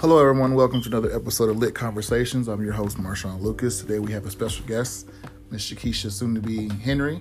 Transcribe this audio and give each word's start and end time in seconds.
Hello, 0.00 0.18
everyone. 0.18 0.54
Welcome 0.54 0.80
to 0.80 0.88
another 0.88 1.14
episode 1.14 1.50
of 1.50 1.58
Lit 1.58 1.74
Conversations. 1.74 2.48
I'm 2.48 2.64
your 2.64 2.72
host, 2.72 2.96
Marshawn 2.96 3.38
Lucas. 3.42 3.82
Today 3.82 3.98
we 3.98 4.12
have 4.12 4.24
a 4.24 4.30
special 4.30 4.64
guest, 4.64 5.10
Miss 5.50 5.70
Shakisha, 5.70 6.10
soon 6.10 6.34
to 6.34 6.40
be 6.40 6.70
Henry. 6.70 7.20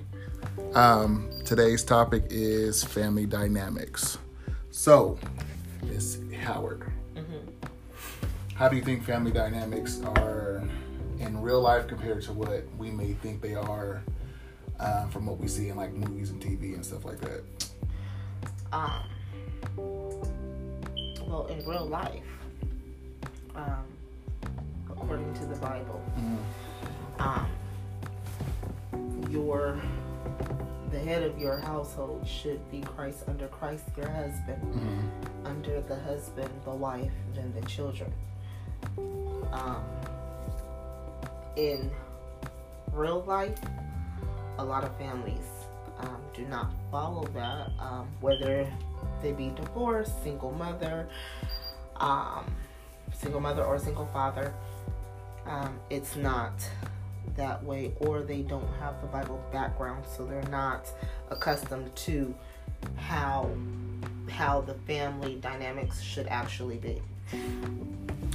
Um, 0.76 1.30
today's 1.44 1.84
topic 1.84 2.23
is 2.30 2.82
family 2.82 3.26
dynamics. 3.26 4.18
So, 4.71 5.20
Miss 5.84 6.20
Howard, 6.42 6.89
how 8.55 8.70
do 8.70 8.78
you 8.78 8.82
think 8.82 9.04
family 9.04 9.32
dynamics 9.32 10.02
are 10.16 10.64
in 11.20 11.41
real 11.41 11.59
life 11.59 11.86
compared 11.86 12.21
to 12.21 12.32
what 12.32 12.64
we 12.77 12.91
may 12.91 13.11
think 13.11 13.41
they 13.41 13.55
are 13.55 14.02
uh, 14.80 15.05
from 15.07 15.25
what 15.25 15.38
we 15.38 15.50
see 15.50 15.68
in 15.68 15.75
like 15.75 15.91
movies 15.91 16.30
and 16.30 16.41
TV 16.41 16.75
and 16.75 16.86
stuff 16.86 17.04
like 17.04 17.20
that? 17.20 17.43
Um, 18.72 19.04
well, 21.27 21.46
in 21.48 21.68
real 21.68 21.86
life, 21.86 22.23
um, 23.59 23.86
according 24.90 25.34
to 25.36 25.45
the 25.45 25.55
Bible, 25.58 26.02
um, 27.20 27.48
your 29.30 29.80
the 30.91 30.99
head 30.99 31.22
of 31.22 31.38
your 31.38 31.59
household 31.59 32.27
should 32.27 32.59
be 32.72 32.82
Christ 32.82 33.23
under 33.27 33.48
Christ, 33.48 33.84
your 33.95 34.09
husband, 34.09 34.62
Mm-hmm. 34.73 35.45
under 35.45 35.82
the 35.82 35.95
husband, 35.99 36.49
the 36.66 36.72
wife, 36.72 37.12
then 37.35 37.54
the 37.59 37.66
children. 37.68 38.12
Um, 39.52 39.84
in 41.55 41.91
real 42.91 43.21
life, 43.23 43.60
a 44.57 44.63
lot 44.66 44.84
of 44.84 44.96
families 44.98 45.46
um, 45.99 46.18
do 46.34 46.44
not 46.46 46.71
follow 46.90 47.26
that, 47.35 47.70
um, 47.80 48.07
whether 48.20 48.68
they 49.21 49.32
be 49.32 49.49
divorced, 49.55 50.23
single 50.23 50.52
mother, 50.54 51.07
um, 51.98 52.46
single 53.20 53.41
mother 53.41 53.63
or 53.63 53.77
single 53.77 54.07
father. 54.07 54.53
Um, 55.45 55.79
it's 55.89 56.15
not 56.15 56.53
that 57.35 57.63
way, 57.63 57.93
or 57.99 58.21
they 58.21 58.41
don't 58.41 58.67
have 58.79 58.99
the 59.01 59.07
Bible 59.07 59.43
background, 59.51 60.05
so 60.05 60.25
they're 60.25 60.41
not 60.43 60.87
accustomed 61.29 61.95
to 61.95 62.34
how 62.95 63.49
how 64.29 64.62
the 64.62 64.75
family 64.85 65.35
dynamics 65.41 66.01
should 66.01 66.28
actually 66.28 66.78
be. 66.78 67.01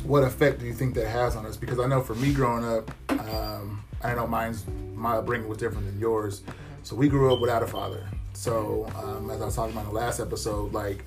what 0.02 0.22
effect 0.22 0.60
do 0.60 0.66
you 0.66 0.74
think 0.74 0.94
that 0.94 1.08
has 1.08 1.36
on 1.36 1.46
us? 1.46 1.56
Because 1.56 1.78
I 1.78 1.86
know 1.86 2.00
for 2.00 2.14
me 2.14 2.32
growing 2.32 2.64
up, 2.64 2.90
um, 3.10 3.82
I 4.02 4.14
know 4.14 4.26
mine's 4.26 4.64
my 4.94 5.16
upbringing 5.16 5.48
was 5.48 5.58
different 5.58 5.86
than 5.86 5.98
yours. 5.98 6.42
So 6.82 6.94
we 6.94 7.08
grew 7.08 7.32
up 7.32 7.40
without 7.40 7.62
a 7.62 7.66
father. 7.66 8.06
So 8.34 8.90
um, 8.96 9.30
as 9.30 9.40
I 9.40 9.44
was 9.46 9.56
talking 9.56 9.72
about 9.72 9.86
in 9.86 9.94
the 9.94 9.98
last 9.98 10.20
episode, 10.20 10.72
like 10.72 11.04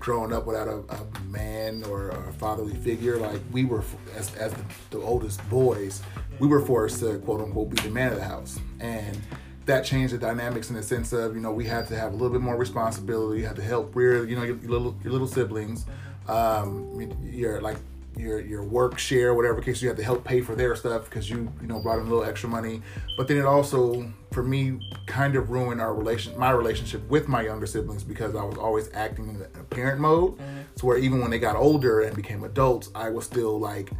growing 0.00 0.32
up 0.32 0.46
without 0.46 0.68
a, 0.68 0.82
a 0.88 1.20
man 1.28 1.84
or 1.84 2.10
a 2.10 2.32
fatherly 2.34 2.74
figure, 2.74 3.18
like 3.18 3.40
we 3.52 3.64
were 3.64 3.82
as, 4.16 4.34
as 4.36 4.52
the, 4.52 4.64
the 4.90 4.98
oldest 4.98 5.46
boys, 5.48 6.02
we 6.38 6.46
were 6.46 6.64
forced 6.64 7.00
to 7.00 7.18
quote 7.20 7.40
unquote 7.40 7.70
be 7.70 7.82
the 7.82 7.90
man 7.90 8.12
of 8.12 8.18
the 8.18 8.24
house, 8.24 8.58
and 8.80 9.20
that 9.66 9.84
changed 9.84 10.14
the 10.14 10.18
dynamics 10.18 10.70
in 10.70 10.76
the 10.76 10.82
sense 10.82 11.12
of 11.12 11.34
you 11.34 11.40
know 11.40 11.52
we 11.52 11.64
had 11.64 11.86
to 11.88 11.96
have 11.96 12.12
a 12.12 12.16
little 12.16 12.30
bit 12.30 12.40
more 12.40 12.56
responsibility, 12.56 13.40
you 13.40 13.46
had 13.46 13.56
to 13.56 13.62
help 13.62 13.94
rear 13.94 14.24
you 14.24 14.36
know 14.36 14.42
your, 14.42 14.56
your 14.58 14.70
little 14.70 14.96
your 15.02 15.12
little 15.12 15.28
siblings, 15.28 15.84
um, 16.28 17.12
your 17.22 17.60
like 17.60 17.76
your 18.18 18.40
your 18.40 18.62
work 18.62 18.98
share, 18.98 19.34
whatever 19.34 19.60
case 19.60 19.80
you 19.80 19.88
have 19.88 19.96
to 19.96 20.04
help 20.04 20.24
pay 20.24 20.40
for 20.40 20.54
their 20.54 20.74
stuff 20.74 21.04
because 21.04 21.30
you 21.30 21.52
you 21.60 21.66
know 21.66 21.80
brought 21.80 21.98
in 21.98 22.06
a 22.06 22.08
little 22.08 22.24
extra 22.24 22.48
money. 22.48 22.82
But 23.16 23.28
then 23.28 23.36
it 23.38 23.44
also 23.44 24.12
for 24.32 24.42
me 24.42 24.80
kind 25.06 25.36
of 25.36 25.50
ruined 25.50 25.80
our 25.80 25.94
relation 25.94 26.38
my 26.38 26.50
relationship 26.50 27.08
with 27.08 27.28
my 27.28 27.42
younger 27.42 27.66
siblings 27.66 28.04
because 28.04 28.34
I 28.34 28.44
was 28.44 28.58
always 28.58 28.90
acting 28.92 29.28
in 29.28 29.60
a 29.60 29.64
parent 29.64 30.00
mode. 30.00 30.38
So 30.76 30.86
where 30.86 30.98
even 30.98 31.20
when 31.20 31.30
they 31.30 31.38
got 31.38 31.56
older 31.56 32.00
and 32.00 32.14
became 32.14 32.44
adults, 32.44 32.90
I 32.94 33.10
was 33.10 33.24
still 33.24 33.58
like. 33.58 33.90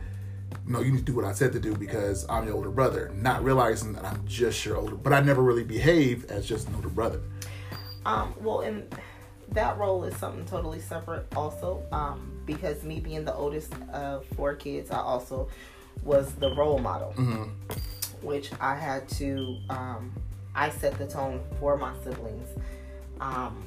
No, 0.66 0.80
you 0.80 0.92
need 0.92 0.98
to 0.98 1.04
do 1.04 1.14
what 1.14 1.24
I 1.24 1.32
said 1.32 1.52
to 1.52 1.60
do 1.60 1.74
because 1.74 2.26
I'm 2.28 2.46
your 2.46 2.54
older 2.54 2.70
brother, 2.70 3.10
not 3.14 3.42
realizing 3.42 3.94
that 3.94 4.04
I'm 4.04 4.26
just 4.26 4.64
your 4.66 4.76
older. 4.76 4.96
But 4.96 5.14
I 5.14 5.20
never 5.20 5.42
really 5.42 5.64
behaved 5.64 6.30
as 6.30 6.46
just 6.46 6.68
an 6.68 6.74
older 6.74 6.90
brother. 6.90 7.20
Um, 8.04 8.34
well, 8.40 8.60
and 8.60 8.94
that 9.52 9.78
role 9.78 10.04
is 10.04 10.16
something 10.16 10.44
totally 10.46 10.80
separate, 10.80 11.26
also, 11.34 11.82
um, 11.92 12.37
because 12.48 12.82
me 12.82 12.98
being 12.98 13.24
the 13.26 13.34
oldest 13.34 13.72
of 13.92 14.24
four 14.34 14.54
kids, 14.54 14.90
I 14.90 14.98
also 14.98 15.48
was 16.02 16.32
the 16.36 16.52
role 16.54 16.78
model, 16.78 17.12
which 18.22 18.50
I 18.60 18.74
had 18.74 19.06
to. 19.20 19.58
Um, 19.68 20.12
I 20.54 20.70
set 20.70 20.98
the 20.98 21.06
tone 21.06 21.40
for 21.60 21.76
my 21.76 21.92
siblings. 22.02 22.48
Um, 23.20 23.62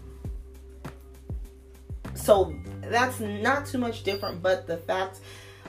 so 2.16 2.54
that's 2.82 3.20
not 3.20 3.66
too 3.68 3.78
much 3.78 4.04
different, 4.04 4.42
but 4.42 4.68
the 4.68 4.78
fact. 4.78 5.20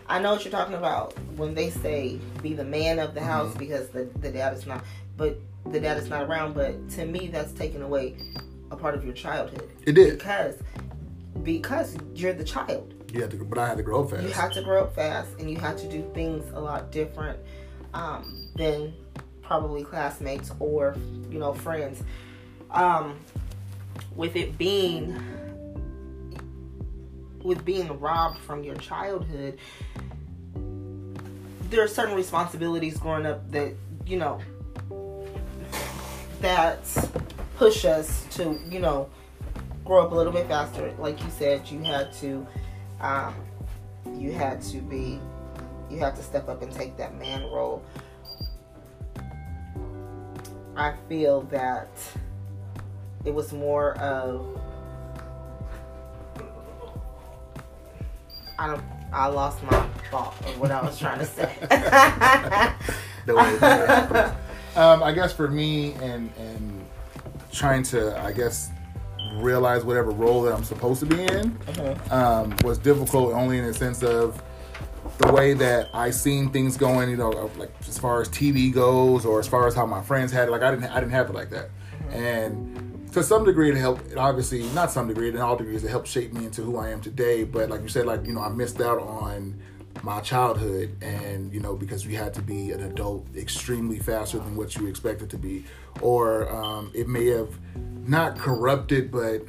I 0.08 0.18
know 0.18 0.32
what 0.32 0.44
you're 0.44 0.50
talking 0.52 0.74
about 0.74 1.16
when 1.36 1.54
they 1.54 1.70
say 1.70 2.18
be 2.42 2.54
the 2.54 2.64
man 2.64 2.98
of 2.98 3.14
the 3.14 3.20
house 3.22 3.54
because 3.54 3.88
the, 3.90 4.04
the 4.20 4.30
dad 4.32 4.52
is 4.52 4.66
not, 4.66 4.84
but 5.16 5.38
the 5.70 5.78
dad 5.78 5.96
is 5.96 6.08
not 6.08 6.22
around. 6.24 6.54
But 6.54 6.90
to 6.90 7.06
me, 7.06 7.28
that's 7.28 7.52
taking 7.52 7.82
away 7.82 8.16
a 8.70 8.76
part 8.76 8.94
of 8.94 9.04
your 9.04 9.14
childhood 9.14 9.70
It 9.86 9.92
did. 9.92 10.18
because 10.18 10.56
because 11.42 11.96
you're 12.14 12.32
the 12.32 12.44
child. 12.44 12.94
You 13.12 13.20
had 13.20 13.30
to, 13.32 13.44
but 13.44 13.58
I 13.58 13.68
had 13.68 13.76
to 13.76 13.82
grow 13.82 14.02
up 14.02 14.10
fast. 14.10 14.22
You 14.22 14.30
had 14.30 14.52
to 14.52 14.62
grow 14.62 14.84
up 14.84 14.94
fast, 14.94 15.28
and 15.38 15.50
you 15.50 15.58
had 15.58 15.76
to 15.78 15.88
do 15.88 16.10
things 16.14 16.50
a 16.54 16.60
lot 16.60 16.90
different 16.90 17.38
um, 17.92 18.48
than 18.56 18.94
probably 19.42 19.84
classmates 19.84 20.50
or 20.58 20.96
you 21.30 21.38
know 21.38 21.52
friends. 21.52 22.02
Um, 22.70 23.18
with 24.16 24.34
it 24.34 24.56
being 24.56 25.22
with 27.42 27.64
being 27.66 28.00
robbed 28.00 28.38
from 28.38 28.64
your 28.64 28.76
childhood, 28.76 29.58
there 31.68 31.84
are 31.84 31.88
certain 31.88 32.14
responsibilities 32.14 32.96
growing 32.96 33.26
up 33.26 33.50
that 33.50 33.74
you 34.06 34.16
know 34.16 34.40
that 36.40 36.80
push 37.58 37.84
us 37.84 38.24
to 38.30 38.58
you 38.70 38.78
know 38.78 39.10
grow 39.84 40.02
up 40.02 40.12
a 40.12 40.14
little 40.14 40.32
bit 40.32 40.46
faster. 40.48 40.94
Like 40.98 41.22
you 41.22 41.28
said, 41.28 41.68
you 41.68 41.82
had 41.82 42.10
to 42.14 42.46
um, 43.02 43.34
you 44.16 44.32
had 44.32 44.62
to 44.62 44.78
be 44.78 45.20
you 45.90 45.98
had 45.98 46.16
to 46.16 46.22
step 46.22 46.48
up 46.48 46.62
and 46.62 46.72
take 46.72 46.96
that 46.96 47.18
man 47.18 47.42
role. 47.50 47.82
I 50.76 50.94
feel 51.08 51.42
that 51.42 51.88
it 53.24 53.34
was 53.34 53.52
more 53.52 53.96
of 53.98 54.46
I 58.58 58.66
don't 58.68 58.82
I 59.12 59.26
lost 59.26 59.62
my 59.64 59.86
thought 60.10 60.34
of 60.46 60.58
what 60.58 60.70
I 60.70 60.80
was 60.82 60.98
trying 60.98 61.18
to 61.18 61.26
say. 61.26 61.54
The 63.24 63.36
way 63.36 63.56
that- 63.58 64.34
um, 64.74 65.00
I 65.02 65.12
guess 65.12 65.32
for 65.32 65.46
me 65.48 65.92
and 66.00 66.28
and 66.38 66.84
trying 67.52 67.82
to 67.84 68.18
I 68.20 68.32
guess 68.32 68.70
realize 69.40 69.84
whatever 69.84 70.10
role 70.10 70.42
that 70.42 70.54
I'm 70.54 70.64
supposed 70.64 71.00
to 71.00 71.06
be 71.06 71.22
in 71.22 71.58
um, 72.10 72.54
was 72.64 72.78
difficult 72.78 73.34
only 73.34 73.58
in 73.58 73.64
the 73.64 73.74
sense 73.74 74.02
of 74.02 74.42
the 75.18 75.32
way 75.32 75.54
that 75.54 75.88
I 75.94 76.10
seen 76.10 76.50
things 76.50 76.76
going. 76.76 77.10
You 77.10 77.16
know, 77.16 77.50
like 77.56 77.72
as 77.88 77.98
far 77.98 78.20
as 78.20 78.28
TV 78.28 78.72
goes, 78.72 79.24
or 79.24 79.40
as 79.40 79.48
far 79.48 79.66
as 79.66 79.74
how 79.74 79.86
my 79.86 80.02
friends 80.02 80.32
had 80.32 80.48
it. 80.48 80.50
Like 80.50 80.62
I 80.62 80.70
didn't 80.70 80.90
I 80.90 81.00
didn't 81.00 81.12
have 81.12 81.30
it 81.30 81.34
like 81.34 81.50
that, 81.50 81.70
and 82.10 83.10
to 83.12 83.22
some 83.22 83.44
degree 83.44 83.70
it 83.70 83.76
helped. 83.76 84.10
It 84.10 84.18
obviously, 84.18 84.62
not 84.70 84.90
some 84.90 85.08
degree, 85.08 85.28
in 85.28 85.38
all 85.38 85.56
degrees, 85.56 85.84
it 85.84 85.90
helped 85.90 86.08
shape 86.08 86.32
me 86.32 86.46
into 86.46 86.62
who 86.62 86.76
I 86.76 86.90
am 86.90 87.00
today. 87.00 87.44
But 87.44 87.70
like 87.70 87.82
you 87.82 87.88
said, 87.88 88.06
like 88.06 88.26
you 88.26 88.32
know, 88.32 88.40
I 88.40 88.48
missed 88.48 88.80
out 88.80 89.00
on 89.00 89.60
my 90.02 90.20
childhood 90.20 90.96
and 91.02 91.52
you 91.52 91.60
know 91.60 91.74
because 91.74 92.04
you 92.04 92.16
had 92.16 92.34
to 92.34 92.42
be 92.42 92.72
an 92.72 92.82
adult 92.82 93.26
extremely 93.36 93.98
faster 93.98 94.38
than 94.38 94.56
what 94.56 94.74
you 94.76 94.86
expected 94.86 95.30
to 95.30 95.38
be 95.38 95.64
or 96.00 96.50
um, 96.52 96.90
it 96.94 97.08
may 97.08 97.26
have 97.26 97.50
not 98.06 98.36
corrupted 98.36 99.10
but 99.12 99.42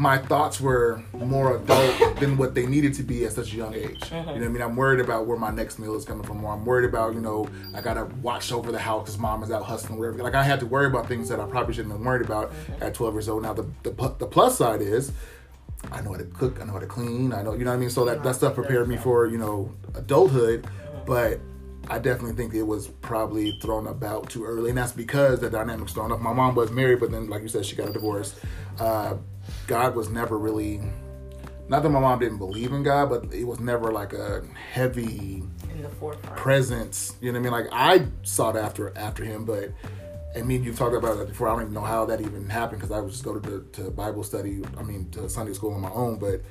my 0.00 0.16
thoughts 0.16 0.62
were 0.62 1.02
more 1.12 1.56
adult 1.56 2.16
than 2.20 2.38
what 2.38 2.54
they 2.54 2.64
needed 2.64 2.94
to 2.94 3.02
be 3.02 3.26
at 3.26 3.32
such 3.32 3.52
a 3.52 3.56
young 3.56 3.74
age. 3.74 4.10
You 4.10 4.16
know 4.16 4.24
what 4.24 4.42
I 4.42 4.48
mean? 4.48 4.62
I'm 4.62 4.74
worried 4.74 5.00
about 5.00 5.26
where 5.26 5.36
my 5.36 5.50
next 5.50 5.78
meal 5.78 5.94
is 5.94 6.06
coming 6.06 6.22
from, 6.24 6.42
or 6.42 6.54
I'm 6.54 6.64
worried 6.64 6.88
about, 6.88 7.12
you 7.12 7.20
know, 7.20 7.46
I 7.74 7.82
gotta 7.82 8.06
watch 8.22 8.50
over 8.50 8.72
the 8.72 8.78
house 8.78 9.02
because 9.02 9.18
mom 9.18 9.42
is 9.42 9.50
out 9.50 9.62
hustling, 9.62 9.98
whatever. 9.98 10.22
Like 10.22 10.34
I 10.34 10.42
had 10.42 10.58
to 10.60 10.66
worry 10.66 10.86
about 10.86 11.06
things 11.06 11.28
that 11.28 11.38
I 11.38 11.44
probably 11.44 11.74
shouldn't 11.74 11.92
have 11.92 12.00
been 12.00 12.06
worried 12.06 12.24
about 12.24 12.50
at 12.80 12.94
12 12.94 13.14
years 13.14 13.28
old. 13.28 13.42
Now 13.42 13.52
the, 13.52 13.66
the 13.82 13.90
the 13.90 14.26
plus 14.26 14.56
side 14.56 14.80
is 14.80 15.12
I 15.92 16.00
know 16.02 16.12
how 16.12 16.18
to 16.18 16.24
cook, 16.24 16.60
I 16.60 16.64
know 16.64 16.74
how 16.74 16.78
to 16.78 16.86
clean, 16.86 17.32
I 17.32 17.42
know, 17.42 17.54
you 17.54 17.64
know 17.64 17.70
what 17.70 17.76
I 17.76 17.80
mean? 17.80 17.90
So 17.90 18.04
that, 18.04 18.22
that 18.22 18.36
stuff 18.36 18.54
prepared 18.54 18.88
me 18.88 18.96
for, 18.96 19.26
you 19.26 19.38
know, 19.38 19.72
adulthood, 19.94 20.66
but 21.06 21.40
I 21.88 21.98
definitely 21.98 22.36
think 22.36 22.54
it 22.54 22.62
was 22.62 22.88
probably 22.88 23.58
thrown 23.60 23.86
about 23.86 24.30
too 24.30 24.44
early, 24.44 24.70
and 24.70 24.78
that's 24.78 24.92
because 24.92 25.40
the 25.40 25.50
dynamics 25.50 25.92
thrown 25.92 26.12
up. 26.12 26.20
My 26.20 26.32
mom 26.32 26.54
was 26.54 26.70
married, 26.70 27.00
but 27.00 27.10
then, 27.10 27.28
like 27.28 27.42
you 27.42 27.48
said, 27.48 27.66
she 27.66 27.74
got 27.74 27.88
a 27.88 27.92
divorce. 27.92 28.38
Uh, 28.78 29.16
God 29.66 29.96
was 29.96 30.08
never 30.08 30.38
really, 30.38 30.80
not 31.68 31.82
that 31.82 31.90
my 31.90 31.98
mom 31.98 32.20
didn't 32.20 32.38
believe 32.38 32.72
in 32.72 32.82
God, 32.84 33.08
but 33.10 33.34
it 33.34 33.44
was 33.44 33.58
never 33.58 33.90
like 33.90 34.12
a 34.12 34.44
heavy 34.72 35.42
in 35.72 35.82
the 35.82 35.88
forefront. 35.88 36.36
presence. 36.36 37.16
You 37.20 37.32
know 37.32 37.40
what 37.40 37.48
I 37.48 37.58
mean? 37.58 37.64
Like 37.64 37.72
I 37.72 38.06
sought 38.22 38.56
after 38.56 38.96
after 38.96 39.24
him, 39.24 39.44
but 39.44 39.70
and 40.34 40.46
me 40.46 40.56
and 40.56 40.64
you 40.64 40.72
talked 40.72 40.94
about 40.94 41.18
that 41.18 41.28
before. 41.28 41.48
I 41.48 41.52
don't 41.52 41.62
even 41.62 41.74
know 41.74 41.80
how 41.80 42.04
that 42.06 42.20
even 42.20 42.48
happened 42.48 42.80
because 42.80 42.94
I 42.94 43.00
would 43.00 43.10
just 43.10 43.24
go 43.24 43.38
to 43.38 43.66
to 43.72 43.90
Bible 43.90 44.22
study. 44.22 44.62
I 44.78 44.82
mean, 44.82 45.10
to 45.10 45.28
Sunday 45.28 45.52
school 45.52 45.74
on 45.74 45.80
my 45.80 45.90
own. 45.90 46.18
But 46.18 46.42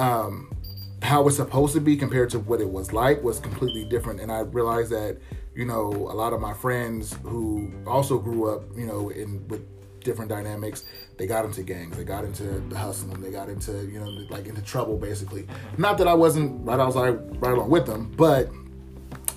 um, 0.00 0.54
how 1.02 1.26
it's 1.26 1.36
supposed 1.36 1.74
to 1.74 1.80
be 1.80 1.96
compared 1.96 2.30
to 2.30 2.38
what 2.38 2.60
it 2.60 2.68
was 2.68 2.92
like 2.92 3.22
was 3.22 3.40
completely 3.40 3.84
different. 3.84 4.20
And 4.20 4.30
I 4.30 4.40
realized 4.40 4.90
that, 4.90 5.18
you 5.54 5.64
know, 5.64 5.88
a 5.90 6.14
lot 6.14 6.32
of 6.32 6.40
my 6.40 6.54
friends 6.54 7.16
who 7.22 7.72
also 7.86 8.18
grew 8.18 8.50
up, 8.50 8.64
you 8.76 8.86
know, 8.86 9.10
in 9.10 9.46
with 9.48 9.62
different 10.00 10.30
dynamics, 10.30 10.84
they 11.18 11.26
got 11.26 11.44
into 11.44 11.62
gangs, 11.62 11.96
they 11.96 12.04
got 12.04 12.24
into 12.24 12.44
the 12.44 12.78
hustling, 12.78 13.20
they 13.20 13.30
got 13.30 13.48
into, 13.48 13.84
you 13.86 14.00
know, 14.00 14.06
like 14.30 14.46
into 14.46 14.62
trouble 14.62 14.96
basically. 14.96 15.46
Not 15.76 15.98
that 15.98 16.08
I 16.08 16.14
wasn't 16.14 16.66
right 16.66 16.80
outside 16.80 17.18
right 17.42 17.52
along 17.52 17.70
with 17.70 17.86
them, 17.86 18.12
but 18.16 18.48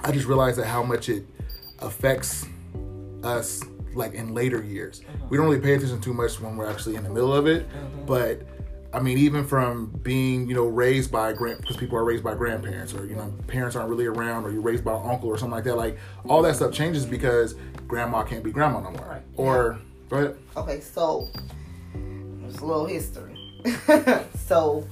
I 0.04 0.12
just 0.12 0.28
realized 0.28 0.58
that 0.58 0.68
how 0.68 0.84
much 0.84 1.10
it 1.10 1.26
affects 1.80 2.46
us 3.24 3.62
like 3.94 4.14
in 4.14 4.34
later 4.34 4.64
years. 4.64 5.02
Uh-huh. 5.02 5.26
We 5.30 5.38
don't 5.38 5.48
really 5.48 5.60
pay 5.60 5.74
attention 5.74 6.02
too 6.02 6.14
much 6.14 6.40
when 6.40 6.56
we're 6.56 6.70
actually 6.70 6.96
in 6.96 7.04
the 7.04 7.10
middle 7.10 7.34
of 7.34 7.48
it, 7.48 7.66
uh-huh. 7.66 8.04
but 8.06 8.42
I 8.94 9.00
mean, 9.00 9.18
even 9.20 9.46
from 9.46 9.88
being, 10.04 10.50
you 10.50 10.56
know, 10.56 10.66
raised 10.66 11.12
by 11.12 11.32
grand, 11.32 11.62
because 11.62 11.78
people 11.78 11.98
are 11.98 12.04
raised 12.04 12.24
by 12.24 12.36
grandparents, 12.36 12.94
or 12.94 13.06
you 13.06 13.16
know, 13.16 13.34
parents 13.48 13.76
aren't 13.76 13.90
really 13.90 14.06
around, 14.06 14.44
or 14.44 14.52
you're 14.52 14.62
raised 14.62 14.84
by 14.84 14.94
an 14.94 15.10
uncle 15.10 15.30
or 15.30 15.38
something 15.38 15.56
like 15.56 15.64
that. 15.64 15.78
Like 15.78 15.98
all 16.28 16.42
that 16.42 16.58
stuff 16.58 16.74
changes 16.74 17.06
because 17.06 17.56
grandma 17.88 18.24
can't 18.24 18.44
be 18.44 18.52
grandma 18.52 18.82
no 18.82 18.92
more. 18.92 19.08
Right. 19.08 19.22
Or 19.38 19.80
go 20.10 20.18
ahead. 20.18 20.38
Okay, 20.58 20.82
so 20.82 21.30
there's 22.42 22.58
a 22.58 22.66
little 22.66 22.86
history. 22.86 23.38
so 24.46 24.86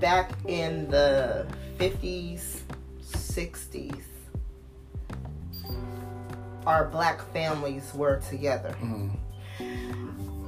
back 0.00 0.32
in 0.46 0.90
the 0.90 1.46
50s, 1.78 2.58
60s, 3.02 4.02
our 6.66 6.84
black 6.86 7.20
families 7.32 7.92
were 7.94 8.16
together. 8.28 8.74
Mhm. 8.82 9.10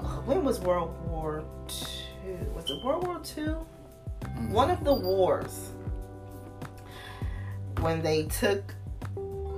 Uh, 0.00 0.20
When 0.26 0.44
was 0.44 0.60
World 0.60 0.92
War 1.08 1.42
Two? 1.68 2.36
Was 2.54 2.68
it 2.70 2.84
World 2.84 3.06
War 3.06 3.18
2 3.22 3.56
One 4.50 4.70
of 4.70 4.82
the 4.84 4.92
wars 4.94 5.70
when 7.80 8.02
they 8.02 8.24
took, 8.24 8.74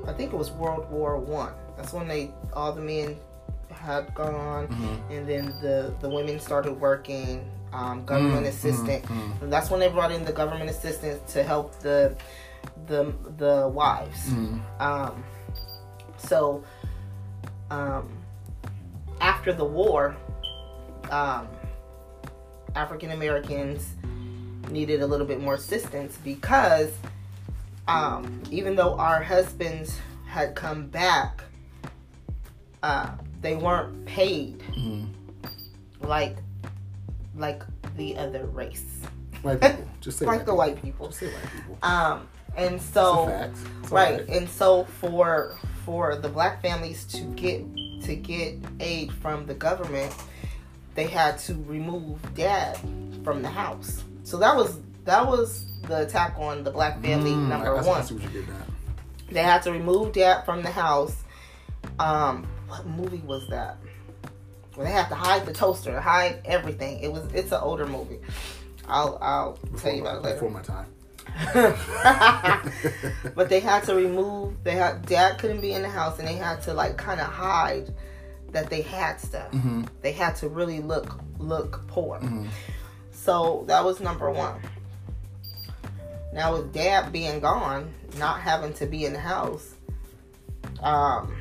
I 0.06 0.12
think 0.12 0.32
it 0.32 0.36
was 0.36 0.50
World 0.52 0.90
War 0.90 1.16
One. 1.16 1.52
That's 1.76 1.92
when 1.92 2.06
they 2.08 2.30
all 2.52 2.72
the 2.72 2.80
men 2.82 3.16
had 3.72 4.14
gone, 4.14 4.68
Mhm. 4.68 5.10
and 5.16 5.26
then 5.28 5.44
the 5.62 5.92
the 6.00 6.08
women 6.08 6.38
started 6.38 6.78
working. 6.80 7.50
Um, 7.72 8.04
government 8.04 8.44
Mm, 8.46 8.48
assistant. 8.48 9.04
mm, 9.04 9.42
And 9.42 9.52
that's 9.52 9.70
when 9.70 9.78
they 9.78 9.86
brought 9.88 10.10
in 10.10 10.24
the 10.24 10.32
government 10.32 10.68
assistance 10.70 11.32
to 11.32 11.42
help 11.44 11.72
the 11.80 12.16
the 12.88 13.12
the 13.38 13.68
wives. 13.72 14.28
Mhm. 14.30 14.60
Um, 14.80 15.24
so, 16.20 16.62
um, 17.70 18.08
after 19.20 19.52
the 19.52 19.64
war, 19.64 20.16
um, 21.10 21.48
African 22.74 23.10
Americans 23.10 23.94
needed 24.70 25.02
a 25.02 25.06
little 25.06 25.26
bit 25.26 25.40
more 25.40 25.54
assistance 25.54 26.16
because 26.22 26.90
um, 27.88 28.42
even 28.50 28.76
though 28.76 28.94
our 28.94 29.22
husbands 29.22 29.98
had 30.26 30.54
come 30.54 30.86
back, 30.86 31.42
uh, 32.82 33.10
they 33.42 33.56
weren't 33.56 34.04
paid 34.06 34.58
Mhm. 34.76 35.08
like 36.02 36.36
like 37.36 37.62
the 37.96 38.16
other 38.16 38.44
race, 38.46 38.84
White 39.42 39.60
people, 39.60 39.84
just 40.00 40.18
say 40.18 40.26
like 40.26 40.38
white 40.38 40.38
the 40.38 40.44
people. 40.52 40.56
white 40.56 40.82
people. 40.82 41.06
Just 41.08 41.20
say 41.20 41.26
white 41.32 41.52
people. 41.52 41.78
Um, 41.82 42.28
and 42.56 42.80
so 42.80 43.24
a 43.24 43.26
fact. 43.26 43.56
It's 43.82 43.92
all 43.92 43.96
right 43.98 44.28
and 44.28 44.48
so 44.48 44.84
for 44.84 45.56
for 45.90 46.14
the 46.14 46.28
black 46.28 46.62
families 46.62 47.04
to 47.04 47.20
get 47.34 47.64
to 48.04 48.14
get 48.14 48.54
aid 48.78 49.10
from 49.10 49.44
the 49.46 49.54
government 49.54 50.14
they 50.94 51.08
had 51.08 51.36
to 51.36 51.54
remove 51.66 52.16
dad 52.36 52.78
from 53.24 53.42
the 53.42 53.48
house. 53.48 54.04
So 54.22 54.36
that 54.38 54.54
was 54.54 54.78
that 55.04 55.26
was 55.26 55.66
the 55.88 56.02
attack 56.02 56.36
on 56.38 56.62
the 56.62 56.70
black 56.70 57.02
family 57.02 57.32
Mm, 57.32 57.48
number 57.48 57.74
I, 57.76 57.80
I, 57.80 57.84
one. 57.84 58.04
see 58.04 58.14
what 58.14 58.32
you're 58.32 58.44
they 59.32 59.42
had 59.42 59.62
to 59.62 59.72
remove 59.72 60.12
dad 60.12 60.44
from 60.44 60.62
the 60.62 60.70
house. 60.70 61.16
Um 61.98 62.46
what 62.68 62.86
movie 62.86 63.22
was 63.26 63.48
that? 63.48 63.76
Well, 64.76 64.86
they 64.86 64.92
had 64.92 65.08
to 65.08 65.16
hide 65.16 65.44
the 65.44 65.52
toaster 65.52 66.00
hide 66.00 66.40
everything. 66.44 67.00
It 67.00 67.10
was 67.12 67.24
it's 67.34 67.50
an 67.50 67.58
older 67.62 67.86
movie. 67.86 68.20
I'll 68.86 69.18
i'll 69.20 69.58
tell 69.78 69.92
you 69.92 70.02
about 70.02 70.18
it 70.18 70.22
later 70.22 70.34
Before 70.36 70.50
my 70.50 70.62
time. 70.62 70.86
but 73.34 73.48
they 73.48 73.60
had 73.60 73.82
to 73.84 73.94
remove 73.94 74.54
they 74.64 74.72
had 74.74 75.04
dad 75.06 75.38
couldn't 75.38 75.60
be 75.60 75.72
in 75.72 75.82
the 75.82 75.88
house 75.88 76.18
and 76.18 76.26
they 76.28 76.34
had 76.34 76.60
to 76.62 76.74
like 76.74 76.96
kind 76.96 77.20
of 77.20 77.26
hide 77.26 77.92
that 78.52 78.68
they 78.70 78.82
had 78.82 79.20
stuff 79.20 79.50
Mhm. 79.52 79.86
they 80.02 80.12
had 80.12 80.36
to 80.36 80.48
really 80.48 80.80
look 80.80 81.18
look 81.38 81.86
poor 81.86 82.18
Mhm. 82.18 82.48
so 83.12 83.64
that 83.68 83.84
was 83.84 84.00
number 84.00 84.30
one 84.30 84.60
now 86.32 86.52
with 86.54 86.72
dad 86.72 87.12
being 87.12 87.40
gone 87.40 87.92
not 88.18 88.40
having 88.40 88.72
to 88.74 88.86
be 88.86 89.04
in 89.04 89.12
the 89.12 89.20
house 89.20 89.74
um 90.82 91.34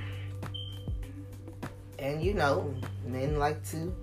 and 1.98 2.22
you 2.24 2.34
know 2.34 2.74
men 3.06 3.38
like 3.40 3.64
to 3.72 3.94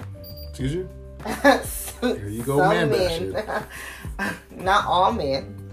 Excuse 0.50 0.72
you? 0.74 0.88
Here 2.00 2.28
you 2.28 2.42
go, 2.42 2.58
man 2.58 2.88
not 4.50 4.86
all 4.86 5.12
men. 5.12 5.65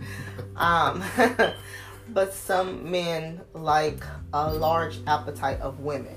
Um, 0.55 1.03
but 2.09 2.33
some 2.33 2.89
men 2.91 3.41
like 3.53 4.03
a 4.33 4.53
large 4.53 4.99
appetite 5.07 5.59
of 5.61 5.79
women. 5.79 6.15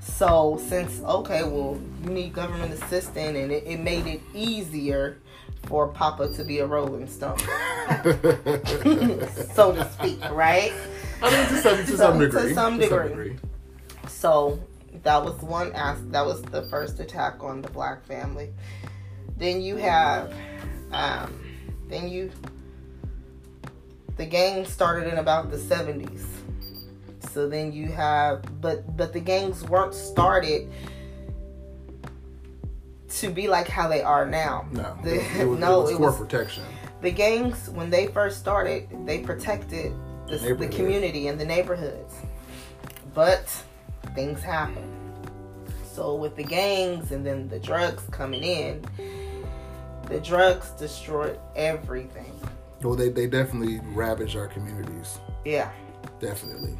So 0.00 0.60
since 0.68 1.00
okay, 1.02 1.42
well, 1.44 1.80
you 2.04 2.10
need 2.10 2.32
government 2.32 2.72
assistance, 2.74 3.36
and 3.38 3.50
it, 3.50 3.64
it 3.66 3.80
made 3.80 4.06
it 4.06 4.20
easier 4.34 5.18
for 5.66 5.88
Papa 5.88 6.32
to 6.34 6.44
be 6.44 6.58
a 6.60 6.66
Rolling 6.66 7.06
Stone, 7.08 7.38
so 9.54 9.72
to 9.74 9.90
speak, 9.92 10.18
right? 10.30 10.72
I 11.22 11.30
mean, 11.30 11.48
to 11.48 11.56
some, 11.60 11.76
to 11.76 11.84
To- 11.84 11.96
some 11.96 12.18
to 12.18 12.26
degree. 12.28 12.54
some 12.54 12.78
degree. 12.78 13.36
So 14.08 14.58
that 15.02 15.22
was 15.24 15.34
one 15.42 15.72
as 15.74 16.02
that 16.08 16.24
was 16.24 16.42
the 16.42 16.62
first 16.64 16.98
attack 17.00 17.42
on 17.42 17.62
the 17.62 17.68
black 17.70 18.04
family. 18.06 18.50
Then 19.36 19.60
you 19.62 19.76
have 19.76 20.32
um 20.92 21.38
then 21.90 22.08
you 22.08 22.30
the 24.16 24.26
gang 24.26 24.64
started 24.66 25.10
in 25.12 25.18
about 25.18 25.50
the 25.50 25.56
70s. 25.56 26.24
So 27.32 27.48
then 27.48 27.72
you 27.72 27.88
have 27.88 28.42
but 28.60 28.96
but 28.96 29.12
the 29.12 29.20
gangs 29.20 29.62
weren't 29.64 29.94
started 29.94 30.70
to 33.08 33.30
be 33.30 33.48
like 33.48 33.68
how 33.68 33.88
they 33.88 34.02
are 34.02 34.26
now. 34.26 34.66
No, 34.72 34.96
The- 35.02 35.16
it 35.40 35.46
was, 35.48 35.58
no, 35.64 35.80
it 35.80 35.82
was 35.82 35.90
it 35.90 35.96
for 35.96 36.00
was- 36.02 36.18
protection. 36.18 36.64
The 37.00 37.10
gangs 37.10 37.70
when 37.70 37.88
they 37.88 38.08
first 38.08 38.38
started, 38.38 38.86
they 39.06 39.20
protected 39.20 39.92
the, 40.28 40.36
the 40.36 40.48
Neighborhood. 40.48 40.70
community 40.76 41.28
and 41.28 41.40
the 41.40 41.46
neighborhoods. 41.46 42.14
But 43.14 43.48
things 44.14 44.42
happen. 44.42 44.86
So 45.92 46.14
with 46.14 46.36
the 46.36 46.44
gangs 46.44 47.10
and 47.10 47.24
then 47.26 47.48
the 47.48 47.58
drugs 47.58 48.02
coming 48.10 48.42
in, 48.42 48.84
the 50.10 50.20
drugs 50.20 50.70
destroyed 50.72 51.38
everything. 51.56 52.32
Well, 52.82 52.94
they, 52.94 53.08
they 53.08 53.26
definitely 53.26 53.80
ravage 53.94 54.36
our 54.36 54.48
communities. 54.48 55.18
Yeah. 55.44 55.70
Definitely. 56.20 56.76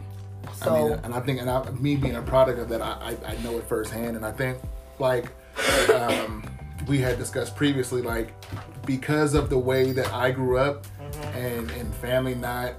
So 0.56 0.74
I 0.74 0.82
mean, 0.82 1.00
and 1.04 1.14
I 1.14 1.20
think, 1.20 1.40
and 1.40 1.48
I, 1.48 1.70
me 1.70 1.96
being 1.96 2.16
a 2.16 2.22
product 2.22 2.58
of 2.58 2.68
that, 2.68 2.82
I, 2.82 3.16
I, 3.24 3.32
I 3.32 3.36
know 3.42 3.56
it 3.56 3.64
firsthand. 3.64 4.16
And 4.16 4.26
I 4.26 4.32
think, 4.32 4.58
like, 4.98 5.30
um, 5.94 6.44
we 6.86 6.98
had 6.98 7.18
discussed 7.18 7.56
previously, 7.56 8.02
like, 8.02 8.34
because 8.84 9.34
of 9.34 9.48
the 9.48 9.58
way 9.58 9.92
that 9.92 10.12
I 10.12 10.30
grew 10.30 10.58
up 10.58 10.86
Mm-hmm. 11.10 11.38
and, 11.38 11.70
and 11.72 11.94
family 11.96 12.36
not, 12.36 12.74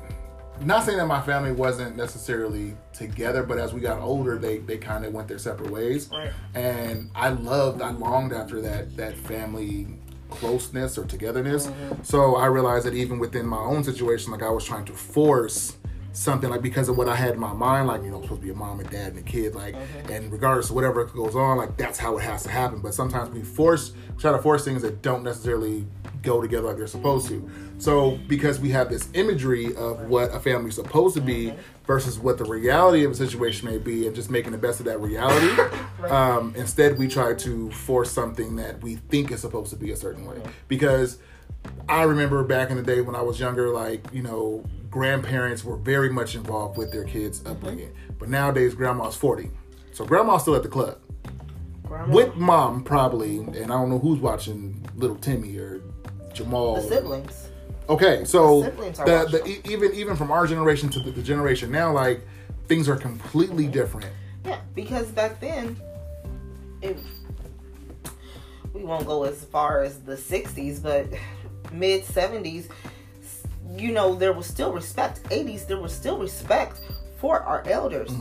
not 0.61 0.85
saying 0.85 0.97
that 0.99 1.05
my 1.05 1.19
family 1.19 1.51
wasn't 1.51 1.97
necessarily 1.97 2.77
together, 2.93 3.43
but 3.43 3.57
as 3.57 3.73
we 3.73 3.81
got 3.81 3.99
older, 3.99 4.37
they, 4.37 4.59
they 4.59 4.77
kind 4.77 5.03
of 5.03 5.11
went 5.11 5.27
their 5.27 5.37
separate 5.37 5.69
ways. 5.69 6.09
Right. 6.09 6.31
And 6.55 7.09
I 7.13 7.27
loved, 7.27 7.81
I 7.81 7.91
longed 7.91 8.31
after 8.31 8.61
that, 8.61 8.95
that 8.95 9.17
family 9.17 9.87
closeness 10.31 10.97
or 10.97 11.05
togetherness. 11.05 11.67
Mm-hmm. 11.67 12.01
So 12.03 12.35
I 12.35 12.47
realized 12.47 12.85
that 12.87 12.95
even 12.95 13.19
within 13.19 13.45
my 13.45 13.57
own 13.57 13.83
situation, 13.83 14.31
like 14.31 14.41
I 14.41 14.49
was 14.49 14.65
trying 14.65 14.85
to 14.85 14.93
force 14.93 15.77
something 16.13 16.49
like 16.49 16.61
because 16.61 16.89
of 16.89 16.97
what 16.97 17.07
I 17.07 17.15
had 17.15 17.33
in 17.33 17.39
my 17.39 17.53
mind, 17.53 17.87
like, 17.87 18.03
you 18.03 18.11
know, 18.11 18.21
supposed 18.21 18.41
to 18.41 18.45
be 18.45 18.51
a 18.51 18.55
mom 18.55 18.79
and 18.79 18.89
dad 18.89 19.13
and 19.13 19.19
a 19.19 19.21
kid, 19.21 19.55
like, 19.55 19.75
and 20.09 20.31
regardless 20.31 20.69
of 20.69 20.75
whatever 20.75 21.05
goes 21.05 21.35
on, 21.35 21.57
like, 21.57 21.77
that's 21.77 21.97
how 21.97 22.17
it 22.17 22.21
has 22.21 22.43
to 22.43 22.49
happen. 22.49 22.79
But 22.79 22.93
sometimes 22.93 23.29
we 23.29 23.41
force, 23.41 23.93
try 24.17 24.31
to 24.31 24.39
force 24.39 24.65
things 24.65 24.81
that 24.81 25.01
don't 25.01 25.23
necessarily 25.23 25.85
go 26.21 26.41
together 26.41 26.67
like 26.67 26.77
they're 26.77 26.87
supposed 26.87 27.27
to. 27.29 27.49
So 27.77 28.19
because 28.27 28.59
we 28.59 28.69
have 28.71 28.89
this 28.89 29.09
imagery 29.13 29.75
of 29.75 30.01
what 30.01 30.33
a 30.33 30.39
family's 30.39 30.75
supposed 30.75 31.15
to 31.15 31.21
be 31.21 31.53
versus 31.87 32.19
what 32.19 32.37
the 32.37 32.45
reality 32.45 33.03
of 33.03 33.11
a 33.11 33.15
situation 33.15 33.67
may 33.67 33.77
be, 33.77 34.05
and 34.05 34.15
just 34.15 34.29
making 34.29 34.51
the 34.51 34.57
best 34.57 34.79
of 34.79 34.85
that 34.85 34.99
reality, 34.99 35.61
um, 36.09 36.53
instead 36.55 36.97
we 36.97 37.07
try 37.07 37.33
to 37.33 37.71
force 37.71 38.11
something 38.11 38.55
that 38.57 38.81
we 38.81 38.95
think 38.95 39.31
is 39.31 39.41
supposed 39.41 39.71
to 39.71 39.75
be 39.75 39.91
a 39.91 39.95
certain 39.95 40.25
way. 40.25 40.41
Because 40.67 41.17
I 41.89 42.03
remember 42.03 42.43
back 42.43 42.69
in 42.69 42.77
the 42.77 42.83
day 42.83 43.01
when 43.01 43.15
I 43.15 43.21
was 43.21 43.39
younger, 43.39 43.69
like, 43.69 44.05
you 44.13 44.21
know, 44.21 44.63
grandparents 44.91 45.63
were 45.63 45.77
very 45.77 46.09
much 46.09 46.35
involved 46.35 46.77
with 46.77 46.91
their 46.91 47.05
kids' 47.05 47.39
mm-hmm. 47.39 47.53
upbringing. 47.53 47.91
But 48.19 48.29
nowadays, 48.29 48.75
grandma's 48.75 49.15
40. 49.15 49.49
So 49.93 50.05
grandma's 50.05 50.43
still 50.43 50.55
at 50.55 50.63
the 50.63 50.69
club. 50.69 50.99
grandma, 51.83 52.13
With 52.13 52.35
mom, 52.35 52.83
probably, 52.83 53.37
and 53.37 53.65
I 53.65 53.67
don't 53.67 53.89
know 53.89 53.99
who's 53.99 54.19
watching 54.19 54.85
Little 54.95 55.15
Timmy 55.15 55.57
or 55.57 55.81
Jamal. 56.33 56.75
The 56.75 56.81
siblings. 56.83 57.47
Okay, 57.89 58.23
so 58.23 58.61
The 58.63 59.27
the, 59.29 59.37
the 59.39 59.71
even 59.71 59.93
even 59.93 60.15
from 60.15 60.31
our 60.31 60.45
generation 60.45 60.89
to 60.89 60.99
the, 60.99 61.11
the 61.11 61.21
generation 61.21 61.71
now, 61.71 61.91
like 61.91 62.21
things 62.67 62.87
are 62.87 62.95
completely 62.95 63.67
different. 63.67 64.07
Yeah, 64.45 64.59
because 64.75 65.07
back 65.07 65.41
then, 65.41 65.75
it, 66.81 66.97
we 68.73 68.83
won't 68.83 69.05
go 69.05 69.23
as 69.23 69.43
far 69.43 69.83
as 69.83 69.99
the 69.99 70.15
60s, 70.15 70.81
but 70.81 71.07
mid 71.73 72.03
70s, 72.03 72.69
you 73.77 73.91
know, 73.91 74.15
there 74.15 74.33
was 74.33 74.45
still 74.45 74.71
respect. 74.71 75.23
80s, 75.23 75.67
there 75.67 75.79
was 75.79 75.93
still 75.93 76.17
respect 76.17 76.81
for 77.17 77.41
our 77.41 77.63
elders. 77.67 78.11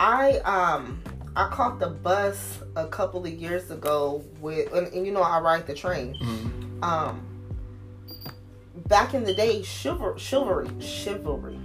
I, 0.00 0.38
um, 0.38 1.02
I 1.36 1.48
caught 1.48 1.78
the 1.78 1.88
bus 1.88 2.58
a 2.76 2.86
couple 2.86 3.24
of 3.24 3.32
years 3.32 3.70
ago 3.70 4.24
with, 4.40 4.72
and, 4.72 4.86
and 4.88 5.06
you 5.06 5.12
know, 5.12 5.22
I 5.22 5.40
ride 5.40 5.66
the 5.66 5.74
train. 5.74 6.16
Um, 6.82 7.26
back 8.88 9.14
in 9.14 9.24
the 9.24 9.34
day, 9.34 9.62
chivalry, 9.62 10.18
chivalry, 10.18 10.68
chivalry. 10.80 11.58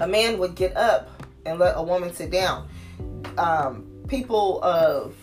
A 0.00 0.06
man 0.06 0.38
would 0.38 0.54
get 0.54 0.76
up 0.76 1.22
and 1.46 1.58
let 1.58 1.74
a 1.76 1.82
woman 1.82 2.12
sit 2.12 2.30
down. 2.30 2.68
Um, 3.38 3.86
people 4.08 4.62
of 4.62 5.14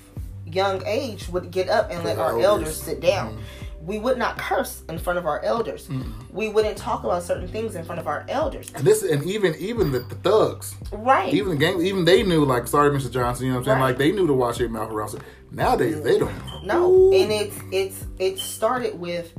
young 0.46 0.86
age 0.86 1.28
would 1.30 1.52
get 1.52 1.70
up 1.70 1.90
and 1.92 2.04
let 2.04 2.18
our 2.18 2.32
elders. 2.32 2.44
elders 2.46 2.82
sit 2.82 3.02
down. 3.02 3.42
We 3.86 4.00
would 4.00 4.18
not 4.18 4.38
curse 4.38 4.82
in 4.88 4.98
front 4.98 5.20
of 5.20 5.26
our 5.26 5.44
elders. 5.44 5.90
We 6.32 6.48
wouldn't 6.48 6.78
talk 6.78 7.04
about 7.04 7.22
certain 7.24 7.50
things 7.50 7.76
in 7.76 7.84
front 7.84 8.00
of 8.00 8.08
our 8.08 8.26
elders. 8.30 8.72
And 8.74 8.86
this 8.86 9.04
and 9.04 9.24
even 9.26 9.56
even 9.56 9.92
the, 9.92 10.00
the 10.00 10.16
thugs, 10.16 10.76
Right. 10.92 11.34
even 11.34 11.50
the 11.50 11.56
gang, 11.58 11.82
even 11.86 12.06
they 12.06 12.24
knew 12.24 12.46
like 12.46 12.68
sorry, 12.68 12.92
Mr. 12.98 13.12
Johnson. 13.12 13.46
You 13.48 13.52
know 13.52 13.60
what 13.60 13.68
I'm 13.68 13.74
saying? 13.74 13.80
Right. 13.80 13.88
Like 13.90 13.98
they 13.98 14.12
knew 14.14 14.26
to 14.28 14.34
watch 14.34 14.58
their 14.60 14.70
mouth 14.70 14.90
around. 14.92 15.10
So 15.10 15.20
Nowadays 15.52 16.02
they 16.02 16.18
don't. 16.18 16.34
No, 16.66 17.12
and 17.14 17.32
it's 17.32 17.60
it's 17.72 18.06
it 18.20 18.40
started 18.40 18.98
with 19.00 19.34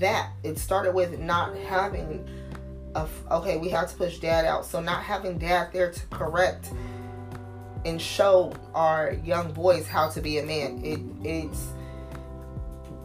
that. 0.00 0.30
It 0.44 0.58
started 0.58 0.94
with 0.94 1.18
not 1.18 1.56
having 1.58 2.24
a 2.94 3.06
okay. 3.32 3.56
We 3.58 3.68
have 3.70 3.90
to 3.90 3.96
push 3.96 4.18
dad 4.18 4.44
out, 4.44 4.64
so 4.64 4.80
not 4.80 5.02
having 5.02 5.38
dad 5.38 5.70
there 5.72 5.90
to 5.90 6.06
correct 6.06 6.70
and 7.84 8.00
show 8.00 8.52
our 8.74 9.12
young 9.24 9.52
boys 9.52 9.86
how 9.86 10.08
to 10.10 10.20
be 10.20 10.38
a 10.38 10.42
man. 10.44 10.84
It 10.84 11.00
it's 11.26 11.66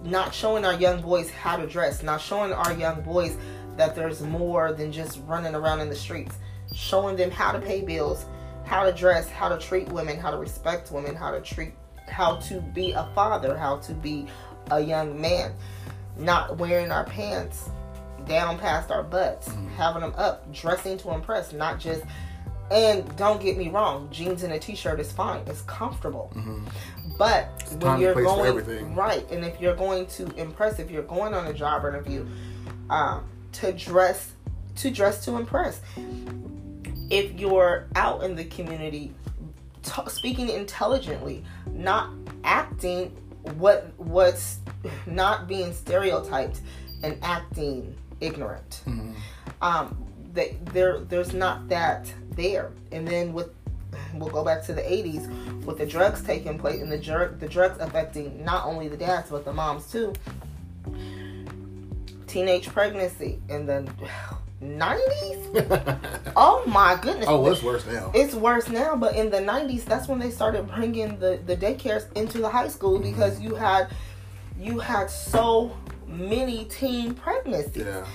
not 0.04 0.34
showing 0.34 0.66
our 0.66 0.74
young 0.74 1.02
boys 1.02 1.30
how 1.32 1.58
to 1.58 1.66
dress, 1.66 2.04
not 2.04 2.22
showing 2.22 2.52
our 2.52 2.74
young 2.74 3.02
boys 3.02 3.38
that 3.78 3.96
there's 3.96 4.22
more 4.22 4.74
than 4.74 4.92
just 4.92 5.20
running 5.26 5.56
around 5.56 5.80
in 5.80 5.90
the 5.90 5.96
streets. 5.96 6.36
Showing 6.74 7.16
them 7.16 7.32
how 7.32 7.52
to 7.52 7.60
pay 7.60 7.82
bills, 7.82 8.26
how 8.66 8.84
to 8.86 8.92
dress, 8.92 9.30
how 9.30 9.50
to 9.50 9.58
treat 9.58 9.88
women, 9.90 10.20
how 10.20 10.32
to 10.32 10.38
respect 10.38 10.92
women, 10.92 11.16
how 11.16 11.32
to 11.32 11.42
treat 11.42 11.74
how 12.08 12.36
to 12.36 12.60
be 12.60 12.92
a 12.92 13.10
father, 13.16 13.58
how 13.58 13.78
to 13.78 13.94
be 13.94 14.28
a 14.72 14.80
young 14.80 15.20
man. 15.20 15.54
Not 16.18 16.58
wearing 16.58 16.92
our 16.92 17.06
pants 17.06 17.70
down 18.28 18.58
past 18.60 18.92
our 18.92 19.04
butts, 19.04 19.50
mm-hmm. 19.50 19.70
having 19.70 20.02
them 20.02 20.14
up, 20.18 20.52
dressing 20.54 20.98
to 21.00 21.12
impress, 21.12 21.54
not 21.54 21.80
just 21.80 22.04
and 22.72 23.16
don't 23.18 23.42
get 23.42 23.58
me 23.58 23.70
wrong, 23.70 24.08
jeans 24.10 24.44
and 24.44 24.54
a 24.54 24.60
t-shirt 24.60 25.00
is 25.00 25.12
fine. 25.12 25.44
It's 25.48 25.62
comfortable. 25.62 26.32
Mm-hmm. 26.36 27.03
But 27.18 27.60
time 27.60 27.80
when 27.80 28.00
you're 28.00 28.16
going 28.16 28.96
right, 28.96 29.30
and 29.32 29.46
if 29.46 29.60
you're 29.62 29.76
going 29.76 30.08
to 30.08 30.34
impress, 30.36 30.80
if 30.80 30.90
you're 30.90 31.04
going 31.04 31.34
on 31.34 31.48
a 31.48 31.54
job 31.54 31.86
interview, 31.86 32.26
um, 32.90 33.26
to 33.54 33.72
dress 33.72 34.32
to 34.78 34.90
dress 34.90 35.24
to 35.26 35.36
impress. 35.36 35.82
If 37.10 37.40
you're 37.40 37.88
out 37.96 38.24
in 38.24 38.36
the 38.36 38.46
community, 38.46 39.14
t- 39.84 40.02
speaking 40.08 40.50
intelligently, 40.50 41.44
not 41.72 42.10
acting 42.44 43.10
what 43.58 43.92
what's 43.98 44.60
not 45.06 45.48
being 45.48 45.74
stereotyped 45.74 46.62
and 47.04 47.18
acting 47.22 47.96
ignorant. 48.22 48.82
Um, 49.62 50.06
they, 50.34 50.58
there 50.72 51.00
there's 51.00 51.34
not 51.34 51.68
that 51.70 52.12
there. 52.32 52.72
And 52.92 53.08
then 53.08 53.34
with 53.34 53.50
we'll 54.16 54.30
go 54.30 54.44
back 54.44 54.64
to 54.66 54.74
the 54.74 54.82
80s 54.82 55.64
with 55.66 55.78
the 55.78 55.86
drugs 55.86 56.22
taking 56.24 56.58
place 56.60 56.82
and 56.82 56.92
the 56.92 56.98
drug 56.98 57.40
the 57.40 57.48
drugs 57.48 57.78
affecting 57.80 58.44
not 58.44 58.66
only 58.66 58.88
the 58.88 58.98
dads 58.98 59.30
but 59.30 59.46
the 59.46 59.54
moms 59.54 59.92
too. 59.92 60.14
Teenage 62.28 62.68
pregnancy 62.70 63.40
in 63.50 63.66
the 63.66 63.88
90s. 64.62 66.00
Oh 66.36 66.64
my 66.66 66.98
goodness! 67.00 67.26
oh, 67.30 67.46
it's 67.52 67.62
worse 67.62 67.86
now. 67.86 68.12
It's 68.16 68.34
worse 68.34 68.68
now, 68.68 68.96
but 68.96 69.16
in 69.16 69.30
the 69.30 69.38
90s, 69.38 69.86
that's 69.86 70.08
when 70.08 70.18
they 70.18 70.32
started 70.32 70.68
bringing 70.68 71.20
the, 71.20 71.40
the 71.46 71.56
daycares 71.56 72.12
into 72.18 72.40
the 72.40 72.50
high 72.50 72.70
school 72.70 72.98
Mm-hmm. 72.98 73.12
because 73.12 73.40
you 73.40 73.54
had 73.54 73.90
you 74.60 74.80
had 74.80 75.12
so 75.12 75.78
many 76.08 76.66
teen 76.66 77.14
pregnancies. 77.14 77.86
Yeah. 77.86 78.06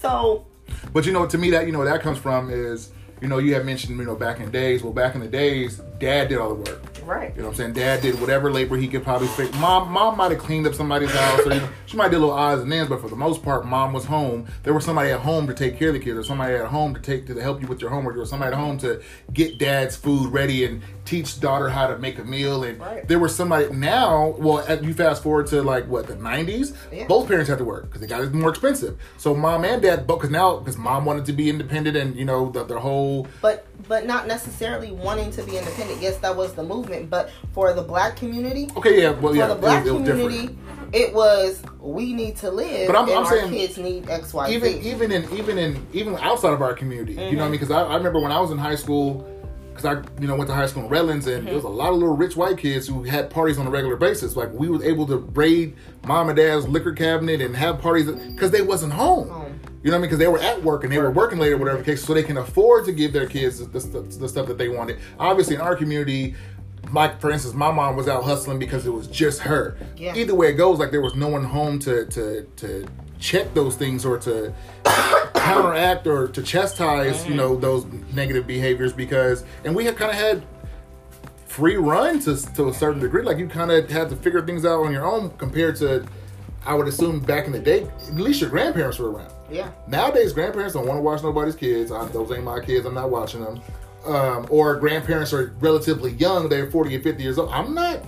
So 0.00 0.46
But 0.92 1.06
you 1.06 1.12
know, 1.12 1.26
to 1.26 1.38
me, 1.38 1.50
that 1.52 1.66
you 1.66 1.72
know, 1.72 1.84
that 1.84 2.00
comes 2.02 2.18
from 2.18 2.50
is, 2.50 2.90
you 3.20 3.28
know, 3.28 3.38
you 3.38 3.54
have 3.54 3.64
mentioned, 3.64 3.98
you 3.98 4.04
know, 4.04 4.16
back 4.16 4.38
in 4.38 4.46
the 4.46 4.50
days. 4.50 4.82
Well, 4.82 4.92
back 4.92 5.14
in 5.14 5.20
the 5.20 5.28
days, 5.28 5.78
dad 5.98 6.28
did 6.28 6.38
all 6.38 6.54
the 6.54 6.70
work. 6.70 6.89
Right, 7.10 7.32
You 7.34 7.42
know 7.42 7.48
what 7.48 7.52
I'm 7.52 7.56
saying? 7.56 7.72
Dad 7.74 8.00
did 8.02 8.20
whatever 8.20 8.50
labor 8.50 8.76
he 8.76 8.88
could 8.88 9.02
probably 9.02 9.28
fix. 9.28 9.56
Mom, 9.58 9.90
mom 9.90 10.16
might 10.16 10.30
have 10.30 10.40
cleaned 10.40 10.66
up 10.66 10.74
somebody's 10.74 11.10
house, 11.10 11.40
or 11.46 11.52
you 11.54 11.60
know, 11.60 11.68
she 11.86 11.96
might 11.96 12.10
do 12.10 12.18
little 12.18 12.34
odds 12.34 12.62
and 12.62 12.72
ends, 12.72 12.88
but 12.88 13.00
for 13.00 13.08
the 13.08 13.16
most 13.16 13.42
part, 13.42 13.66
mom 13.66 13.92
was 13.92 14.04
home. 14.04 14.46
There 14.62 14.72
was 14.74 14.84
somebody 14.84 15.10
at 15.10 15.20
home 15.20 15.46
to 15.46 15.54
take 15.54 15.78
care 15.78 15.88
of 15.88 15.94
the 15.94 16.00
kids, 16.00 16.18
or 16.18 16.22
somebody 16.24 16.54
at 16.54 16.66
home 16.66 16.94
to 16.94 17.00
take 17.00 17.26
to 17.26 17.40
help 17.40 17.60
you 17.60 17.68
with 17.68 17.80
your 17.80 17.90
homework, 17.90 18.16
or 18.16 18.24
somebody 18.26 18.52
at 18.52 18.58
home 18.58 18.78
to 18.78 19.00
get 19.32 19.58
dad's 19.58 19.96
food 19.96 20.32
ready 20.32 20.64
and 20.64 20.82
teach 21.04 21.40
daughter 21.40 21.68
how 21.68 21.86
to 21.88 21.98
make 21.98 22.18
a 22.18 22.24
meal. 22.24 22.62
And 22.64 22.78
Right. 22.80 23.06
there 23.08 23.18
was 23.18 23.34
somebody 23.34 23.68
now. 23.74 24.34
Well, 24.38 24.64
you 24.82 24.94
fast 24.94 25.22
forward 25.22 25.46
to 25.48 25.62
like 25.62 25.86
what 25.88 26.06
the 26.06 26.14
90s, 26.14 26.72
Yeah. 26.92 27.06
both 27.06 27.26
parents 27.28 27.48
had 27.48 27.58
to 27.58 27.64
work 27.64 27.84
because 27.84 28.00
they 28.00 28.06
got 28.06 28.22
it 28.22 28.32
more 28.32 28.50
expensive. 28.50 28.96
So 29.16 29.34
mom 29.34 29.64
and 29.64 29.82
dad, 29.82 30.06
but 30.06 30.16
because 30.16 30.30
now 30.30 30.58
because 30.58 30.76
mom 30.78 31.04
wanted 31.04 31.24
to 31.26 31.32
be 31.32 31.50
independent 31.50 31.96
and 31.96 32.14
you 32.16 32.24
know 32.24 32.50
the, 32.50 32.64
the 32.64 32.78
whole 32.78 33.26
but 33.42 33.66
but 33.90 34.06
not 34.06 34.28
necessarily 34.28 34.92
wanting 34.92 35.32
to 35.32 35.42
be 35.42 35.56
independent. 35.58 36.00
Yes, 36.00 36.16
that 36.18 36.36
was 36.36 36.52
the 36.54 36.62
movement, 36.62 37.10
but 37.10 37.28
for 37.52 37.72
the 37.72 37.82
black 37.82 38.14
community, 38.14 38.68
okay, 38.76 39.02
yeah, 39.02 39.10
well, 39.10 39.34
yeah, 39.34 39.48
for 39.48 39.54
the 39.54 39.58
it 39.58 39.60
black 39.60 39.84
was- 39.84 39.90
it 39.92 39.94
was 39.96 40.02
different. 40.04 40.30
community, 40.30 40.58
it 40.92 41.12
was 41.12 41.60
we 41.80 42.12
need 42.12 42.36
to 42.36 42.52
live, 42.52 42.86
But 42.86 42.94
I'm- 42.94 43.08
and 43.08 43.18
I'm 43.18 43.24
our 43.26 43.32
saying 43.32 43.50
kids 43.50 43.78
need 43.78 44.08
X, 44.08 44.32
Y, 44.32 44.48
Z. 44.48 44.54
even 44.54 44.82
even 44.84 45.10
in 45.10 45.28
even 45.36 45.58
in 45.58 45.84
even 45.92 46.14
outside 46.18 46.52
of 46.52 46.62
our 46.62 46.72
community, 46.72 47.14
you 47.14 47.18
know 47.18 47.24
what 47.24 47.30
I 47.30 47.34
Mm-hmm. 47.34 47.42
mean? 47.42 47.50
Because 47.50 47.72
I, 47.72 47.82
I 47.82 47.96
remember 47.96 48.20
when 48.20 48.30
I 48.30 48.40
was 48.40 48.52
in 48.52 48.58
high 48.58 48.76
school, 48.76 49.26
because 49.70 49.84
I 49.84 49.94
you 50.20 50.28
know 50.28 50.36
went 50.36 50.48
to 50.50 50.54
high 50.54 50.66
school 50.66 50.84
in 50.84 50.88
Redlands, 50.88 51.26
and 51.26 51.48
there 51.48 51.54
was 51.56 51.64
a 51.64 51.66
Mm-hmm. 51.66 51.76
lot 51.76 51.88
of 51.92 51.96
little 51.98 52.16
rich 52.16 52.36
white 52.36 52.58
kids 52.58 52.86
who 52.86 53.02
had 53.02 53.28
parties 53.28 53.58
on 53.58 53.66
a 53.66 53.70
regular 53.70 53.96
basis. 53.96 54.36
Like 54.36 54.52
we 54.52 54.68
was 54.68 54.84
able 54.84 55.04
to 55.08 55.16
raid 55.34 55.74
mom 56.06 56.28
and 56.28 56.36
dad's 56.36 56.68
liquor 56.68 56.92
cabinet 56.92 57.40
and 57.40 57.56
have 57.56 57.80
parties 57.80 58.06
because 58.08 58.52
they 58.52 58.62
wasn't 58.62 58.92
home. 58.92 59.28
Home. 59.30 59.49
You 59.82 59.90
know 59.90 59.96
what 59.96 59.98
I 59.98 60.00
mean? 60.02 60.08
Because 60.08 60.18
they 60.18 60.28
were 60.28 60.40
at 60.40 60.62
work 60.62 60.84
and 60.84 60.92
they 60.92 60.98
were 60.98 61.10
working 61.10 61.38
late 61.38 61.52
or 61.52 61.56
whatever 61.56 61.78
the 61.78 61.84
case, 61.84 62.04
so 62.04 62.12
they 62.12 62.22
can 62.22 62.36
afford 62.36 62.84
to 62.84 62.92
give 62.92 63.12
their 63.12 63.26
kids 63.26 63.58
the, 63.58 63.78
the, 63.78 64.00
the 64.00 64.28
stuff 64.28 64.46
that 64.46 64.58
they 64.58 64.68
wanted. 64.68 64.98
Obviously, 65.18 65.54
in 65.54 65.60
our 65.60 65.76
community. 65.76 66.34
Like 66.92 67.20
for 67.20 67.30
instance, 67.30 67.54
my 67.54 67.70
mom 67.70 67.94
was 67.94 68.08
out 68.08 68.24
hustling 68.24 68.58
because 68.58 68.86
it 68.86 68.90
was 68.90 69.06
just 69.06 69.40
her. 69.42 69.76
Yeah. 69.96 70.16
Either 70.16 70.34
way 70.34 70.48
it 70.48 70.54
goes, 70.54 70.78
like 70.78 70.90
there 70.90 71.02
was 71.02 71.14
no 71.14 71.28
one 71.28 71.44
home 71.44 71.78
to 71.80 72.06
to 72.06 72.42
to 72.56 72.86
check 73.20 73.52
those 73.54 73.76
things 73.76 74.04
or 74.04 74.18
to 74.18 74.52
counteract 75.34 76.06
or 76.06 76.26
to 76.28 76.42
chastise, 76.42 77.26
you 77.28 77.34
know, 77.34 77.52
mm-hmm. 77.52 77.60
those 77.60 77.86
negative 78.14 78.46
behaviors 78.46 78.92
because, 78.92 79.44
and 79.64 79.76
we 79.76 79.84
had 79.84 79.96
kind 79.96 80.10
of 80.10 80.16
had 80.16 80.42
free 81.46 81.76
run 81.76 82.18
to 82.20 82.36
to 82.54 82.68
a 82.68 82.74
certain 82.74 83.00
degree. 83.00 83.22
Like 83.22 83.38
you 83.38 83.46
kind 83.46 83.70
of 83.70 83.88
had 83.90 84.08
to 84.08 84.16
figure 84.16 84.44
things 84.44 84.64
out 84.64 84.84
on 84.84 84.92
your 84.92 85.06
own 85.06 85.30
compared 85.36 85.76
to, 85.76 86.06
I 86.66 86.74
would 86.74 86.86
assume 86.88 87.20
back 87.20 87.46
in 87.46 87.52
the 87.52 87.58
day, 87.58 87.84
at 88.08 88.14
least 88.14 88.40
your 88.40 88.50
grandparents 88.50 88.98
were 88.98 89.10
around. 89.10 89.32
yeah, 89.50 89.70
Nowadays, 89.86 90.32
grandparents 90.32 90.74
don't 90.74 90.86
want 90.86 90.98
to 90.98 91.02
watch 91.02 91.22
nobody's 91.22 91.54
kids. 91.56 91.90
I, 91.90 92.06
those 92.08 92.30
ain't 92.32 92.44
my 92.44 92.60
kids. 92.60 92.84
I'm 92.86 92.94
not 92.94 93.10
watching 93.10 93.42
them. 93.42 93.60
Um, 94.06 94.46
or 94.50 94.76
grandparents 94.76 95.32
are 95.32 95.54
relatively 95.60 96.12
young. 96.12 96.48
They're 96.48 96.70
40 96.70 96.96
or 96.96 97.00
50 97.02 97.22
years 97.22 97.38
old. 97.38 97.50
I'm 97.50 97.74
not. 97.74 98.02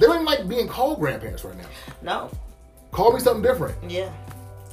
They 0.00 0.06
don't 0.06 0.16
even 0.16 0.26
like 0.26 0.48
being 0.48 0.68
called 0.68 0.98
grandparents 1.00 1.44
right 1.44 1.56
now. 1.56 1.64
no, 2.02 2.30
Call 2.92 3.12
me 3.12 3.20
something 3.20 3.42
different. 3.42 3.76
yeah. 3.90 4.10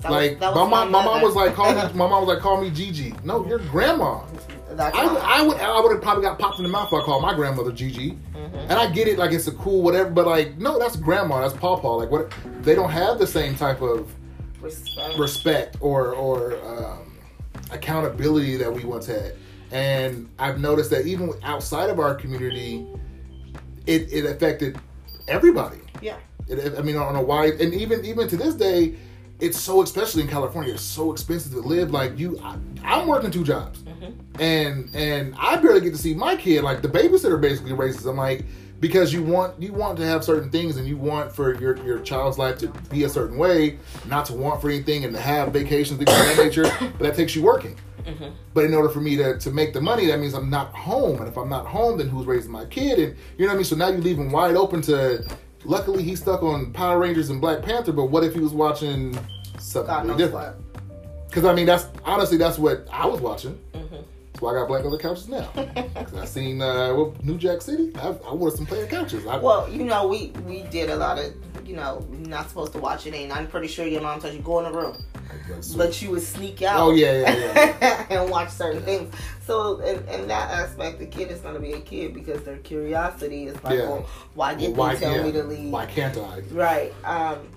That 0.02 0.12
Like 0.12 0.32
was, 0.32 0.40
that 0.40 0.56
my 0.56 0.62
was 0.64 0.70
mom, 0.70 0.92
my 0.92 1.06
mom 1.06 1.22
was 1.22 1.36
like, 1.36 1.54
call 1.54 1.74
me. 1.74 1.82
My 1.94 2.08
mom 2.08 2.26
was 2.26 2.28
like, 2.28 2.40
call 2.40 2.60
me 2.62 2.70
Gigi. 2.72 3.14
No, 3.24 3.46
your 3.48 3.60
grandma. 3.60 4.22
I, 4.80 5.06
would- 5.06 5.22
I 5.22 5.42
would, 5.42 5.58
I 5.58 5.80
would 5.82 5.92
have 5.92 6.02
probably 6.02 6.24
got 6.24 6.40
popped 6.40 6.58
in 6.60 6.64
the 6.64 6.70
mouth 6.70 6.88
if 6.88 6.94
I 6.94 7.04
called 7.04 7.22
my 7.22 7.34
grandmother 7.34 7.72
Gigi. 7.72 8.12
Mm-hmm. 8.12 8.56
And 8.58 8.74
I 8.74 8.90
get 8.92 9.08
it, 9.08 9.18
like 9.18 9.32
it's 9.32 9.48
a 9.48 9.52
cool 9.54 9.82
whatever, 9.82 10.10
but 10.10 10.26
like, 10.28 10.58
no, 10.58 10.78
that's 10.80 10.96
grandma, 10.96 11.42
that's 11.42 11.54
pawpaw. 11.60 11.96
Like, 11.96 12.12
what? 12.12 12.32
They 12.62 12.76
don't 12.76 12.90
have 12.92 13.20
the 13.20 13.28
same 13.28 13.56
type 13.56 13.82
of 13.82 14.12
respect. 14.62 15.18
respect 15.18 15.78
or 15.82 16.14
or 16.14 16.56
um, 16.66 17.18
accountability 17.72 18.58
that 18.58 18.72
we 18.72 18.84
once 18.84 19.06
had. 19.06 19.36
And 19.72 20.30
I've 20.38 20.60
noticed 20.60 20.90
that 20.92 21.06
even 21.06 21.32
outside 21.44 21.90
of 21.90 22.00
our 22.00 22.14
community, 22.16 22.86
it, 23.88 24.12
it 24.12 24.26
affected 24.26 24.78
everybody. 25.28 25.78
yeah, 26.02 26.18
It, 26.48 26.78
I 26.78 26.82
mean, 26.82 26.98
on 26.98 27.16
a 27.16 27.22
wide, 27.22 27.62
and 27.62 27.74
even 27.74 28.04
even 28.06 28.28
to 28.28 28.38
this 28.38 28.54
day, 28.56 28.96
it's 29.42 29.60
so 29.60 29.82
especially 29.82 30.22
in 30.22 30.30
California, 30.30 30.74
it's 30.74 30.84
so 30.84 31.12
expensive 31.12 31.52
to 31.54 31.60
live. 31.60 31.92
Like 31.92 32.18
you, 32.18 32.40
I, 32.42 32.58
I'm 32.84 33.08
working 33.08 33.32
two 33.32 33.44
jobs, 33.44 33.84
and 34.40 34.90
and 34.96 35.36
I 35.38 35.58
barely 35.58 35.82
get 35.82 35.92
to 35.92 35.98
see 35.98 36.14
my 36.14 36.36
kid. 36.36 36.64
Like 36.64 36.82
the 36.82 36.88
babysitter 36.88 37.42
basically 37.42 37.74
raises. 37.74 38.06
I'm 38.06 38.18
like, 38.18 38.46
because 38.80 39.12
you 39.12 39.24
want 39.24 39.62
you 39.62 39.74
want 39.74 39.98
to 39.98 40.06
have 40.06 40.24
certain 40.24 40.50
things 40.50 40.78
and 40.78 40.88
you 40.88 40.96
want 40.96 41.32
for 41.32 41.60
your 41.60 41.78
your 41.84 42.00
child's 42.00 42.38
life 42.38 42.58
to 42.60 42.68
be 42.90 43.04
a 43.04 43.10
certain 43.10 43.38
way, 43.38 43.80
not 44.08 44.26
to 44.28 44.34
want 44.34 44.62
for 44.62 44.70
anything 44.70 45.06
and 45.06 45.14
to 45.14 45.20
have 45.20 45.52
vacations 45.52 45.98
things 45.98 46.12
of 46.12 46.38
that 46.38 46.38
nature. 46.38 46.64
But 46.80 47.00
that 47.00 47.16
takes 47.16 47.36
you 47.36 47.42
working. 47.42 47.78
Mm-hmm. 48.04 48.30
But 48.54 48.66
in 48.66 48.74
order 48.74 48.90
for 48.90 49.00
me 49.00 49.16
to, 49.18 49.38
to 49.38 49.52
make 49.52 49.74
the 49.74 49.82
money, 49.82 50.08
that 50.08 50.20
means 50.20 50.34
I'm 50.34 50.50
not 50.50 50.74
home. 50.74 51.20
And 51.20 51.28
if 51.28 51.38
I'm 51.38 51.50
not 51.50 51.68
home, 51.68 52.00
then 52.00 52.10
who's 52.10 52.26
raising 52.26 52.52
my 52.52 52.66
kid? 52.66 52.98
And 52.98 53.16
you 53.38 53.46
know 53.46 53.50
what 53.50 53.54
I 53.54 53.56
mean? 53.58 53.66
So 53.66 53.76
now 53.76 53.90
you 53.90 54.00
leave 54.00 54.18
him 54.18 54.32
wide 54.32 54.56
open 54.56 54.82
to. 54.84 55.24
Luckily, 55.64 56.04
he's 56.04 56.22
stuck 56.22 56.44
on 56.44 56.74
Power 56.74 57.00
Rangers 57.00 57.30
and 57.30 57.40
Black 57.40 57.62
Panther. 57.62 57.92
But 57.92 58.06
what 58.06 58.24
if 58.24 58.34
he 58.34 58.40
was 58.40 58.54
watching 58.54 59.18
something 59.60 60.08
really 60.08 60.18
different? 60.18 60.56
Because 61.28 61.46
I 61.46 61.54
mean, 61.54 61.66
that's 61.66 61.88
honestly 62.04 62.38
that's 62.38 62.58
what 62.58 62.88
I 62.92 63.06
was 63.06 63.22
watching. 63.22 63.58
Mm-hmm. 63.74 63.96
That's 63.96 64.42
why 64.42 64.52
I 64.52 64.54
got 64.56 64.68
black 64.68 64.86
on 64.86 64.92
the 64.92 64.98
couches 64.98 65.28
now. 65.28 65.50
Because 66.02 66.14
I 66.16 66.26
seen 66.26 66.62
uh, 66.62 66.94
New 67.24 67.38
Jack 67.38 67.62
City. 67.62 67.92
I, 67.96 68.08
I 68.28 68.34
wanted 68.34 68.58
some 68.58 68.66
player 68.66 68.88
couches. 68.88 69.26
I, 69.26 69.38
well, 69.38 69.70
you 69.70 69.84
know, 69.84 70.08
we 70.08 70.34
we 70.46 70.64
did 70.64 70.90
a 70.90 70.96
lot 70.96 71.20
of 71.20 71.34
you 71.72 71.78
know, 71.78 72.06
not 72.28 72.50
supposed 72.50 72.74
to 72.74 72.80
watch 72.80 73.08
it. 73.08 73.14
And 73.14 73.32
I'm 73.32 73.48
pretty 73.48 73.68
sure 73.68 73.88
your 73.88 74.02
mom 74.02 74.20
told 74.20 74.34
you 74.34 74.42
go 74.42 74.60
in 74.60 74.70
the 74.70 74.78
room, 74.78 74.98
but 75.78 76.02
you 76.02 76.12
would 76.12 76.22
sneak 76.22 76.62
out. 76.64 76.78
Oh 76.82 76.92
yeah, 76.92 77.22
yeah, 77.22 77.78
yeah. 77.82 78.06
and 78.22 78.30
watch 78.30 78.50
certain 78.50 78.82
things. 78.82 79.16
So 79.48 79.80
in, 79.80 80.06
in, 80.10 80.28
that 80.28 80.52
aspect, 80.52 81.00
the 81.00 81.06
kid 81.06 81.32
is 81.32 81.40
going 81.40 81.54
to 81.54 81.62
be 81.62 81.72
a 81.72 81.80
kid 81.80 82.14
because 82.14 82.44
their 82.44 82.58
curiosity 82.58 83.48
is 83.48 83.64
like, 83.64 83.80
yeah. 83.80 83.88
well, 83.88 84.10
why 84.34 84.54
did 84.54 84.76
well, 84.76 84.90
why, 84.90 84.96
they 84.96 85.00
tell 85.00 85.16
yeah. 85.16 85.24
me 85.24 85.32
to 85.32 85.44
leave? 85.44 85.72
Why 85.72 85.86
can't 85.86 86.18
I? 86.18 86.42
Right. 86.52 86.94
Um, 87.06 87.48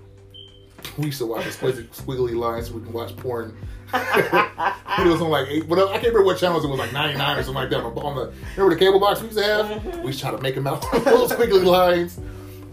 we 0.96 1.06
used 1.06 1.18
to 1.18 1.26
watch 1.26 1.44
the 1.44 1.50
squiggly 1.50 2.36
lines 2.36 2.68
so 2.68 2.74
we 2.74 2.82
can 2.82 2.92
watch 2.92 3.16
porn. 3.16 3.56
it 3.94 5.06
was 5.06 5.20
on 5.20 5.30
like 5.30 5.48
eight, 5.48 5.66
whatever. 5.66 5.88
I 5.88 5.94
can't 5.94 6.06
remember 6.06 6.26
what 6.26 6.38
channels 6.38 6.64
it 6.64 6.68
was, 6.68 6.78
like 6.78 6.92
99 6.92 7.38
or 7.38 7.42
something 7.42 7.54
like 7.54 7.70
that. 7.70 7.80
On 7.80 8.14
the 8.14 8.32
remember 8.56 8.74
the 8.74 8.80
cable 8.80 9.00
box 9.00 9.20
we 9.20 9.26
used 9.26 9.38
to 9.38 9.44
have? 9.44 9.66
Mm-hmm. 9.66 10.00
We 10.02 10.06
used 10.08 10.20
to 10.20 10.26
try 10.26 10.36
to 10.36 10.40
make 10.40 10.54
them 10.54 10.68
out 10.68 10.82
those 11.04 11.32
squiggly 11.32 11.64
lines. 11.64 12.20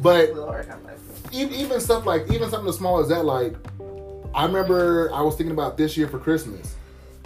But 0.01 0.33
even 1.33 1.79
stuff 1.79 2.05
like 2.05 2.29
even 2.31 2.49
something 2.49 2.69
as 2.69 2.77
small 2.77 2.99
as 2.99 3.09
that, 3.09 3.25
like 3.25 3.55
I 4.33 4.45
remember 4.45 5.11
I 5.13 5.21
was 5.21 5.35
thinking 5.35 5.53
about 5.53 5.77
this 5.77 5.97
year 5.97 6.07
for 6.07 6.19
Christmas, 6.19 6.75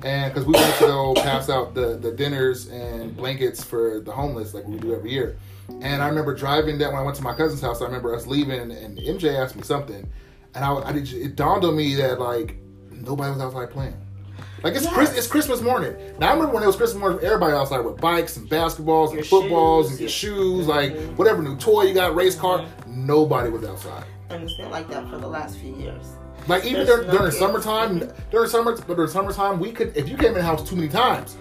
and 0.03 0.33
because 0.33 0.45
we 0.45 0.53
went 0.53 0.75
to 0.75 0.85
go 0.85 1.13
pass 1.15 1.49
out 1.49 1.73
the 1.73 1.97
the 1.97 2.11
dinners 2.11 2.67
and 2.67 3.15
blankets 3.15 3.63
for 3.63 3.99
the 3.99 4.11
homeless, 4.11 4.53
like 4.53 4.65
we 4.65 4.77
do 4.77 4.95
every 4.95 5.11
year. 5.11 5.37
And 5.81 6.01
I 6.01 6.07
remember 6.07 6.35
driving 6.35 6.77
down 6.77 6.93
when 6.93 7.01
I 7.01 7.03
went 7.05 7.17
to 7.17 7.23
my 7.23 7.33
cousin's 7.33 7.61
house. 7.61 7.81
I 7.81 7.85
remember 7.85 8.15
us 8.15 8.27
leaving, 8.27 8.71
and 8.71 8.97
MJ 8.99 9.35
asked 9.35 9.55
me 9.55 9.63
something, 9.63 10.07
and 10.53 10.65
I, 10.65 10.73
I 10.75 10.91
did, 10.91 11.11
it 11.13 11.35
dawned 11.35 11.65
on 11.65 11.75
me 11.75 11.95
that 11.95 12.19
like 12.19 12.57
nobody 12.91 13.31
was 13.31 13.41
outside 13.41 13.71
playing. 13.71 13.97
Like 14.65 14.73
it's 14.73 14.85
yes. 14.85 14.93
Chris, 14.95 15.15
it's 15.15 15.27
Christmas 15.27 15.61
morning. 15.61 15.95
Now 16.17 16.29
I 16.29 16.33
remember 16.33 16.55
when 16.55 16.63
it 16.63 16.65
was 16.65 16.75
Christmas 16.75 16.99
morning, 16.99 17.19
everybody 17.21 17.53
outside 17.53 17.81
with 17.81 18.01
bikes 18.01 18.35
and 18.35 18.49
basketballs 18.49 19.09
your 19.09 19.19
and 19.19 19.27
footballs 19.27 19.85
shoes, 19.85 19.91
and 19.91 19.99
your 19.99 20.09
shoes, 20.09 20.65
like 20.65 20.91
mm-hmm. 20.91 21.15
whatever 21.17 21.43
new 21.43 21.55
toy 21.55 21.83
you 21.83 21.93
got, 21.93 22.15
race 22.15 22.33
car. 22.33 22.61
Mm-hmm. 22.61 23.05
Nobody 23.05 23.51
was 23.51 23.63
outside. 23.63 24.05
And 24.31 24.41
it's 24.41 24.57
been 24.57 24.71
like 24.71 24.89
that 24.89 25.07
for 25.07 25.19
the 25.19 25.27
last 25.27 25.59
few 25.59 25.75
years. 25.75 26.13
Like 26.47 26.65
even 26.65 26.87
during, 26.87 27.05
no 27.05 27.15
during 27.15 27.31
summertime, 27.31 28.11
during 28.31 28.49
summer, 28.49 28.75
but 28.75 28.95
during 28.95 29.11
summertime, 29.11 29.59
we 29.59 29.71
could 29.71 29.95
if 29.95 30.09
you 30.09 30.17
came 30.17 30.29
in 30.29 30.33
the 30.33 30.41
house 30.41 30.67
too 30.67 30.75
many 30.75 30.89
times, 30.89 31.37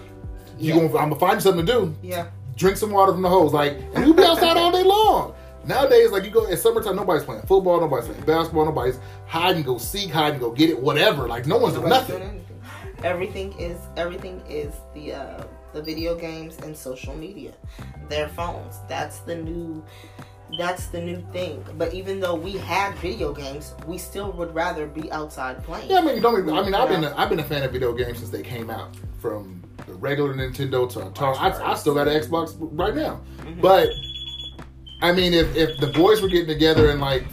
you 0.59 0.75
yeah. 0.75 0.81
gonna 0.81 0.95
I'm 0.99 1.09
gonna 1.09 1.15
find 1.15 1.33
you 1.37 1.41
something 1.41 1.65
to 1.65 1.71
do. 1.71 1.95
Yeah. 2.03 2.27
Drink 2.55 2.77
some 2.77 2.91
water 2.91 3.11
from 3.11 3.23
the 3.23 3.29
hose, 3.29 3.53
like, 3.53 3.73
and 3.95 4.05
you'll 4.05 4.13
be 4.13 4.23
outside 4.23 4.55
all 4.55 4.71
day 4.71 4.83
long. 4.83 5.33
Nowadays, 5.65 6.11
like 6.11 6.25
you 6.25 6.29
go 6.29 6.45
in 6.45 6.55
summertime, 6.57 6.95
nobody's 6.95 7.23
playing 7.23 7.41
football, 7.41 7.81
nobody's 7.81 8.05
playing 8.05 8.21
basketball, 8.21 8.65
nobody's 8.65 8.99
hide 9.25 9.55
and 9.55 9.65
go 9.65 9.79
seek, 9.79 10.11
hide 10.11 10.33
and 10.33 10.39
go 10.39 10.51
get 10.51 10.69
it, 10.69 10.79
whatever. 10.79 11.27
Like 11.27 11.47
no 11.47 11.57
one's 11.57 11.73
doing 11.73 11.89
nothing. 11.89 12.45
Everything 13.05 13.53
is 13.59 13.77
everything 13.97 14.41
is 14.49 14.73
the 14.95 15.13
uh, 15.13 15.43
the 15.73 15.81
video 15.81 16.15
games 16.15 16.57
and 16.63 16.75
social 16.75 17.15
media, 17.15 17.53
their 18.09 18.27
phones. 18.29 18.79
That's 18.89 19.19
the 19.19 19.35
new 19.35 19.85
that's 20.57 20.87
the 20.87 21.01
new 21.01 21.23
thing. 21.31 21.63
But 21.77 21.93
even 21.93 22.19
though 22.19 22.33
we 22.33 22.53
had 22.53 22.95
video 22.95 23.31
games, 23.31 23.75
we 23.85 23.99
still 23.99 24.31
would 24.31 24.55
rather 24.55 24.87
be 24.87 25.11
outside 25.11 25.63
playing. 25.63 25.87
Yeah, 25.87 25.99
I 25.99 26.01
mean, 26.01 26.19
don't. 26.19 26.49
I 26.49 26.63
mean, 26.63 26.73
I've 26.73 26.89
been 26.89 27.03
a, 27.03 27.13
I've 27.15 27.29
been 27.29 27.39
a 27.39 27.43
fan 27.43 27.61
of 27.61 27.71
video 27.71 27.93
games 27.93 28.17
since 28.17 28.31
they 28.31 28.41
came 28.41 28.71
out. 28.71 28.95
From 29.21 29.63
the 29.85 29.93
regular 29.93 30.33
Nintendo 30.33 30.89
to 30.93 30.99
Atari, 30.99 31.37
I, 31.37 31.71
I 31.71 31.75
still 31.75 31.93
got 31.93 32.07
an 32.07 32.19
Xbox 32.19 32.55
right 32.59 32.95
now. 32.95 33.21
Mm-hmm. 33.37 33.61
But 33.61 33.89
I 35.03 35.11
mean, 35.11 35.35
if 35.35 35.55
if 35.55 35.77
the 35.79 35.87
boys 35.87 36.23
were 36.23 36.27
getting 36.27 36.47
together 36.47 36.89
and 36.89 36.99
like 36.99 37.23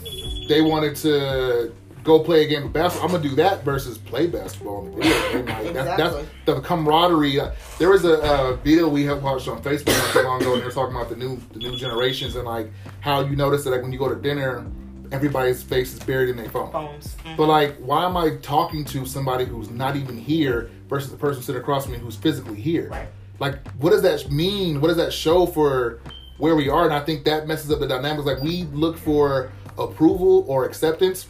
they 0.48 0.60
wanted 0.60 0.96
to 0.96 1.72
go 2.02 2.20
play 2.20 2.44
a 2.44 2.48
game 2.48 2.64
of 2.64 2.72
basketball. 2.72 3.08
I'm 3.08 3.16
gonna 3.16 3.28
do 3.28 3.34
that 3.36 3.64
versus 3.64 3.98
play 3.98 4.26
basketball 4.26 4.86
in 4.86 4.92
the 4.92 5.02
video 5.02 5.32
game. 5.32 5.46
Like, 5.46 5.66
exactly. 5.66 5.72
that, 5.72 5.96
that's 5.96 6.26
the 6.46 6.60
camaraderie. 6.60 7.40
Uh, 7.40 7.52
there 7.78 7.90
was 7.90 8.04
a, 8.04 8.14
a, 8.20 8.56
video 8.56 8.88
we 8.88 9.04
had 9.04 9.22
watched 9.22 9.48
on 9.48 9.62
Facebook 9.62 9.96
not 9.98 10.12
too 10.12 10.22
long 10.22 10.40
ago, 10.40 10.52
and 10.52 10.62
they 10.62 10.66
were 10.66 10.72
talking 10.72 10.94
about 10.94 11.08
the 11.08 11.16
new 11.16 11.40
the 11.52 11.58
new 11.58 11.76
generations 11.76 12.36
and 12.36 12.44
like 12.44 12.70
how 13.00 13.20
you 13.20 13.36
notice 13.36 13.64
that 13.64 13.70
like 13.70 13.82
when 13.82 13.92
you 13.92 13.98
go 13.98 14.08
to 14.08 14.20
dinner, 14.20 14.66
everybody's 15.12 15.62
face 15.62 15.92
is 15.92 16.00
buried 16.00 16.30
in 16.30 16.36
their 16.36 16.48
phone. 16.48 16.72
phones. 16.72 17.14
Mm-hmm. 17.16 17.36
But 17.36 17.48
like, 17.48 17.76
why 17.76 18.04
am 18.04 18.16
I 18.16 18.36
talking 18.36 18.84
to 18.86 19.06
somebody 19.06 19.44
who's 19.44 19.70
not 19.70 19.96
even 19.96 20.18
here 20.18 20.70
versus 20.88 21.10
the 21.10 21.16
person 21.16 21.42
sitting 21.42 21.60
across 21.60 21.84
from 21.84 21.94
me 21.94 21.98
who's 21.98 22.16
physically 22.16 22.60
here? 22.60 22.88
Right. 22.88 23.08
Like, 23.38 23.66
what 23.78 23.90
does 23.90 24.02
that 24.02 24.30
mean? 24.30 24.80
What 24.80 24.88
does 24.88 24.96
that 24.96 25.12
show 25.12 25.46
for 25.46 26.00
where 26.38 26.54
we 26.54 26.68
are? 26.68 26.84
And 26.84 26.94
I 26.94 27.00
think 27.00 27.24
that 27.24 27.46
messes 27.46 27.70
up 27.70 27.80
the 27.80 27.88
dynamics. 27.88 28.24
Like, 28.24 28.42
we 28.42 28.64
look 28.64 28.96
for 28.96 29.50
approval 29.78 30.44
or 30.48 30.64
acceptance 30.64 31.26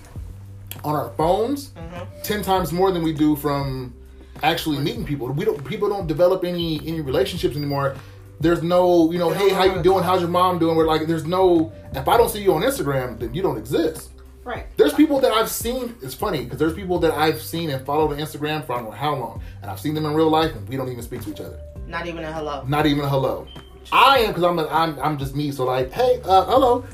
on 0.84 0.94
our 0.94 1.10
phones 1.10 1.70
mm-hmm. 1.70 2.22
ten 2.22 2.42
times 2.42 2.72
more 2.72 2.90
than 2.92 3.02
we 3.02 3.12
do 3.12 3.36
from 3.36 3.94
actually 4.42 4.78
meeting 4.78 5.04
people. 5.04 5.28
We 5.28 5.44
don't 5.44 5.64
people 5.64 5.88
don't 5.88 6.06
develop 6.06 6.44
any 6.44 6.80
any 6.86 7.00
relationships 7.00 7.56
anymore. 7.56 7.96
There's 8.40 8.62
no, 8.62 9.12
you 9.12 9.18
know, 9.18 9.30
hey, 9.30 9.50
how 9.50 9.62
you 9.62 9.80
doing? 9.82 10.02
How's 10.02 10.20
your 10.20 10.30
mom 10.30 10.58
doing? 10.58 10.76
We're 10.76 10.86
like, 10.86 11.06
there's 11.06 11.24
no. 11.24 11.72
If 11.92 12.08
I 12.08 12.16
don't 12.16 12.28
see 12.28 12.42
you 12.42 12.52
on 12.54 12.62
Instagram, 12.62 13.20
then 13.20 13.32
you 13.32 13.40
don't 13.40 13.56
exist. 13.56 14.10
Right. 14.42 14.66
There's 14.76 14.92
people 14.92 15.20
that 15.20 15.30
I've 15.30 15.48
seen. 15.48 15.94
It's 16.02 16.14
funny 16.14 16.42
because 16.42 16.58
there's 16.58 16.74
people 16.74 16.98
that 17.00 17.12
I've 17.12 17.40
seen 17.40 17.70
and 17.70 17.86
followed 17.86 18.12
on 18.12 18.18
Instagram 18.18 18.66
for 18.66 18.72
I 18.72 18.76
don't 18.76 18.86
know 18.86 18.90
how 18.90 19.14
long, 19.14 19.42
and 19.62 19.70
I've 19.70 19.78
seen 19.78 19.94
them 19.94 20.06
in 20.06 20.14
real 20.14 20.28
life, 20.28 20.52
and 20.56 20.68
we 20.68 20.76
don't 20.76 20.90
even 20.90 21.04
speak 21.04 21.22
to 21.22 21.30
each 21.30 21.40
other. 21.40 21.60
Not 21.86 22.06
even 22.08 22.24
a 22.24 22.32
hello. 22.32 22.64
Not 22.66 22.86
even 22.86 23.04
a 23.04 23.08
hello. 23.08 23.46
I 23.92 24.18
am 24.18 24.28
because 24.28 24.42
I'm, 24.42 24.58
a, 24.58 24.66
I'm 24.66 24.98
I'm 24.98 25.18
just 25.18 25.36
me. 25.36 25.52
So 25.52 25.64
like, 25.64 25.92
hey, 25.92 26.20
uh, 26.24 26.44
hello. 26.46 26.84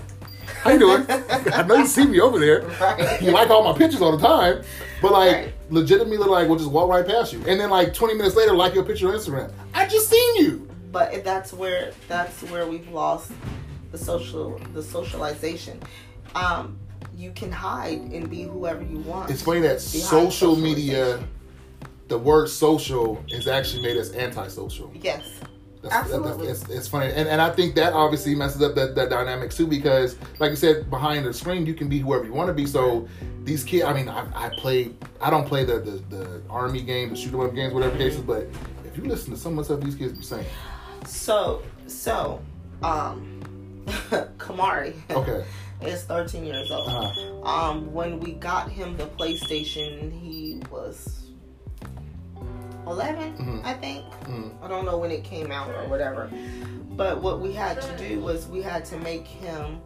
How 0.62 0.70
you 0.70 0.78
doing? 0.78 1.06
I 1.08 1.62
know 1.62 1.76
you 1.76 1.86
see 1.86 2.04
me 2.06 2.20
over 2.20 2.38
there. 2.38 2.62
Right. 2.80 3.22
You 3.22 3.30
like 3.32 3.50
all 3.50 3.62
my 3.64 3.76
pictures 3.76 4.02
all 4.02 4.16
the 4.16 4.26
time, 4.26 4.62
but 5.00 5.12
like 5.12 5.32
right. 5.32 5.54
legitimately, 5.70 6.18
like 6.18 6.48
we'll 6.48 6.58
just 6.58 6.70
walk 6.70 6.88
right 6.88 7.06
past 7.06 7.32
you, 7.32 7.38
and 7.46 7.60
then 7.60 7.70
like 7.70 7.94
20 7.94 8.14
minutes 8.14 8.36
later, 8.36 8.54
like 8.54 8.74
your 8.74 8.84
picture 8.84 9.08
on 9.08 9.14
Instagram. 9.14 9.52
I 9.74 9.86
just 9.86 10.08
seen 10.08 10.36
you. 10.36 10.68
But 10.90 11.22
that's 11.24 11.52
where 11.52 11.92
that's 12.08 12.42
where 12.44 12.66
we've 12.66 12.88
lost 12.88 13.32
the 13.92 13.98
social 13.98 14.58
the 14.72 14.82
socialization. 14.82 15.80
Um, 16.34 16.78
you 17.16 17.32
can 17.32 17.50
hide 17.50 17.98
and 17.98 18.30
be 18.30 18.42
whoever 18.42 18.82
you 18.82 18.98
want. 18.98 19.30
It's 19.30 19.42
funny 19.42 19.60
that 19.60 19.80
social 19.80 20.56
media, 20.56 21.22
the 22.08 22.18
word 22.18 22.48
social, 22.48 23.22
has 23.30 23.48
actually 23.48 23.82
made 23.82 23.96
us 23.96 24.14
antisocial. 24.14 24.92
Yes. 24.94 25.24
That's, 25.82 25.94
Absolutely. 25.94 26.46
That's, 26.48 26.62
it's, 26.62 26.70
it's, 26.70 26.88
funny. 26.88 27.12
And, 27.12 27.28
and 27.28 27.40
I 27.40 27.50
think 27.50 27.74
that 27.76 27.92
obviously 27.92 28.34
messes 28.34 28.62
up 28.62 28.74
that, 28.74 28.94
that 28.96 29.10
dynamic 29.10 29.50
too 29.50 29.66
because, 29.66 30.16
like 30.38 30.50
you 30.50 30.56
said, 30.56 30.90
behind 30.90 31.24
the 31.24 31.32
screen, 31.32 31.66
you 31.66 31.74
can 31.74 31.88
be 31.88 31.98
whoever 31.98 32.24
you 32.24 32.32
want 32.32 32.48
to 32.48 32.54
be. 32.54 32.66
So 32.66 33.08
these 33.44 33.62
kids, 33.62 33.84
I 33.84 33.92
mean, 33.92 34.08
I, 34.08 34.26
I 34.34 34.48
play, 34.48 34.90
I 35.20 35.30
don't 35.30 35.46
play 35.46 35.64
the, 35.64 35.78
the, 35.78 36.16
the 36.16 36.42
army 36.50 36.82
game, 36.82 37.10
the 37.10 37.16
shoot 37.16 37.32
'em 37.32 37.40
up 37.40 37.54
games, 37.54 37.72
whatever 37.72 37.96
cases, 37.96 38.22
but 38.22 38.48
if 38.84 38.96
you 38.96 39.04
listen 39.04 39.32
to 39.32 39.38
some 39.38 39.52
of 39.52 39.58
the 39.58 39.74
stuff 39.74 39.84
these 39.84 39.94
kids 39.94 40.18
be 40.18 40.24
saying. 40.24 40.46
So, 41.06 41.62
so, 41.86 42.42
um, 42.82 43.40
Kamari. 43.86 44.94
Okay. 45.10 45.44
is 45.82 46.02
13 46.04 46.44
years 46.44 46.70
old. 46.70 46.88
Uh-huh. 46.88 47.42
Um, 47.42 47.92
when 47.92 48.18
we 48.20 48.32
got 48.32 48.68
him 48.68 48.96
the 48.96 49.06
PlayStation, 49.06 50.12
he 50.12 50.60
was 50.70 51.17
11, 52.90 53.32
mm-hmm. 53.34 53.60
I 53.64 53.74
think. 53.74 54.04
Mm-hmm. 54.04 54.64
I 54.64 54.68
don't 54.68 54.84
know 54.84 54.98
when 54.98 55.10
it 55.10 55.24
came 55.24 55.50
out 55.50 55.70
or 55.70 55.88
whatever. 55.88 56.30
But 56.90 57.22
what 57.22 57.40
we 57.40 57.52
had 57.52 57.80
to 57.80 57.96
do 57.96 58.20
was 58.20 58.46
we 58.48 58.62
had 58.62 58.84
to 58.86 58.98
make 58.98 59.26
him, 59.26 59.80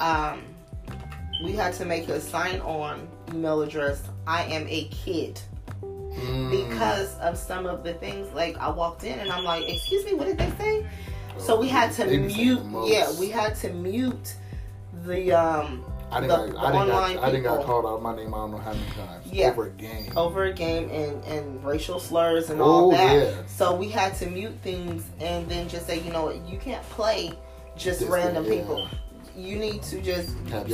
um, 0.00 0.42
we 1.42 1.52
had 1.52 1.72
to 1.74 1.84
make 1.84 2.08
a 2.08 2.20
sign 2.20 2.60
on 2.60 3.08
email 3.32 3.62
address, 3.62 4.02
I 4.26 4.44
am 4.44 4.66
a 4.68 4.84
kid. 4.88 5.40
Mm. 5.80 6.68
Because 6.68 7.18
of 7.18 7.36
some 7.36 7.66
of 7.66 7.82
the 7.82 7.94
things, 7.94 8.32
like 8.34 8.56
I 8.58 8.70
walked 8.70 9.04
in 9.04 9.18
and 9.18 9.30
I'm 9.30 9.42
like, 9.42 9.68
excuse 9.68 10.04
me, 10.04 10.14
what 10.14 10.26
did 10.26 10.38
they 10.38 10.50
say? 10.58 10.86
So 11.38 11.58
we 11.58 11.68
had 11.68 11.92
to 11.94 12.06
mute, 12.06 12.60
yeah, 12.84 13.10
we 13.18 13.28
had 13.28 13.56
to 13.56 13.72
mute 13.72 14.36
the 15.04 15.32
um 15.32 15.84
I 16.14 16.20
didn't, 16.20 16.52
the, 16.52 16.58
I 16.60 16.72
didn't, 16.72 16.88
got, 16.88 17.24
I 17.24 17.30
didn't 17.30 17.42
got 17.42 17.64
called 17.64 17.86
out 17.86 18.00
my 18.00 18.14
name. 18.14 18.32
I 18.32 18.38
don't 18.38 18.52
know 18.52 18.58
how 18.58 18.72
many 18.72 18.86
times. 18.92 19.26
Yeah, 19.26 19.50
over 19.50 19.66
a 19.66 19.70
game. 19.70 20.12
Over 20.16 20.44
a 20.44 20.52
game 20.52 20.88
and 20.90 21.24
and 21.24 21.64
racial 21.64 21.98
slurs 21.98 22.50
and 22.50 22.60
all 22.60 22.88
oh, 22.88 22.90
that. 22.92 23.12
Yeah. 23.14 23.46
So 23.46 23.74
we 23.74 23.88
had 23.88 24.14
to 24.16 24.26
mute 24.26 24.54
things 24.62 25.04
and 25.20 25.48
then 25.48 25.68
just 25.68 25.86
say, 25.86 26.00
you 26.00 26.12
know, 26.12 26.30
you 26.48 26.58
can't 26.58 26.82
play 26.90 27.32
just 27.76 28.00
this 28.00 28.08
random 28.08 28.44
thing, 28.44 28.60
people. 28.60 28.88
You 29.36 29.56
need 29.58 29.82
to 29.84 30.00
just 30.00 30.30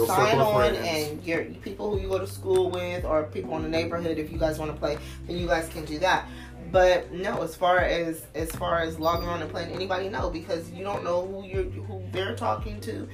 sign 0.07 0.39
on 0.39 0.75
and 0.75 1.25
your 1.25 1.45
people 1.45 1.91
who 1.91 2.01
you 2.01 2.09
go 2.09 2.19
to 2.19 2.27
school 2.27 2.71
with 2.71 3.07
or 3.07 3.23
people 3.25 3.57
in 3.57 3.63
the 3.63 3.71
neighborhood. 3.71 4.19
If 4.19 4.31
you 4.31 4.39
guys 4.39 4.59
want 4.59 4.71
to 4.71 4.77
play, 4.79 4.99
then 5.27 5.39
you 5.39 5.47
guys 5.47 5.69
can 5.71 5.87
do 5.87 5.99
that. 6.01 6.29
But 6.71 7.13
no, 7.13 7.43
as 7.43 7.55
far 7.55 7.79
as 7.79 8.27
as 8.35 8.51
far 8.53 8.81
as 8.81 8.99
logging 8.99 9.29
on 9.29 9.43
and 9.43 9.51
playing, 9.51 9.73
anybody 9.73 10.09
know 10.09 10.31
because 10.31 10.71
you 10.71 10.85
don't 10.85 11.03
know 11.03 11.27
who 11.27 11.45
you're 11.45 11.65
who 11.65 12.03
they're 12.13 12.37
talking 12.37 12.81
to. 12.83 13.09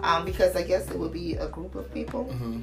Um, 0.00 0.24
because 0.24 0.54
I 0.56 0.62
guess 0.62 0.90
it 0.90 0.98
would 0.98 1.12
be 1.12 1.34
a 1.34 1.48
group 1.48 1.74
of 1.74 1.92
people. 1.92 2.26
Mm-hmm. 2.26 2.60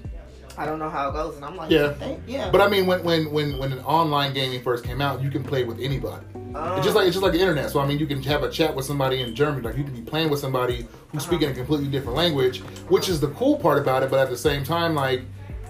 I 0.58 0.66
don't 0.66 0.80
know 0.80 0.90
how 0.90 1.10
it 1.10 1.14
goes, 1.14 1.36
and 1.36 1.46
I'm 1.46 1.56
like, 1.56 1.72
yeah, 1.72 1.96
yeah. 2.28 2.50
But 2.52 2.62
I 2.62 2.68
mean, 2.68 2.86
when 2.86 3.04
when 3.04 3.32
when 3.32 3.58
when 3.58 3.72
an 3.72 3.80
online 3.80 4.34
gaming 4.34 4.62
first 4.62 4.84
came 4.84 5.02
out, 5.02 5.22
you 5.22 5.30
can 5.30 5.44
play 5.44 5.64
with 5.64 5.80
anybody. 5.80 6.26
Um, 6.54 6.78
it's 6.78 6.86
just 6.86 6.96
like 6.96 7.08
it's 7.08 7.16
just 7.16 7.24
like 7.24 7.34
the 7.34 7.40
internet. 7.40 7.70
So 7.70 7.80
I 7.80 7.86
mean, 7.86 8.00
you 8.00 8.08
can 8.08 8.22
have 8.24 8.44
a 8.44 8.50
chat 8.50 8.76
with 8.76 8.86
somebody 8.86 9.22
in 9.22 9.34
Germany, 9.34 9.66
like 9.66 9.78
you 9.78 9.84
can 9.84 9.94
be 9.94 10.02
playing 10.02 10.30
with 10.30 10.40
somebody 10.40 10.78
who's 10.78 10.88
uh-huh. 10.88 11.20
speaking 11.20 11.50
a 11.50 11.54
completely 11.54 11.88
different 11.88 12.18
language, 12.18 12.60
which 12.90 13.08
is 13.10 13.20
the 13.20 13.30
cool 13.30 13.58
part 13.58 13.78
about 13.78 14.04
it. 14.04 14.12
But 14.12 14.20
at 14.20 14.30
the 14.30 14.38
same 14.38 14.64
time, 14.64 14.96
like 14.96 15.24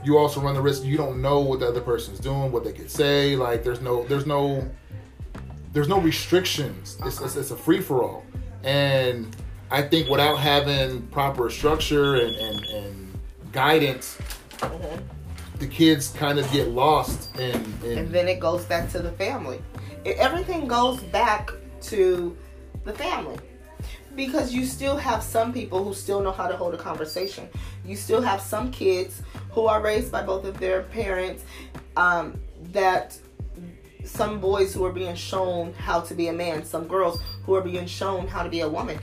you 0.03 0.17
also 0.17 0.41
run 0.41 0.55
the 0.55 0.61
risk 0.61 0.83
you 0.83 0.97
don't 0.97 1.21
know 1.21 1.39
what 1.39 1.59
the 1.59 1.67
other 1.67 1.81
person's 1.81 2.19
doing, 2.19 2.51
what 2.51 2.63
they 2.63 2.73
could 2.73 2.89
say. 2.89 3.35
Like 3.35 3.63
there's 3.63 3.81
no 3.81 4.03
there's 4.05 4.25
no 4.25 4.69
there's 5.73 5.87
no 5.87 5.99
restrictions. 5.99 6.97
It's, 7.05 7.21
it's, 7.21 7.35
it's 7.35 7.51
a 7.51 7.55
free 7.55 7.81
for 7.81 8.03
all, 8.03 8.25
and 8.63 9.35
I 9.71 9.81
think 9.81 10.09
without 10.09 10.35
having 10.35 11.01
proper 11.07 11.49
structure 11.49 12.15
and, 12.15 12.35
and, 12.35 12.65
and 12.65 13.19
guidance, 13.53 14.17
mm-hmm. 14.57 15.01
the 15.59 15.67
kids 15.67 16.09
kind 16.09 16.39
of 16.39 16.51
get 16.51 16.67
lost. 16.67 17.33
And, 17.37 17.55
and 17.83 18.09
then 18.09 18.27
it 18.27 18.41
goes 18.41 18.65
back 18.65 18.91
to 18.91 18.99
the 18.99 19.13
family. 19.13 19.61
Everything 20.05 20.67
goes 20.67 21.01
back 21.03 21.51
to 21.83 22.35
the 22.83 22.91
family 22.91 23.37
because 24.15 24.53
you 24.53 24.65
still 24.65 24.97
have 24.97 25.23
some 25.23 25.53
people 25.53 25.83
who 25.83 25.93
still 25.93 26.21
know 26.21 26.31
how 26.31 26.47
to 26.47 26.57
hold 26.57 26.73
a 26.73 26.77
conversation. 26.77 27.47
You 27.85 27.95
still 27.95 28.21
have 28.21 28.41
some 28.41 28.71
kids 28.71 29.21
who 29.51 29.67
are 29.67 29.81
raised 29.81 30.11
by 30.11 30.23
both 30.23 30.45
of 30.45 30.59
their 30.59 30.83
parents 30.83 31.43
um, 31.97 32.39
that 32.71 33.17
some 34.03 34.39
boys 34.39 34.73
who 34.73 34.83
are 34.85 34.91
being 34.91 35.15
shown 35.15 35.73
how 35.73 36.01
to 36.01 36.13
be 36.13 36.27
a 36.27 36.33
man, 36.33 36.63
some 36.65 36.87
girls 36.87 37.21
who 37.45 37.53
are 37.55 37.61
being 37.61 37.85
shown 37.85 38.27
how 38.27 38.43
to 38.43 38.49
be 38.49 38.61
a 38.61 38.69
woman. 38.69 38.97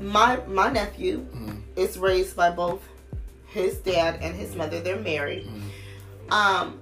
My 0.00 0.40
my 0.46 0.70
nephew 0.70 1.20
mm-hmm. 1.20 1.58
is 1.76 1.98
raised 1.98 2.36
by 2.36 2.50
both 2.50 2.80
his 3.46 3.78
dad 3.78 4.18
and 4.20 4.34
his 4.34 4.54
mother. 4.54 4.80
They're 4.80 5.00
married. 5.00 5.44
Mm-hmm. 5.44 6.32
Um, 6.32 6.80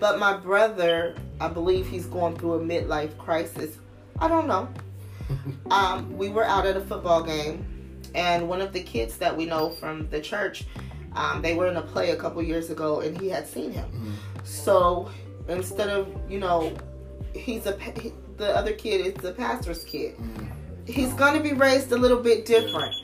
but 0.00 0.18
my 0.18 0.36
brother, 0.36 1.14
I 1.40 1.48
believe 1.48 1.86
he's 1.86 2.06
going 2.06 2.36
through 2.36 2.54
a 2.54 2.60
midlife 2.60 3.16
crisis. 3.18 3.76
I 4.18 4.28
don't 4.28 4.48
know. 4.48 4.68
um, 5.70 6.16
we 6.16 6.28
were 6.28 6.44
out 6.44 6.66
at 6.66 6.76
a 6.76 6.80
football 6.80 7.22
game, 7.22 7.64
and 8.14 8.48
one 8.48 8.60
of 8.60 8.72
the 8.72 8.82
kids 8.82 9.16
that 9.18 9.36
we 9.36 9.46
know 9.46 9.70
from 9.70 10.08
the 10.08 10.20
church, 10.20 10.64
um, 11.14 11.42
they 11.42 11.54
were 11.54 11.68
in 11.68 11.76
a 11.76 11.82
play 11.82 12.10
a 12.10 12.16
couple 12.16 12.42
years 12.42 12.70
ago, 12.70 13.00
and 13.00 13.18
he 13.20 13.28
had 13.28 13.46
seen 13.46 13.72
him. 13.72 13.84
Mm-hmm. 13.86 14.44
So 14.44 15.10
instead 15.48 15.88
of 15.88 16.08
you 16.30 16.38
know, 16.38 16.72
he's 17.34 17.66
a 17.66 17.76
the 18.36 18.56
other 18.56 18.72
kid 18.72 19.06
is 19.06 19.14
the 19.14 19.32
pastor's 19.32 19.84
kid. 19.84 20.16
Mm-hmm. 20.16 20.46
He's 20.86 21.12
gonna 21.14 21.40
be 21.40 21.52
raised 21.52 21.92
a 21.92 21.96
little 21.96 22.20
bit 22.20 22.46
different. 22.46 22.94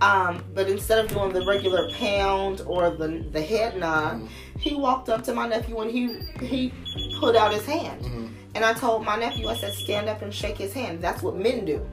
Um, 0.00 0.42
but 0.52 0.68
instead 0.68 1.04
of 1.04 1.08
doing 1.12 1.32
the 1.32 1.46
regular 1.46 1.88
pound 1.92 2.62
or 2.66 2.90
the 2.90 3.24
the 3.30 3.40
head 3.40 3.78
nod, 3.78 4.14
mm-hmm. 4.14 4.58
he 4.58 4.74
walked 4.74 5.08
up 5.08 5.22
to 5.24 5.34
my 5.34 5.46
nephew 5.46 5.78
and 5.80 5.90
he 5.90 6.18
he 6.40 6.72
put 7.20 7.36
out 7.36 7.52
his 7.52 7.64
hand. 7.64 8.02
Mm-hmm. 8.02 8.26
And 8.54 8.64
I 8.64 8.74
told 8.74 9.04
my 9.04 9.16
nephew, 9.16 9.48
I 9.48 9.56
said, 9.56 9.72
stand 9.72 10.08
up 10.08 10.20
and 10.20 10.32
shake 10.32 10.58
his 10.58 10.74
hand. 10.74 11.00
That's 11.00 11.22
what 11.22 11.36
men 11.36 11.64
do. 11.64 11.86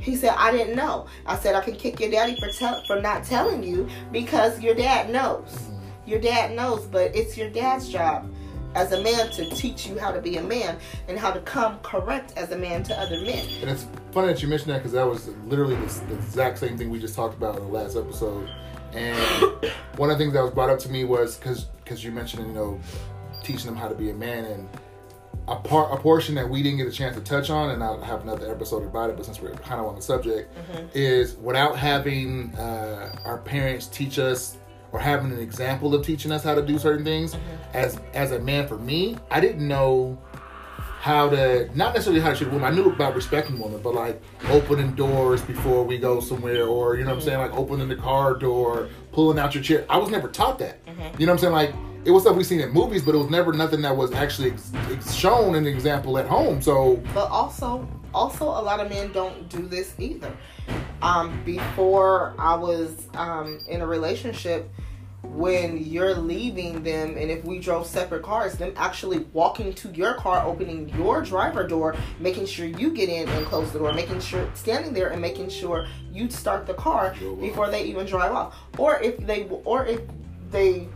He 0.00 0.16
said, 0.16 0.34
I 0.36 0.50
didn't 0.50 0.76
know. 0.76 1.06
I 1.26 1.36
said, 1.36 1.54
I 1.54 1.60
can 1.60 1.76
kick 1.76 2.00
your 2.00 2.10
daddy 2.10 2.36
for 2.40 2.50
for 2.86 3.00
not 3.00 3.24
telling 3.24 3.62
you 3.62 3.88
because 4.12 4.60
your 4.60 4.74
dad 4.74 5.10
knows. 5.10 5.70
Your 6.06 6.20
dad 6.20 6.56
knows, 6.56 6.86
but 6.86 7.14
it's 7.14 7.36
your 7.36 7.50
dad's 7.50 7.88
job 7.88 8.32
as 8.74 8.92
a 8.92 9.02
man 9.02 9.30
to 9.30 9.48
teach 9.50 9.86
you 9.86 9.98
how 9.98 10.12
to 10.12 10.20
be 10.20 10.36
a 10.36 10.42
man 10.42 10.78
and 11.08 11.18
how 11.18 11.30
to 11.30 11.40
come 11.40 11.78
correct 11.80 12.32
as 12.36 12.52
a 12.52 12.56
man 12.56 12.82
to 12.84 12.94
other 12.98 13.20
men. 13.20 13.46
And 13.60 13.70
it's 13.70 13.86
funny 14.12 14.28
that 14.28 14.42
you 14.42 14.48
mentioned 14.48 14.70
that 14.70 14.78
because 14.78 14.92
that 14.92 15.06
was 15.06 15.28
literally 15.46 15.74
the, 15.76 15.86
the, 16.08 16.14
exact 16.14 16.58
same 16.58 16.78
thing 16.78 16.90
we 16.90 16.98
just 16.98 17.14
talked 17.14 17.36
about 17.36 17.56
in 17.56 17.62
the 17.62 17.68
last 17.68 17.96
episode. 17.96 18.48
And 18.92 19.18
one 19.96 20.10
of 20.10 20.18
the 20.18 20.24
things 20.24 20.34
that 20.34 20.42
was 20.42 20.52
brought 20.52 20.70
up 20.70 20.78
to 20.80 20.88
me 20.88 21.04
was 21.04 21.36
because 21.36 21.64
because 21.84 22.04
you 22.04 22.10
mentioned 22.10 22.46
you 22.46 22.52
know 22.52 22.80
teaching 23.42 23.66
them 23.66 23.76
how 23.76 23.88
to 23.88 23.94
be 23.94 24.10
a 24.10 24.14
man 24.14 24.44
and 24.44 24.68
a 25.50 25.56
part 25.56 25.92
a 25.92 26.00
portion 26.00 26.36
that 26.36 26.48
we 26.48 26.62
didn't 26.62 26.78
get 26.78 26.86
a 26.86 26.92
chance 26.92 27.16
to 27.16 27.22
touch 27.22 27.50
on, 27.50 27.70
and 27.70 27.82
I'll 27.82 28.00
have 28.00 28.22
another 28.22 28.50
episode 28.50 28.84
about 28.84 29.10
it. 29.10 29.16
But 29.16 29.26
since 29.26 29.40
we're 29.40 29.50
kind 29.50 29.80
of 29.80 29.86
on 29.86 29.96
the 29.96 30.02
subject, 30.02 30.54
mm-hmm. 30.54 30.86
is 30.94 31.36
without 31.36 31.76
having 31.76 32.54
uh, 32.54 33.18
our 33.24 33.38
parents 33.38 33.88
teach 33.88 34.18
us 34.18 34.56
or 34.92 35.00
having 35.00 35.32
an 35.32 35.38
example 35.38 35.94
of 35.94 36.04
teaching 36.04 36.32
us 36.32 36.42
how 36.42 36.54
to 36.54 36.62
do 36.62 36.78
certain 36.78 37.04
things 37.04 37.34
mm-hmm. 37.34 37.56
as 37.74 37.98
as 38.14 38.32
a 38.32 38.38
man 38.38 38.66
for 38.66 38.78
me 38.78 39.16
i 39.30 39.40
didn't 39.40 39.66
know 39.66 40.18
how 41.00 41.30
to 41.30 41.70
not 41.76 41.94
necessarily 41.94 42.20
how 42.20 42.30
to 42.30 42.36
treat 42.36 42.48
a 42.48 42.50
woman 42.50 42.72
i 42.72 42.74
knew 42.74 42.90
about 42.90 43.14
respecting 43.14 43.58
women 43.58 43.80
but 43.82 43.94
like 43.94 44.20
opening 44.48 44.92
doors 44.94 45.40
before 45.42 45.84
we 45.84 45.96
go 45.96 46.20
somewhere 46.20 46.66
or 46.66 46.96
you 46.96 47.04
know 47.04 47.10
what 47.10 47.16
i'm 47.16 47.22
saying 47.22 47.38
like 47.38 47.52
opening 47.54 47.88
the 47.88 47.96
car 47.96 48.34
door 48.34 48.88
pulling 49.12 49.38
out 49.38 49.54
your 49.54 49.62
chair 49.62 49.84
i 49.88 49.96
was 49.96 50.10
never 50.10 50.28
taught 50.28 50.58
that 50.58 50.84
mm-hmm. 50.86 51.20
you 51.20 51.26
know 51.26 51.32
what 51.32 51.36
i'm 51.36 51.38
saying 51.38 51.52
like 51.52 51.89
it 52.04 52.10
was 52.10 52.22
stuff 52.22 52.36
we've 52.36 52.46
seen 52.46 52.60
in 52.60 52.70
movies 52.70 53.02
but 53.02 53.14
it 53.14 53.18
was 53.18 53.30
never 53.30 53.52
nothing 53.52 53.82
that 53.82 53.96
was 53.96 54.12
actually 54.12 54.50
ex- 54.50 54.72
ex- 54.90 55.12
shown 55.12 55.54
an 55.54 55.66
example 55.66 56.18
at 56.18 56.26
home 56.26 56.60
so. 56.60 56.96
But 57.14 57.28
also 57.30 57.88
also 58.14 58.46
a 58.46 58.62
lot 58.62 58.80
of 58.80 58.88
men 58.88 59.12
don't 59.12 59.48
do 59.48 59.66
this 59.66 59.94
either. 59.98 60.36
Um, 61.02 61.42
before 61.44 62.34
I 62.38 62.54
was 62.54 63.08
um, 63.14 63.60
in 63.68 63.80
a 63.80 63.86
relationship, 63.86 64.70
when 65.22 65.78
you're 65.84 66.14
leaving 66.14 66.82
them, 66.82 67.16
and 67.16 67.30
if 67.30 67.44
we 67.44 67.58
drove 67.58 67.86
separate 67.86 68.22
cars, 68.22 68.54
them 68.54 68.72
actually 68.76 69.18
walking 69.32 69.72
to 69.74 69.90
your 69.90 70.14
car, 70.14 70.44
opening 70.46 70.88
your 70.90 71.22
driver 71.22 71.66
door, 71.66 71.94
making 72.18 72.46
sure 72.46 72.66
you 72.66 72.90
get 72.90 73.08
in 73.08 73.28
and 73.28 73.46
close 73.46 73.70
the 73.70 73.78
door, 73.78 73.92
making 73.92 74.20
sure 74.20 74.50
standing 74.54 74.92
there 74.92 75.08
and 75.08 75.20
making 75.20 75.48
sure 75.50 75.86
you 76.10 76.30
start 76.30 76.66
the 76.66 76.74
car 76.74 77.14
before 77.40 77.70
they 77.70 77.84
even 77.84 78.06
drive 78.06 78.32
off, 78.32 78.56
or 78.78 79.00
if 79.00 79.18
they 79.18 79.44
or 79.64 79.86
if 79.86 80.00
they 80.50 80.88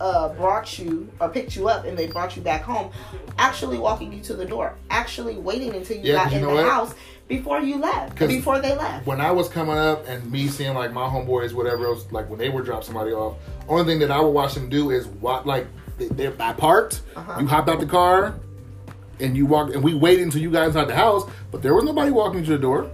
uh, 0.00 0.28
brought 0.30 0.78
you 0.78 1.10
or 1.20 1.28
picked 1.28 1.56
you 1.56 1.68
up 1.68 1.84
and 1.84 1.96
they 1.96 2.06
brought 2.06 2.36
you 2.36 2.42
back 2.42 2.62
home, 2.62 2.90
actually 3.38 3.78
walking 3.78 4.12
you 4.12 4.20
to 4.22 4.34
the 4.34 4.44
door, 4.44 4.74
actually 4.90 5.36
waiting 5.36 5.74
until 5.74 5.96
you 5.96 6.12
yeah, 6.12 6.24
got 6.24 6.32
in 6.32 6.42
the 6.42 6.48
what? 6.48 6.68
house 6.68 6.94
before 7.28 7.60
you 7.60 7.76
left, 7.76 8.18
before 8.18 8.60
they 8.60 8.76
left. 8.76 9.06
When 9.06 9.20
I 9.20 9.30
was 9.30 9.48
coming 9.48 9.76
up 9.76 10.06
and 10.06 10.30
me 10.30 10.48
seeing 10.48 10.74
like 10.74 10.92
my 10.92 11.08
homeboys, 11.08 11.52
whatever 11.52 11.86
else, 11.86 12.06
like 12.10 12.28
when 12.28 12.38
they 12.38 12.50
would 12.50 12.64
drop 12.64 12.84
somebody 12.84 13.12
off, 13.12 13.36
only 13.68 13.84
thing 13.84 13.98
that 14.00 14.10
I 14.10 14.20
would 14.20 14.30
watch 14.30 14.54
them 14.54 14.68
do 14.68 14.90
is 14.90 15.06
what 15.06 15.46
like 15.46 15.66
they're 15.98 16.30
by 16.30 16.52
parked. 16.52 17.02
Uh-huh. 17.16 17.40
You 17.40 17.46
hop 17.46 17.68
out 17.68 17.80
the 17.80 17.86
car 17.86 18.34
and 19.20 19.36
you 19.36 19.46
walk, 19.46 19.72
and 19.74 19.82
we 19.82 19.94
waited 19.94 20.24
until 20.24 20.40
you 20.40 20.50
guys 20.50 20.72
got 20.72 20.82
inside 20.82 20.88
the 20.88 20.96
house, 20.96 21.30
but 21.50 21.62
there 21.62 21.74
was 21.74 21.84
nobody 21.84 22.10
walking 22.10 22.44
to 22.44 22.50
the 22.50 22.58
door. 22.58 22.90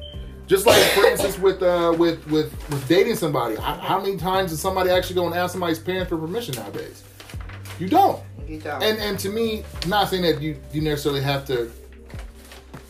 Just 0.51 0.67
like, 0.67 0.83
for 0.95 1.07
instance, 1.07 1.39
with 1.39 1.63
uh, 1.63 1.95
with 1.97 2.27
with 2.27 2.51
with 2.71 2.89
dating 2.89 3.15
somebody, 3.15 3.55
how, 3.55 3.75
how 3.75 4.01
many 4.01 4.17
times 4.17 4.51
does 4.51 4.61
somebody 4.61 4.91
actually 4.91 5.15
go 5.15 5.27
and 5.27 5.33
ask 5.33 5.53
somebody's 5.53 5.79
parents 5.79 6.09
for 6.09 6.19
permission 6.19 6.57
nowadays? 6.57 7.05
You 7.79 7.87
don't. 7.87 8.21
You 8.49 8.59
don't. 8.59 8.83
And 8.83 8.99
and 8.99 9.17
to 9.21 9.29
me, 9.29 9.63
not 9.87 10.09
saying 10.09 10.23
that 10.23 10.43
you 10.43 10.61
you 10.73 10.81
necessarily 10.81 11.23
have 11.23 11.47
to. 11.47 11.71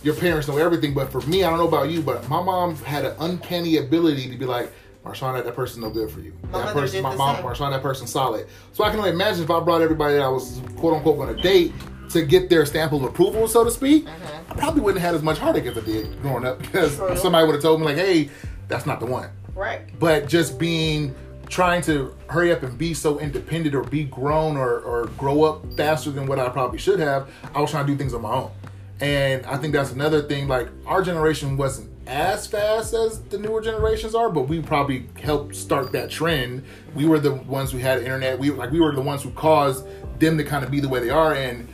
Your 0.02 0.14
parents 0.14 0.48
know 0.48 0.56
everything, 0.56 0.94
but 0.94 1.12
for 1.12 1.20
me, 1.20 1.44
I 1.44 1.50
don't 1.50 1.58
know 1.58 1.68
about 1.68 1.90
you, 1.90 2.00
but 2.00 2.26
my 2.30 2.42
mom 2.42 2.76
had 2.76 3.04
an 3.04 3.14
uncanny 3.20 3.76
ability 3.76 4.30
to 4.30 4.38
be 4.38 4.46
like, 4.46 4.72
Marshawn, 5.04 5.34
that, 5.34 5.44
that 5.44 5.54
person's 5.54 5.84
no 5.84 5.90
good 5.90 6.10
for 6.10 6.20
you. 6.20 6.32
My 6.50 6.62
that 6.64 6.72
person, 6.72 7.02
my 7.02 7.14
mom, 7.14 7.36
Marshawn, 7.44 7.72
that 7.72 7.82
person's 7.82 8.10
solid. 8.10 8.46
So 8.72 8.84
I 8.84 8.88
can 8.88 9.00
only 9.00 9.10
imagine 9.10 9.44
if 9.44 9.50
I 9.50 9.60
brought 9.60 9.82
everybody 9.82 10.14
that 10.14 10.22
I 10.22 10.28
was 10.28 10.62
quote 10.76 10.94
unquote 10.94 11.18
going 11.18 11.36
to 11.36 11.42
date 11.42 11.74
to 12.10 12.22
get 12.22 12.50
their 12.50 12.66
stamp 12.66 12.92
of 12.92 13.02
approval, 13.02 13.48
so 13.48 13.64
to 13.64 13.70
speak, 13.70 14.04
mm-hmm. 14.06 14.52
I 14.52 14.54
probably 14.54 14.80
wouldn't 14.82 15.00
have 15.00 15.12
had 15.12 15.16
as 15.16 15.22
much 15.22 15.38
heartache 15.38 15.66
as 15.66 15.78
I 15.78 15.82
did 15.82 16.20
growing 16.22 16.44
up 16.44 16.58
because 16.58 16.96
True. 16.96 17.16
somebody 17.16 17.46
would 17.46 17.54
have 17.54 17.62
told 17.62 17.80
me 17.80 17.86
like, 17.86 17.96
"Hey, 17.96 18.30
that's 18.68 18.86
not 18.86 19.00
the 19.00 19.06
one." 19.06 19.30
Right. 19.54 19.80
But 19.98 20.28
just 20.28 20.58
being 20.58 21.14
trying 21.48 21.82
to 21.82 22.14
hurry 22.28 22.52
up 22.52 22.62
and 22.62 22.78
be 22.78 22.94
so 22.94 23.18
independent 23.18 23.74
or 23.74 23.82
be 23.82 24.04
grown 24.04 24.56
or, 24.56 24.78
or 24.80 25.06
grow 25.18 25.42
up 25.42 25.64
faster 25.76 26.10
than 26.10 26.26
what 26.26 26.38
I 26.38 26.48
probably 26.48 26.78
should 26.78 27.00
have, 27.00 27.28
I 27.54 27.60
was 27.60 27.72
trying 27.72 27.86
to 27.86 27.92
do 27.92 27.98
things 27.98 28.14
on 28.14 28.22
my 28.22 28.32
own. 28.32 28.52
And 29.00 29.44
I 29.46 29.56
think 29.56 29.72
that's 29.72 29.90
another 29.90 30.22
thing. 30.22 30.46
Like 30.46 30.68
our 30.86 31.02
generation 31.02 31.56
wasn't 31.56 31.90
as 32.06 32.46
fast 32.46 32.94
as 32.94 33.20
the 33.24 33.38
newer 33.38 33.60
generations 33.60 34.14
are, 34.14 34.30
but 34.30 34.42
we 34.42 34.60
probably 34.60 35.06
helped 35.20 35.54
start 35.56 35.92
that 35.92 36.10
trend. 36.10 36.64
We 36.94 37.06
were 37.06 37.18
the 37.18 37.32
ones 37.32 37.72
who 37.72 37.78
had 37.78 38.02
internet. 38.02 38.38
We 38.38 38.50
like 38.50 38.70
we 38.70 38.80
were 38.80 38.94
the 38.94 39.00
ones 39.00 39.22
who 39.22 39.30
caused 39.30 39.86
them 40.18 40.36
to 40.36 40.44
kind 40.44 40.64
of 40.64 40.70
be 40.70 40.80
the 40.80 40.88
way 40.88 41.00
they 41.00 41.10
are, 41.10 41.34
and 41.34 41.68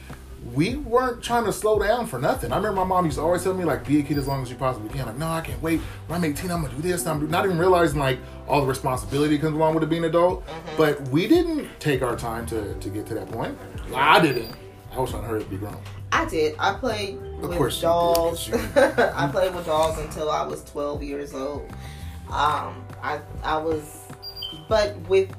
we 0.57 0.77
weren't 0.77 1.23
trying 1.23 1.45
to 1.45 1.53
slow 1.53 1.79
down 1.79 2.07
for 2.07 2.19
nothing. 2.19 2.51
I 2.51 2.57
remember 2.57 2.81
my 2.81 2.85
mom 2.85 3.05
used 3.05 3.19
to 3.19 3.23
always 3.23 3.45
tell 3.45 3.53
me 3.53 3.64
like, 3.64 3.87
"Be 3.87 4.01
a 4.01 4.03
kid 4.03 4.16
as 4.16 4.27
long 4.27 4.42
as 4.42 4.51
you 4.51 4.57
possibly 4.57 4.88
can." 4.88 5.07
Like, 5.07 5.19
no, 5.19 5.29
I 5.29 5.42
can't 5.42 5.62
wait. 5.62 5.81
When 6.07 6.16
I'm 6.16 6.25
18, 6.25 6.51
I'm 6.51 6.62
gonna 6.62 6.75
do 6.75 6.81
this. 6.81 7.07
I'm 7.07 7.31
not 7.31 7.45
even 7.45 7.59
realizing 7.59 8.01
like 8.01 8.19
all 8.49 8.62
the 8.62 8.66
responsibility 8.66 9.38
comes 9.38 9.55
along 9.55 9.75
with 9.75 9.85
it 9.85 9.90
being 9.90 10.03
an 10.03 10.09
adult. 10.09 10.47
Mm-hmm. 10.47 10.77
But 10.79 11.09
we 11.11 11.29
didn't 11.29 11.69
take 11.79 12.03
our 12.03 12.16
time 12.16 12.47
to 12.47 12.75
to 12.75 12.88
get 12.88 13.07
to 13.07 13.14
that 13.14 13.31
point. 13.31 13.57
I 13.95 14.21
didn't. 14.21 14.57
I 14.92 15.01
was 15.01 15.11
trying 15.11 15.23
to 15.23 15.29
hurry 15.29 15.45
to 15.45 15.51
be 15.51 15.59
grown. 15.59 15.77
I 16.11 16.25
did. 16.25 16.57
I 16.59 16.73
played 16.73 17.19
of 17.42 17.59
with 17.59 17.81
dolls. 17.83 18.51
I 18.77 19.29
played 19.31 19.55
with 19.55 19.66
dolls 19.66 19.99
until 19.99 20.31
I 20.31 20.47
was 20.47 20.64
12 20.64 21.03
years 21.03 21.35
old. 21.35 21.71
Um, 22.29 22.83
I 23.03 23.21
I 23.42 23.59
was, 23.59 24.05
but 24.69 24.97
with 25.09 25.31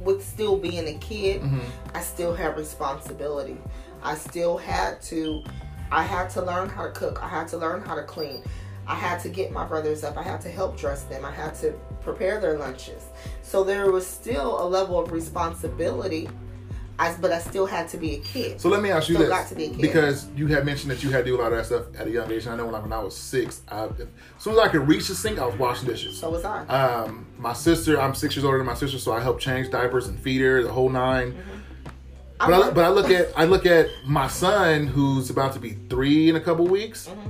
with 0.00 0.26
still 0.26 0.56
being 0.56 0.88
a 0.88 0.98
kid, 0.98 1.42
mm-hmm. 1.42 1.60
I 1.94 2.00
still 2.00 2.34
had 2.34 2.56
responsibility. 2.56 3.58
I 4.02 4.14
still 4.14 4.56
had 4.56 5.00
to 5.02 5.44
I 5.92 6.02
had 6.02 6.30
to 6.30 6.42
learn 6.42 6.70
how 6.70 6.84
to 6.84 6.90
cook. 6.90 7.22
I 7.22 7.28
had 7.28 7.48
to 7.48 7.58
learn 7.58 7.82
how 7.82 7.94
to 7.94 8.02
clean. 8.02 8.42
I 8.86 8.94
had 8.94 9.20
to 9.20 9.28
get 9.28 9.52
my 9.52 9.64
brothers 9.64 10.02
up. 10.02 10.16
I 10.16 10.22
had 10.22 10.40
to 10.40 10.48
help 10.48 10.76
dress 10.76 11.04
them. 11.04 11.24
I 11.24 11.30
had 11.30 11.54
to 11.56 11.72
prepare 12.00 12.40
their 12.40 12.58
lunches. 12.58 13.04
So 13.42 13.62
there 13.62 13.92
was 13.92 14.06
still 14.06 14.60
a 14.60 14.66
level 14.66 14.98
of 14.98 15.12
responsibility. 15.12 16.28
As, 16.98 17.16
but 17.18 17.32
I 17.32 17.40
still 17.40 17.66
had 17.66 17.88
to 17.88 17.96
be 17.96 18.16
a 18.16 18.20
kid. 18.20 18.60
So 18.60 18.68
let 18.68 18.82
me 18.82 18.90
ask 18.90 19.08
you 19.08 19.16
still 19.16 19.28
this, 19.28 19.76
because 19.76 20.28
you 20.36 20.46
had 20.46 20.64
mentioned 20.64 20.90
that 20.92 21.02
you 21.02 21.10
had 21.10 21.24
to 21.24 21.24
do 21.24 21.36
a 21.36 21.40
lot 21.40 21.52
of 21.52 21.58
that 21.58 21.66
stuff 21.66 21.86
at 21.98 22.06
a 22.06 22.10
young 22.10 22.30
age. 22.30 22.44
And 22.44 22.54
I 22.54 22.56
know 22.56 22.66
when 22.66 22.74
I, 22.74 22.80
when 22.80 22.92
I 22.92 23.00
was 23.00 23.16
six, 23.16 23.62
I, 23.68 23.84
as 23.84 23.92
soon 24.38 24.52
as 24.52 24.58
I 24.58 24.68
could 24.68 24.86
reach 24.86 25.08
the 25.08 25.14
sink, 25.14 25.38
I 25.38 25.46
was 25.46 25.56
washing 25.56 25.88
dishes. 25.88 26.18
So 26.18 26.30
was 26.30 26.44
I. 26.44 26.64
Um, 26.66 27.26
my 27.38 27.54
sister, 27.54 28.00
I'm 28.00 28.14
six 28.14 28.36
years 28.36 28.44
older 28.44 28.58
than 28.58 28.66
my 28.66 28.74
sister, 28.74 28.98
so 28.98 29.12
I 29.12 29.20
helped 29.20 29.40
change 29.40 29.70
diapers 29.70 30.06
and 30.06 30.18
feed 30.20 30.42
her 30.42 30.62
the 30.62 30.70
whole 30.70 30.90
9 30.90 31.32
mm-hmm. 31.32 31.40
But 32.46 32.62
I, 32.62 32.70
but 32.70 32.84
I 32.84 32.88
look 32.88 33.10
at 33.10 33.28
I 33.36 33.44
look 33.44 33.66
at 33.66 33.88
my 34.04 34.28
son 34.28 34.86
who's 34.86 35.30
about 35.30 35.52
to 35.54 35.60
be 35.60 35.76
three 35.88 36.28
in 36.28 36.36
a 36.36 36.40
couple 36.40 36.66
weeks. 36.66 37.08
Mm-hmm. 37.08 37.28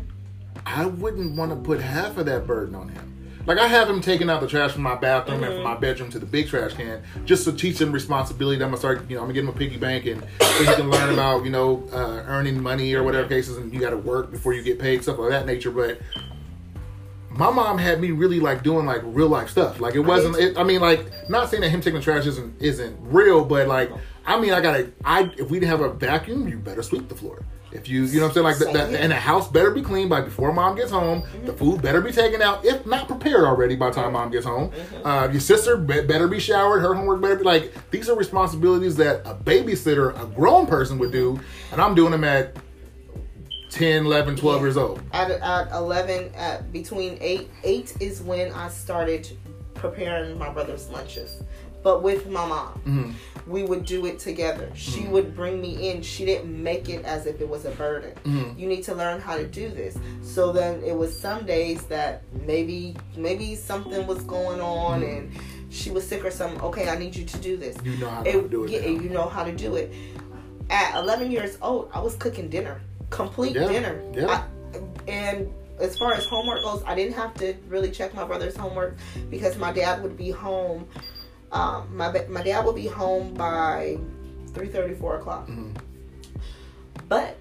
I 0.64 0.86
wouldn't 0.86 1.36
want 1.36 1.50
to 1.50 1.56
put 1.56 1.80
half 1.80 2.16
of 2.18 2.26
that 2.26 2.46
burden 2.46 2.74
on 2.74 2.88
him. 2.88 3.12
Like 3.44 3.58
I 3.58 3.66
have 3.66 3.90
him 3.90 4.00
taking 4.00 4.30
out 4.30 4.40
the 4.40 4.46
trash 4.46 4.72
from 4.72 4.82
my 4.82 4.94
bathroom 4.94 5.40
mm-hmm. 5.40 5.44
and 5.44 5.54
from 5.54 5.64
my 5.64 5.74
bedroom 5.74 6.10
to 6.10 6.18
the 6.18 6.26
big 6.26 6.48
trash 6.48 6.74
can, 6.74 7.02
just 7.24 7.44
to 7.44 7.52
teach 7.52 7.80
him 7.80 7.90
responsibility. 7.90 8.62
I'm 8.62 8.68
gonna 8.68 8.76
start, 8.76 9.10
you 9.10 9.16
know, 9.16 9.22
I'm 9.22 9.26
gonna 9.26 9.34
give 9.34 9.44
him 9.44 9.50
a 9.50 9.58
piggy 9.58 9.76
bank 9.76 10.06
and 10.06 10.22
so 10.40 10.64
he 10.64 10.74
can 10.74 10.88
learn 10.88 11.12
about, 11.12 11.44
you 11.44 11.50
know, 11.50 11.88
uh, 11.92 12.22
earning 12.26 12.62
money 12.62 12.94
or 12.94 13.02
whatever 13.02 13.28
cases, 13.28 13.56
and 13.56 13.72
you 13.74 13.80
got 13.80 13.90
to 13.90 13.96
work 13.96 14.30
before 14.30 14.52
you 14.52 14.62
get 14.62 14.78
paid, 14.78 15.02
stuff 15.02 15.18
of 15.18 15.30
that 15.30 15.44
nature. 15.44 15.72
But 15.72 16.00
my 17.30 17.50
mom 17.50 17.78
had 17.78 18.00
me 18.00 18.12
really 18.12 18.38
like 18.38 18.62
doing 18.62 18.86
like 18.86 19.00
real 19.04 19.28
life 19.28 19.50
stuff. 19.50 19.80
Like 19.80 19.94
it 19.94 20.00
wasn't. 20.00 20.36
It, 20.36 20.56
I 20.56 20.62
mean, 20.62 20.80
like 20.80 21.28
not 21.28 21.50
saying 21.50 21.62
that 21.62 21.70
him 21.70 21.80
taking 21.80 21.98
the 21.98 22.04
trash 22.04 22.26
isn't 22.26 22.60
isn't 22.60 22.96
real, 23.00 23.44
but 23.44 23.66
like 23.66 23.90
I 24.24 24.40
mean, 24.40 24.52
I 24.52 24.60
gotta. 24.60 24.92
I 25.04 25.30
if 25.36 25.50
we 25.50 25.64
have 25.64 25.80
a 25.80 25.92
vacuum, 25.92 26.48
you 26.48 26.58
better 26.58 26.82
sweep 26.82 27.08
the 27.08 27.14
floor. 27.14 27.44
If 27.72 27.88
you, 27.88 28.04
you 28.04 28.20
know 28.20 28.26
what 28.26 28.36
I'm 28.36 28.54
saying, 28.54 28.74
like, 28.74 28.90
the, 28.90 29.00
and 29.00 29.10
the 29.10 29.16
house 29.16 29.50
better 29.50 29.70
be 29.70 29.80
clean 29.80 30.06
by 30.06 30.20
before 30.20 30.52
mom 30.52 30.76
gets 30.76 30.90
home. 30.90 31.22
Mm-hmm. 31.22 31.46
The 31.46 31.52
food 31.54 31.80
better 31.80 32.02
be 32.02 32.12
taken 32.12 32.42
out, 32.42 32.64
if 32.66 32.84
not 32.84 33.08
prepared 33.08 33.44
already 33.44 33.76
by 33.76 33.88
the 33.88 33.94
time 33.94 34.12
mom 34.12 34.30
gets 34.30 34.44
home. 34.44 34.70
Mm-hmm. 34.70 35.06
Uh, 35.06 35.28
your 35.28 35.40
sister 35.40 35.78
be- 35.78 36.02
better 36.02 36.28
be 36.28 36.38
showered. 36.38 36.80
Her 36.80 36.92
homework 36.92 37.22
better 37.22 37.36
be 37.36 37.44
like. 37.44 37.90
These 37.90 38.10
are 38.10 38.16
responsibilities 38.16 38.96
that 38.96 39.22
a 39.24 39.34
babysitter, 39.34 40.20
a 40.22 40.26
grown 40.26 40.66
person 40.66 40.98
would 40.98 41.12
do, 41.12 41.40
and 41.72 41.80
I'm 41.80 41.94
doing 41.94 42.10
them 42.10 42.24
at 42.24 42.56
10, 43.70 44.04
11, 44.04 44.36
12 44.36 44.56
yeah. 44.56 44.64
years 44.66 44.76
old. 44.76 45.02
At, 45.12 45.30
at 45.30 45.72
11, 45.72 46.34
at 46.34 46.72
between 46.72 47.16
8, 47.22 47.48
8 47.64 47.96
is 48.00 48.20
when 48.20 48.52
I 48.52 48.68
started 48.68 49.34
preparing 49.74 50.38
my 50.38 50.50
brother's 50.50 50.90
lunches 50.90 51.42
but 51.82 52.02
with 52.02 52.28
my 52.28 52.46
mom. 52.46 52.72
Mm-hmm. 52.86 53.12
We 53.50 53.64
would 53.64 53.84
do 53.84 54.06
it 54.06 54.20
together. 54.20 54.70
She 54.74 55.00
mm-hmm. 55.00 55.12
would 55.12 55.36
bring 55.36 55.60
me 55.60 55.90
in. 55.90 56.02
She 56.02 56.24
didn't 56.24 56.62
make 56.62 56.88
it 56.88 57.04
as 57.04 57.26
if 57.26 57.40
it 57.40 57.48
was 57.48 57.64
a 57.64 57.70
burden. 57.72 58.12
Mm-hmm. 58.24 58.58
You 58.58 58.68
need 58.68 58.84
to 58.84 58.94
learn 58.94 59.20
how 59.20 59.36
to 59.36 59.46
do 59.46 59.68
this. 59.68 59.98
So 60.22 60.52
then 60.52 60.82
it 60.84 60.96
was 60.96 61.18
some 61.18 61.44
days 61.44 61.82
that 61.86 62.22
maybe 62.46 62.96
maybe 63.16 63.56
something 63.56 64.06
was 64.06 64.22
going 64.22 64.60
on 64.60 65.00
mm-hmm. 65.00 65.16
and 65.16 65.40
she 65.70 65.90
was 65.90 66.06
sick 66.06 66.24
or 66.24 66.30
something. 66.30 66.60
Okay, 66.60 66.88
I 66.88 66.96
need 66.96 67.16
you 67.16 67.24
to 67.24 67.38
do 67.38 67.56
this. 67.56 67.76
You 67.84 67.96
know 67.96 68.10
how 68.10 68.22
it, 68.22 68.32
to 68.32 68.48
do 68.48 68.64
it. 68.64 68.70
Yeah, 68.70 68.88
you 68.88 69.08
know 69.08 69.28
how 69.28 69.42
to 69.42 69.52
do 69.52 69.74
it. 69.74 69.92
At 70.70 70.98
11 71.02 71.30
years 71.30 71.58
old, 71.60 71.90
I 71.92 72.00
was 72.00 72.14
cooking 72.16 72.48
dinner, 72.48 72.80
complete 73.10 73.54
yeah. 73.54 73.68
dinner. 73.68 74.02
Yeah. 74.14 74.28
I, 74.28 75.10
and 75.10 75.52
as 75.80 75.98
far 75.98 76.12
as 76.12 76.24
homework 76.26 76.62
goes, 76.62 76.82
I 76.86 76.94
didn't 76.94 77.14
have 77.14 77.34
to 77.34 77.54
really 77.68 77.90
check 77.90 78.14
my 78.14 78.24
brother's 78.24 78.56
homework 78.56 78.96
because 79.30 79.58
my 79.58 79.72
dad 79.72 80.02
would 80.02 80.16
be 80.16 80.30
home 80.30 80.86
um, 81.52 81.94
my 81.96 82.10
my 82.28 82.42
dad 82.42 82.64
will 82.64 82.72
be 82.72 82.86
home 82.86 83.34
by 83.34 83.98
3:30, 84.52 84.98
4 84.98 85.16
o'clock. 85.18 85.46
Mm-hmm. 85.46 85.72
But 87.08 87.38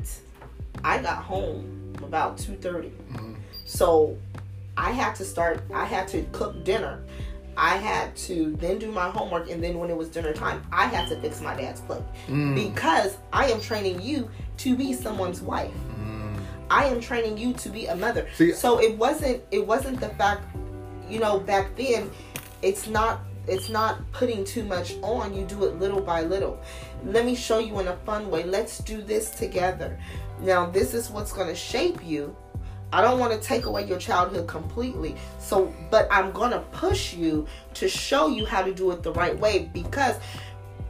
I 0.83 0.97
got 0.99 1.23
home 1.23 1.93
about 2.03 2.37
2:30. 2.37 2.91
Mm-hmm. 2.91 3.33
So 3.65 4.17
I 4.77 4.91
had 4.91 5.15
to 5.15 5.25
start. 5.25 5.63
I 5.73 5.85
had 5.85 6.07
to 6.09 6.23
cook 6.31 6.63
dinner. 6.63 7.03
I 7.57 7.75
had 7.75 8.15
to 8.27 8.55
then 8.57 8.79
do 8.79 8.91
my 8.91 9.09
homework, 9.09 9.49
and 9.49 9.63
then 9.63 9.77
when 9.77 9.89
it 9.89 9.95
was 9.95 10.09
dinner 10.09 10.33
time, 10.33 10.65
I 10.71 10.85
had 10.85 11.07
to 11.09 11.19
fix 11.19 11.41
my 11.41 11.53
dad's 11.53 11.81
plate 11.81 12.01
mm. 12.27 12.55
because 12.55 13.17
I 13.33 13.51
am 13.51 13.59
training 13.59 14.01
you 14.01 14.29
to 14.57 14.75
be 14.75 14.93
someone's 14.93 15.41
wife. 15.41 15.73
Mm. 15.99 16.39
I 16.69 16.85
am 16.85 17.01
training 17.01 17.37
you 17.37 17.53
to 17.53 17.69
be 17.69 17.87
a 17.87 17.95
mother. 17.95 18.27
See, 18.35 18.53
so 18.53 18.79
it 18.79 18.97
wasn't. 18.97 19.43
It 19.51 19.65
wasn't 19.65 19.99
the 19.99 20.09
fact, 20.09 20.43
you 21.09 21.19
know, 21.19 21.39
back 21.39 21.75
then. 21.75 22.09
It's 22.61 22.87
not 22.87 23.21
it's 23.47 23.69
not 23.69 23.99
putting 24.11 24.43
too 24.43 24.63
much 24.63 24.95
on. 25.01 25.33
You 25.33 25.45
do 25.45 25.65
it 25.65 25.79
little 25.79 26.01
by 26.01 26.21
little. 26.21 26.59
Let 27.03 27.25
me 27.25 27.35
show 27.35 27.59
you 27.59 27.79
in 27.79 27.87
a 27.87 27.95
fun 27.97 28.29
way. 28.29 28.43
Let's 28.43 28.79
do 28.79 29.01
this 29.01 29.31
together. 29.31 29.99
Now, 30.41 30.69
this 30.69 30.93
is 30.93 31.09
what's 31.09 31.31
going 31.31 31.47
to 31.47 31.55
shape 31.55 32.03
you. 32.03 32.35
I 32.93 33.01
don't 33.01 33.19
want 33.19 33.33
to 33.33 33.39
take 33.39 33.65
away 33.65 33.85
your 33.85 33.97
childhood 33.97 34.47
completely. 34.47 35.15
So, 35.39 35.73
but 35.89 36.07
I'm 36.11 36.31
going 36.31 36.51
to 36.51 36.59
push 36.71 37.13
you 37.13 37.47
to 37.75 37.87
show 37.87 38.27
you 38.27 38.45
how 38.45 38.61
to 38.61 38.73
do 38.73 38.91
it 38.91 39.01
the 39.01 39.13
right 39.13 39.37
way 39.39 39.69
because 39.73 40.17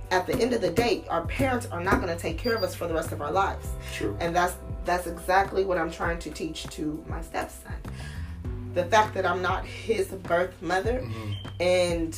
at 0.10 0.28
the 0.28 0.36
end 0.38 0.54
of 0.54 0.62
the 0.62 0.72
day, 0.72 1.06
our 1.10 1.26
parents 1.28 1.68
are 1.68 1.82
not 1.82 2.02
going 2.02 2.14
to 2.14 2.22
take 2.22 2.38
care 2.38 2.56
of 2.56 2.64
us 2.64 2.76
for 2.76 2.88
the 2.88 2.94
rest 2.94 3.12
of 3.12 3.22
our 3.22 3.32
lives. 3.32 3.68
True. 3.94 4.18
And 4.20 4.36
that's 4.36 4.56
that's 4.84 5.06
exactly 5.06 5.64
what 5.64 5.78
I'm 5.78 5.92
trying 5.92 6.18
to 6.20 6.32
teach 6.32 6.64
to 6.64 7.04
my 7.08 7.22
stepson 7.22 7.74
the 8.73 8.86
fact 8.86 9.13
that 9.15 9.25
I'm 9.25 9.41
not 9.41 9.65
his 9.65 10.07
birth 10.07 10.62
mother 10.62 11.01
mm-hmm. 11.03 11.31
and 11.60 12.17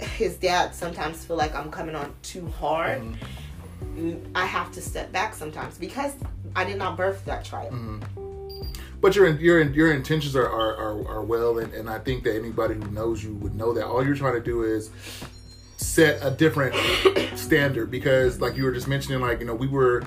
his 0.00 0.36
dad 0.36 0.74
sometimes 0.74 1.24
feel 1.24 1.36
like 1.36 1.54
I'm 1.54 1.70
coming 1.70 1.94
on 1.94 2.14
too 2.22 2.46
hard. 2.46 3.02
Mm-hmm. 3.02 4.32
I 4.34 4.46
have 4.46 4.72
to 4.72 4.80
step 4.80 5.12
back 5.12 5.34
sometimes 5.34 5.76
because 5.76 6.14
I 6.54 6.64
did 6.64 6.78
not 6.78 6.96
birth 6.96 7.24
that 7.24 7.44
child. 7.44 7.72
Mm-hmm. 7.72 8.02
But 9.00 9.14
your 9.14 9.28
your 9.28 9.62
your 9.62 9.92
intentions 9.92 10.34
are 10.34 10.48
are, 10.48 10.76
are, 10.76 11.08
are 11.08 11.22
well, 11.22 11.58
and, 11.58 11.72
and 11.72 11.88
I 11.88 12.00
think 12.00 12.24
that 12.24 12.34
anybody 12.34 12.74
who 12.74 12.90
knows 12.90 13.22
you 13.22 13.34
would 13.34 13.54
know 13.54 13.72
that 13.72 13.86
all 13.86 14.04
you're 14.04 14.16
trying 14.16 14.34
to 14.34 14.40
do 14.40 14.64
is 14.64 14.90
set 15.76 16.18
a 16.20 16.32
different 16.32 16.74
standard 17.38 17.92
because, 17.92 18.40
like 18.40 18.56
you 18.56 18.64
were 18.64 18.72
just 18.72 18.88
mentioning, 18.88 19.20
like 19.20 19.38
you 19.38 19.46
know 19.46 19.54
we 19.54 19.68
were 19.68 20.02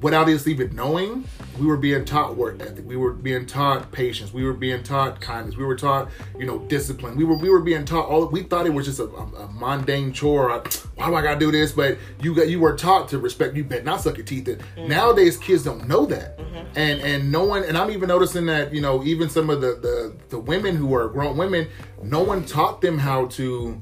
without 0.00 0.28
us 0.28 0.46
even 0.46 0.74
knowing, 0.74 1.24
we 1.58 1.66
were 1.66 1.76
being 1.76 2.04
taught 2.04 2.36
work 2.36 2.60
ethic. 2.60 2.86
We 2.86 2.96
were 2.96 3.12
being 3.12 3.46
taught 3.46 3.92
patience. 3.92 4.32
We 4.32 4.44
were 4.44 4.52
being 4.52 4.82
taught 4.82 5.20
kindness. 5.20 5.56
We 5.56 5.64
were 5.64 5.76
taught, 5.76 6.10
you 6.38 6.44
know, 6.44 6.58
discipline. 6.58 7.16
We 7.16 7.24
were 7.24 7.36
we 7.36 7.48
were 7.48 7.60
being 7.60 7.84
taught 7.84 8.06
all. 8.06 8.26
We 8.26 8.42
thought 8.42 8.66
it 8.66 8.74
was 8.74 8.86
just 8.86 8.98
a, 8.98 9.04
a, 9.04 9.44
a 9.44 9.48
mundane 9.52 10.12
chore. 10.12 10.50
Why 10.96 11.06
do 11.06 11.14
I 11.14 11.22
gotta 11.22 11.40
do 11.40 11.50
this? 11.50 11.72
But 11.72 11.98
you 12.20 12.34
got 12.34 12.48
you 12.48 12.60
were 12.60 12.76
taught 12.76 13.08
to 13.10 13.18
respect. 13.18 13.56
You 13.56 13.64
bet 13.64 13.84
not 13.84 14.02
suck 14.02 14.16
your 14.16 14.26
teeth. 14.26 14.48
In. 14.48 14.58
Mm-hmm. 14.58 14.88
Nowadays, 14.88 15.36
kids 15.38 15.64
don't 15.64 15.88
know 15.88 16.04
that, 16.06 16.38
mm-hmm. 16.38 16.78
and 16.78 17.00
and 17.00 17.32
no 17.32 17.44
one. 17.44 17.64
And 17.64 17.76
I'm 17.78 17.90
even 17.90 18.08
noticing 18.08 18.46
that 18.46 18.74
you 18.74 18.80
know 18.80 19.02
even 19.04 19.30
some 19.30 19.48
of 19.48 19.60
the 19.60 19.74
the 19.76 20.14
the 20.28 20.38
women 20.38 20.76
who 20.76 20.94
are 20.94 21.08
grown 21.08 21.36
women, 21.36 21.68
no 22.02 22.22
one 22.22 22.44
taught 22.44 22.80
them 22.80 22.98
how 22.98 23.26
to 23.26 23.80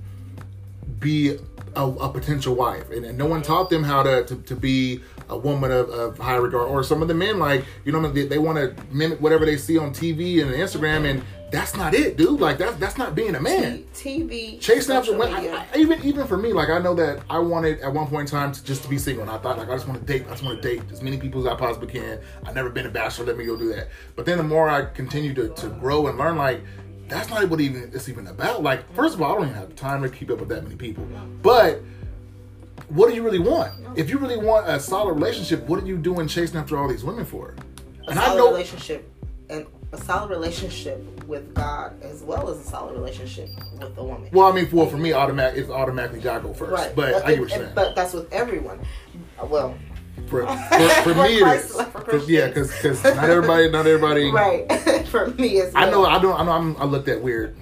be 1.00 1.38
a, 1.76 1.86
a 1.86 2.08
potential 2.08 2.54
wife, 2.54 2.90
and, 2.90 3.04
and, 3.04 3.18
no 3.18 3.26
one 3.26 3.42
taught 3.42 3.68
them 3.68 3.82
how 3.82 4.02
to 4.02 4.24
to, 4.24 4.36
to 4.36 4.56
be 4.56 5.00
a 5.28 5.36
woman 5.36 5.70
of, 5.70 5.88
of, 5.90 6.18
high 6.18 6.36
regard, 6.36 6.68
or 6.68 6.82
some 6.82 7.02
of 7.02 7.08
the 7.08 7.14
men 7.14 7.38
like 7.38 7.64
you 7.84 7.92
know 7.92 8.10
they, 8.10 8.26
they 8.26 8.38
want 8.38 8.56
to 8.58 8.74
mimic 8.90 9.20
whatever 9.20 9.44
they 9.44 9.56
see 9.56 9.78
on 9.78 9.90
TV 9.90 10.42
and 10.42 10.50
Instagram, 10.50 11.08
and 11.08 11.22
that's 11.50 11.76
not 11.76 11.94
it, 11.94 12.16
dude. 12.16 12.40
Like 12.40 12.58
that's 12.58 12.76
that's 12.76 12.98
not 12.98 13.14
being 13.14 13.34
a 13.34 13.40
man. 13.40 13.84
TV, 13.94 14.60
chase 14.60 14.90
after 14.90 15.16
women. 15.16 15.34
I, 15.34 15.66
I, 15.72 15.76
even 15.76 16.02
even 16.02 16.26
for 16.26 16.36
me, 16.36 16.52
like 16.52 16.68
I 16.68 16.78
know 16.78 16.94
that 16.94 17.22
I 17.30 17.38
wanted 17.38 17.80
at 17.80 17.92
one 17.92 18.06
point 18.08 18.28
in 18.28 18.38
time 18.38 18.52
to 18.52 18.64
just 18.64 18.82
to 18.82 18.88
be 18.88 18.98
single, 18.98 19.22
and 19.22 19.30
I 19.30 19.38
thought 19.38 19.58
like 19.58 19.68
I 19.68 19.74
just 19.74 19.88
want 19.88 20.00
to 20.00 20.06
date. 20.06 20.26
I 20.26 20.30
just 20.30 20.42
want 20.42 20.60
to 20.60 20.68
date 20.68 20.82
as 20.90 21.02
many 21.02 21.16
people 21.16 21.40
as 21.40 21.52
I 21.52 21.56
possibly 21.56 21.88
can. 21.88 22.20
I've 22.44 22.54
never 22.54 22.70
been 22.70 22.86
a 22.86 22.90
bachelor. 22.90 23.26
Let 23.26 23.38
me 23.38 23.44
go 23.44 23.56
do 23.56 23.72
that. 23.74 23.88
But 24.16 24.26
then 24.26 24.38
the 24.38 24.44
more 24.44 24.68
I 24.68 24.86
continue 24.86 25.32
to, 25.34 25.48
to 25.48 25.68
grow 25.68 26.08
and 26.08 26.18
learn, 26.18 26.36
like 26.36 26.62
that's 27.08 27.30
not 27.30 27.48
what 27.48 27.60
even 27.60 27.90
it's 27.94 28.08
even 28.08 28.26
about. 28.26 28.62
Like 28.62 28.92
first 28.94 29.14
of 29.14 29.22
all, 29.22 29.32
I 29.32 29.34
don't 29.36 29.44
even 29.50 29.54
have 29.54 29.76
time 29.76 30.02
to 30.02 30.08
keep 30.08 30.30
up 30.30 30.40
with 30.40 30.48
that 30.48 30.64
many 30.64 30.76
people, 30.76 31.06
but 31.42 31.82
what 32.88 33.08
do 33.08 33.14
you 33.14 33.22
really 33.22 33.38
want? 33.38 33.72
If 33.96 34.10
you 34.10 34.18
really 34.18 34.36
want 34.36 34.68
a 34.68 34.78
solid 34.80 35.14
relationship, 35.14 35.66
what 35.66 35.82
are 35.82 35.86
you 35.86 35.96
doing 35.96 36.28
chasing 36.28 36.58
after 36.58 36.76
all 36.78 36.88
these 36.88 37.04
women 37.04 37.24
for? 37.24 37.54
A 38.06 38.10
and 38.10 38.18
solid 38.18 38.38
know, 38.38 38.50
relationship 38.50 39.10
and 39.48 39.66
a 39.92 39.98
solid 39.98 40.30
relationship 40.30 41.24
with 41.26 41.54
God 41.54 42.00
as 42.02 42.22
well 42.22 42.48
as 42.48 42.58
a 42.58 42.64
solid 42.64 42.94
relationship 42.94 43.48
with 43.78 43.96
a 43.96 44.04
woman. 44.04 44.28
Well, 44.32 44.50
I 44.50 44.54
mean, 44.54 44.68
well, 44.70 44.86
for 44.86 44.96
me, 44.96 45.12
automatic 45.12 45.58
it's 45.58 45.70
automatically 45.70 46.20
God 46.20 46.42
go 46.42 46.52
first. 46.52 46.72
Right. 46.72 46.94
But, 46.94 47.12
but 47.12 47.24
I 47.24 47.30
get 47.30 47.40
what 47.40 47.50
you're 47.50 47.58
saying. 47.60 47.72
But 47.74 47.94
that's 47.94 48.12
with 48.12 48.32
everyone. 48.32 48.80
Well, 49.42 49.76
for, 50.28 50.46
for, 50.46 50.88
for 51.02 51.14
me 51.14 51.40
it 51.40 51.56
is. 51.56 51.80
For, 51.80 52.18
yeah, 52.26 52.48
because 52.48 52.70
because 52.70 53.02
not 53.04 53.28
everybody, 53.28 53.70
not 53.70 53.86
everybody. 53.86 54.30
right. 54.32 55.06
for 55.08 55.28
me 55.30 55.60
as 55.60 55.72
well. 55.72 55.86
I 55.86 55.90
know. 55.90 56.04
I 56.06 56.18
don't. 56.20 56.40
I 56.40 56.44
know. 56.44 56.52
I'm, 56.52 56.76
I 56.76 56.84
looked 56.84 57.08
at 57.08 57.20
weird 57.20 57.56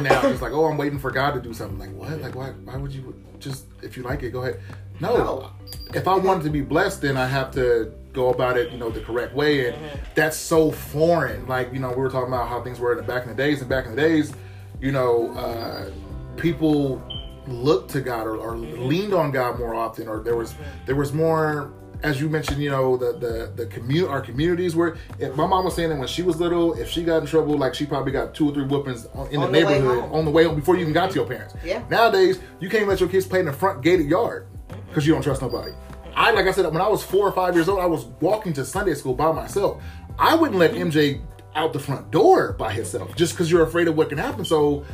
now. 0.00 0.26
It's 0.26 0.42
like, 0.42 0.52
oh, 0.52 0.66
I'm 0.66 0.76
waiting 0.76 0.98
for 0.98 1.10
God 1.10 1.32
to 1.32 1.40
do 1.40 1.52
something. 1.52 1.78
Like 1.78 1.92
what? 1.92 2.20
Like 2.20 2.34
why? 2.34 2.50
Why 2.64 2.76
would 2.76 2.92
you 2.92 3.14
just 3.38 3.66
if 3.82 3.96
you 3.96 4.02
like 4.02 4.22
it, 4.22 4.30
go 4.30 4.42
ahead. 4.42 4.60
No. 5.00 5.16
no. 5.16 5.50
If 5.94 6.08
I 6.08 6.16
wanted 6.16 6.44
to 6.44 6.50
be 6.50 6.62
blessed, 6.62 7.02
then 7.02 7.16
I 7.16 7.26
have 7.26 7.50
to 7.52 7.92
go 8.12 8.30
about 8.30 8.56
it, 8.56 8.72
you 8.72 8.78
know, 8.78 8.90
the 8.90 9.00
correct 9.00 9.34
way, 9.34 9.68
and 9.68 9.76
mm-hmm. 9.76 9.98
that's 10.14 10.36
so 10.36 10.70
foreign. 10.70 11.46
Like 11.46 11.72
you 11.72 11.78
know, 11.78 11.90
we 11.90 11.96
were 11.96 12.10
talking 12.10 12.28
about 12.28 12.48
how 12.48 12.62
things 12.62 12.80
were 12.80 12.92
in 12.92 12.98
the 12.98 13.04
back 13.04 13.24
in 13.24 13.28
the 13.28 13.34
days, 13.34 13.60
and 13.60 13.68
back 13.68 13.86
in 13.86 13.94
the 13.94 14.00
days, 14.00 14.32
you 14.80 14.92
know, 14.92 15.32
uh, 15.32 15.90
people 16.36 17.02
looked 17.46 17.90
to 17.90 18.00
God 18.00 18.26
or, 18.26 18.36
or, 18.36 18.56
leaned 18.56 19.14
on 19.14 19.30
God 19.30 19.58
more 19.58 19.74
often, 19.74 20.08
or 20.08 20.20
there 20.20 20.36
was 20.36 20.54
there 20.86 20.96
was 20.96 21.12
more 21.12 21.72
as 22.06 22.20
you 22.20 22.28
mentioned, 22.28 22.62
you 22.62 22.70
know, 22.70 22.96
the 22.96 23.12
the 23.18 23.52
the 23.56 23.66
community, 23.66 24.06
our 24.06 24.20
communities 24.20 24.76
were. 24.76 24.96
If 25.18 25.34
my 25.34 25.44
mom 25.44 25.64
was 25.64 25.74
saying 25.74 25.88
that 25.90 25.98
when 25.98 26.06
she 26.06 26.22
was 26.22 26.38
little, 26.38 26.74
if 26.74 26.88
she 26.88 27.02
got 27.02 27.18
in 27.18 27.26
trouble, 27.26 27.58
like 27.58 27.74
she 27.74 27.84
probably 27.84 28.12
got 28.12 28.32
two 28.32 28.48
or 28.48 28.54
three 28.54 28.64
whoopings 28.64 29.06
on, 29.06 29.26
in 29.28 29.40
On 29.40 29.50
the 29.50 29.58
the 29.58 29.70
neighborhood 29.70 30.04
on 30.12 30.24
the 30.24 30.30
way 30.30 30.44
home 30.44 30.54
before 30.54 30.76
you 30.76 30.82
even 30.82 30.92
got 30.92 31.10
to 31.10 31.16
your 31.16 31.26
parents. 31.26 31.54
Yeah. 31.64 31.82
Nowadays, 31.90 32.38
you 32.60 32.68
can't 32.68 32.86
let 32.86 33.00
your 33.00 33.08
kids 33.08 33.26
play 33.26 33.40
in 33.40 33.46
the 33.46 33.52
front 33.52 33.82
gated 33.82 34.06
yard 34.06 34.46
because 34.88 35.04
you 35.04 35.12
don't 35.14 35.22
trust 35.22 35.42
nobody. 35.42 35.72
I 36.14 36.30
like 36.30 36.46
I 36.46 36.52
said 36.52 36.64
when 36.66 36.80
I 36.80 36.88
was 36.88 37.02
four 37.02 37.26
or 37.26 37.32
five 37.32 37.56
years 37.56 37.68
old, 37.68 37.80
I 37.80 37.86
was 37.86 38.04
walking 38.20 38.52
to 38.52 38.64
Sunday 38.64 38.94
school 38.94 39.14
by 39.14 39.32
myself. 39.32 39.82
I 40.16 40.36
wouldn't 40.36 40.58
let 40.58 40.72
MJ 40.72 41.20
out 41.56 41.72
the 41.72 41.80
front 41.80 42.12
door 42.12 42.52
by 42.52 42.72
himself 42.72 43.16
just 43.16 43.32
because 43.32 43.50
you're 43.50 43.64
afraid 43.64 43.88
of 43.88 43.96
what 43.96 44.10
can 44.10 44.18
happen. 44.18 44.44
So 44.44 44.84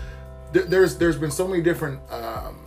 th- 0.54 0.66
there's 0.66 0.96
there's 0.96 1.18
been 1.18 1.30
so 1.30 1.46
many 1.46 1.62
different 1.62 2.00
um, 2.10 2.61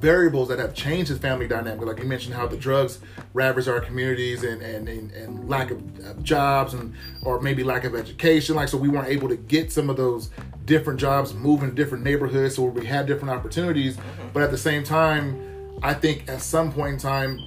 variables 0.00 0.48
that 0.48 0.58
have 0.58 0.74
changed 0.74 1.08
his 1.08 1.18
family 1.18 1.48
dynamic. 1.48 1.86
Like 1.86 1.98
you 1.98 2.04
mentioned, 2.04 2.34
how 2.34 2.46
the 2.46 2.56
drugs 2.56 2.98
ravage 3.32 3.68
our 3.68 3.80
communities 3.80 4.42
and 4.42 4.62
and, 4.62 4.88
and, 4.88 5.10
and 5.12 5.48
lack 5.48 5.70
of, 5.70 5.78
of 6.06 6.22
jobs 6.22 6.74
and 6.74 6.94
or 7.22 7.40
maybe 7.40 7.64
lack 7.64 7.84
of 7.84 7.94
education. 7.94 8.56
Like 8.56 8.68
so, 8.68 8.78
we 8.78 8.88
weren't 8.88 9.08
able 9.08 9.28
to 9.28 9.36
get 9.36 9.72
some 9.72 9.90
of 9.90 9.96
those 9.96 10.30
different 10.64 10.98
jobs, 11.00 11.34
move 11.34 11.62
in 11.62 11.74
different 11.74 12.04
neighborhoods, 12.04 12.56
so 12.56 12.64
we 12.64 12.86
had 12.86 13.06
different 13.06 13.30
opportunities. 13.30 13.96
Mm-hmm. 13.96 14.28
But 14.32 14.42
at 14.42 14.50
the 14.50 14.58
same 14.58 14.82
time, 14.82 15.78
I 15.82 15.94
think 15.94 16.28
at 16.28 16.40
some 16.40 16.72
point 16.72 16.94
in 16.94 16.98
time. 17.00 17.40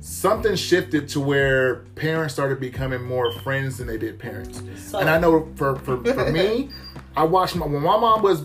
Something 0.00 0.56
shifted 0.56 1.08
to 1.10 1.20
where 1.20 1.76
parents 1.94 2.34
started 2.34 2.60
becoming 2.60 3.02
more 3.02 3.32
friends 3.40 3.78
than 3.78 3.86
they 3.86 3.98
did 3.98 4.18
parents. 4.18 4.60
So- 4.76 4.98
and 4.98 5.08
I 5.08 5.18
know 5.18 5.48
for, 5.54 5.76
for, 5.76 6.02
for 6.02 6.30
me, 6.30 6.70
I 7.16 7.24
watched 7.24 7.56
my 7.56 7.66
when 7.66 7.82
my 7.82 7.98
mom 7.98 8.22
was 8.22 8.44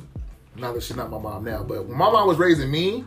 not 0.58 0.74
that 0.74 0.84
she's 0.84 0.96
not 0.96 1.10
my 1.10 1.20
mom 1.20 1.44
now, 1.44 1.64
but 1.64 1.86
when 1.86 1.98
my 1.98 2.12
mom 2.12 2.28
was 2.28 2.38
raising 2.38 2.70
me, 2.70 3.06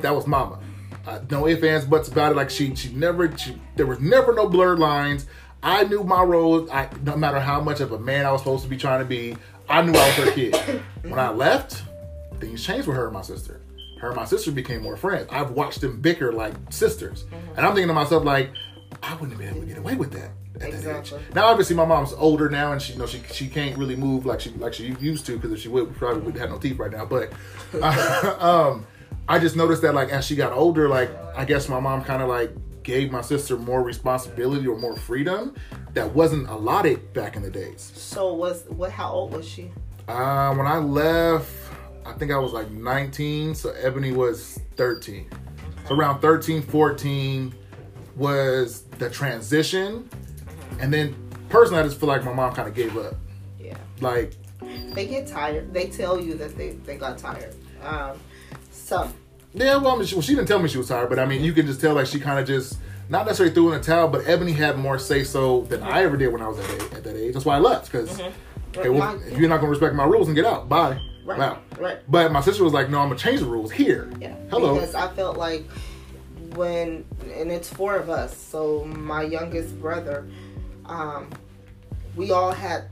that 0.00 0.14
was 0.14 0.26
mama. 0.26 0.58
Uh, 1.06 1.20
no 1.30 1.46
ifs, 1.46 1.62
ands, 1.62 1.84
buts 1.84 2.08
about 2.08 2.32
it. 2.32 2.34
Like 2.36 2.50
she, 2.50 2.74
she 2.74 2.92
never, 2.92 3.34
she, 3.36 3.60
there 3.76 3.86
was 3.86 4.00
never 4.00 4.34
no 4.34 4.48
blurred 4.48 4.78
lines. 4.78 5.26
I 5.62 5.84
knew 5.84 6.04
my 6.04 6.22
role. 6.22 6.70
I, 6.70 6.88
no 7.02 7.16
matter 7.16 7.40
how 7.40 7.60
much 7.60 7.80
of 7.80 7.92
a 7.92 7.98
man 7.98 8.26
I 8.26 8.32
was 8.32 8.42
supposed 8.42 8.64
to 8.64 8.68
be 8.68 8.76
trying 8.76 9.00
to 9.00 9.04
be, 9.04 9.36
I 9.68 9.82
knew 9.82 9.92
I 9.92 10.06
was 10.06 10.16
her 10.16 10.32
kid. 10.32 10.54
when 11.02 11.18
I 11.18 11.30
left, 11.30 11.82
things 12.40 12.64
changed 12.64 12.86
with 12.86 12.96
her 12.96 13.06
and 13.06 13.14
my 13.14 13.22
sister. 13.22 13.60
Her 14.00 14.08
and 14.08 14.16
my 14.16 14.24
sister 14.24 14.52
became 14.52 14.82
more 14.82 14.96
friends. 14.96 15.28
I've 15.30 15.52
watched 15.52 15.80
them 15.80 16.00
bicker 16.00 16.32
like 16.32 16.54
sisters, 16.70 17.24
and 17.56 17.66
I'm 17.66 17.74
thinking 17.74 17.88
to 17.88 17.94
myself 17.94 18.24
like, 18.24 18.50
I 19.02 19.14
wouldn't 19.14 19.32
have 19.32 19.38
been 19.38 19.48
able 19.48 19.60
to 19.60 19.66
get 19.66 19.78
away 19.78 19.96
with 19.96 20.12
that 20.12 20.30
at 20.60 20.72
that 20.82 21.12
age. 21.12 21.12
Now, 21.34 21.46
obviously, 21.46 21.76
my 21.76 21.84
mom's 21.84 22.12
older 22.12 22.48
now, 22.48 22.72
and 22.72 22.80
she 22.80 22.92
you 22.94 22.98
know 22.98 23.06
she 23.06 23.22
she 23.32 23.48
can't 23.48 23.76
really 23.76 23.96
move 23.96 24.26
like 24.26 24.40
she 24.40 24.50
like 24.50 24.74
she 24.74 24.94
used 25.00 25.26
to 25.26 25.32
because 25.36 25.52
if 25.52 25.60
she 25.60 25.68
would, 25.68 25.88
we 25.88 25.94
probably 25.94 26.22
wouldn't 26.22 26.40
have 26.40 26.50
no 26.50 26.58
teeth 26.58 26.78
right 26.78 26.90
now. 26.90 27.04
But 27.04 27.32
um, 28.42 28.86
I 29.28 29.38
just 29.38 29.56
noticed 29.56 29.82
that 29.82 29.94
like 29.94 30.10
as 30.10 30.24
she 30.24 30.36
got 30.36 30.52
older, 30.52 30.88
like 30.88 31.10
I 31.36 31.44
guess 31.44 31.68
my 31.68 31.80
mom 31.80 32.04
kind 32.04 32.22
of 32.22 32.28
like 32.28 32.50
gave 32.82 33.12
my 33.12 33.20
sister 33.20 33.56
more 33.58 33.82
responsibility 33.82 34.66
or 34.66 34.78
more 34.78 34.96
freedom 34.96 35.54
that 35.92 36.14
wasn't 36.14 36.48
allotted 36.48 37.12
back 37.12 37.36
in 37.36 37.42
the 37.42 37.50
days. 37.50 37.92
So 37.94 38.32
was 38.32 38.64
what? 38.68 38.90
How 38.90 39.12
old 39.12 39.32
was 39.32 39.46
she? 39.46 39.70
Uh, 40.08 40.54
when 40.54 40.66
I 40.66 40.78
left, 40.78 41.52
I 42.06 42.12
think 42.14 42.32
I 42.32 42.38
was 42.38 42.54
like 42.54 42.70
19, 42.70 43.54
so 43.54 43.70
Ebony 43.72 44.12
was 44.12 44.58
13. 44.76 45.28
So 45.86 45.94
around 45.94 46.20
13, 46.20 46.62
14 46.62 47.54
was 48.16 48.84
the 48.98 49.10
transition. 49.10 50.08
And 50.80 50.92
then 50.92 51.14
personally, 51.48 51.80
I 51.80 51.84
just 51.84 51.98
feel 52.00 52.08
like 52.08 52.24
my 52.24 52.32
mom 52.32 52.54
kind 52.54 52.68
of 52.68 52.74
gave 52.74 52.96
up. 52.96 53.14
Yeah. 53.58 53.76
Like, 54.00 54.34
They 54.94 55.06
get 55.06 55.26
tired. 55.26 55.72
They 55.72 55.86
tell 55.86 56.20
you 56.20 56.34
that 56.34 56.56
they, 56.56 56.70
they 56.70 56.96
got 56.96 57.18
tired. 57.18 57.54
Um, 57.82 58.18
so 58.70 59.10
yeah, 59.54 59.76
well, 59.76 59.94
I 59.94 59.96
mean, 59.96 60.06
she, 60.06 60.14
well, 60.14 60.22
she 60.22 60.34
didn't 60.34 60.48
tell 60.48 60.58
me 60.58 60.68
she 60.68 60.78
was 60.78 60.88
tired, 60.88 61.08
but 61.08 61.18
I 61.18 61.24
mean, 61.26 61.42
you 61.42 61.52
can 61.52 61.66
just 61.66 61.80
tell 61.80 61.94
like 61.94 62.06
she 62.06 62.20
kind 62.20 62.38
of 62.38 62.46
just 62.46 62.78
not 63.08 63.24
necessarily 63.26 63.54
threw 63.54 63.72
in 63.72 63.80
a 63.80 63.82
towel, 63.82 64.08
but 64.08 64.26
Ebony 64.26 64.52
had 64.52 64.76
more 64.78 64.98
say 64.98 65.24
so 65.24 65.62
than 65.62 65.82
I 65.82 66.02
ever 66.02 66.16
did 66.16 66.28
when 66.32 66.42
I 66.42 66.48
was 66.48 66.58
at, 66.58 66.70
age, 66.70 66.92
at 66.92 67.04
that 67.04 67.16
age. 67.16 67.32
That's 67.34 67.44
why 67.46 67.56
I 67.56 67.58
left 67.58 67.90
because 67.90 68.20
okay, 68.76 68.88
well, 68.90 69.20
if 69.26 69.38
you're 69.38 69.48
not 69.48 69.58
gonna 69.58 69.70
respect 69.70 69.94
my 69.94 70.04
rules, 70.04 70.28
and 70.28 70.36
get 70.36 70.44
out, 70.44 70.68
bye. 70.68 71.00
Right, 71.24 71.38
Wow. 71.38 71.58
right. 71.78 71.98
But 72.08 72.32
my 72.32 72.40
sister 72.40 72.64
was 72.64 72.72
like, 72.72 72.88
"No, 72.88 73.00
I'm 73.00 73.08
gonna 73.08 73.18
change 73.18 73.40
the 73.40 73.46
rules 73.46 73.70
here." 73.70 74.10
Yeah. 74.20 74.34
Hello. 74.50 74.74
Because 74.74 74.94
I 74.94 75.08
felt 75.14 75.36
like 75.36 75.64
when, 76.54 77.04
and 77.34 77.50
it's 77.50 77.68
four 77.68 77.96
of 77.96 78.08
us. 78.10 78.36
So 78.36 78.84
my 78.84 79.22
youngest 79.22 79.78
brother, 79.80 80.26
um, 80.88 81.28
we 82.16 82.30
all 82.32 82.52
had 82.52 82.88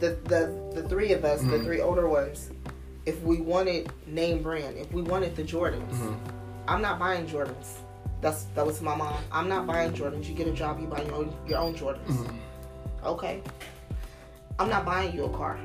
the 0.00 0.10
the 0.24 0.80
the 0.82 0.88
three 0.88 1.12
of 1.12 1.24
us, 1.24 1.40
the 1.40 1.46
Mhm. 1.58 1.64
three 1.64 1.80
older 1.80 2.08
ones. 2.08 2.50
If 3.06 3.20
we 3.22 3.40
wanted 3.40 3.92
name 4.06 4.42
brand, 4.42 4.76
if 4.78 4.90
we 4.92 5.02
wanted 5.02 5.34
the 5.36 5.42
Jordans, 5.42 5.90
Mhm. 5.92 6.16
I'm 6.68 6.80
not 6.82 6.98
buying 6.98 7.26
Jordans. 7.26 7.78
That's 8.20 8.44
that 8.54 8.64
was 8.64 8.80
my 8.80 8.94
mom. 8.94 9.16
I'm 9.32 9.48
not 9.48 9.66
buying 9.66 9.92
Jordans. 9.92 10.28
You 10.28 10.34
get 10.34 10.46
a 10.46 10.52
job, 10.52 10.80
you 10.80 10.86
buy 10.86 11.02
your 11.02 11.14
own 11.16 11.34
your 11.46 11.58
own 11.58 11.74
Jordans. 11.74 12.06
Mhm. 12.08 12.36
Okay. 13.04 13.42
I'm 14.58 14.68
not 14.68 14.84
buying 14.84 15.12
you 15.14 15.24
a 15.24 15.28
car. 15.30 15.58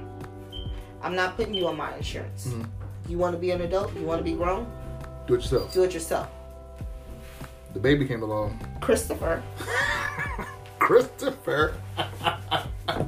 I'm 1.04 1.16
not 1.16 1.36
putting 1.38 1.54
you 1.54 1.68
on 1.68 1.78
my 1.78 1.96
insurance. 1.96 2.48
Mhm. 2.48 2.66
You 3.08 3.18
want 3.20 3.34
to 3.36 3.40
be 3.40 3.52
an 3.52 3.62
adult? 3.62 3.94
You 3.96 4.06
want 4.06 4.20
to 4.20 4.24
be 4.24 4.34
grown? 4.34 4.66
Do 5.28 5.36
it 5.36 5.42
yourself. 5.42 5.72
Do 5.74 5.84
it 5.84 5.94
yourself. 5.94 6.28
The 7.74 7.80
baby 7.80 8.08
came 8.08 8.24
along. 8.24 8.60
Christopher. 8.82 9.44
Christopher. 10.80 11.74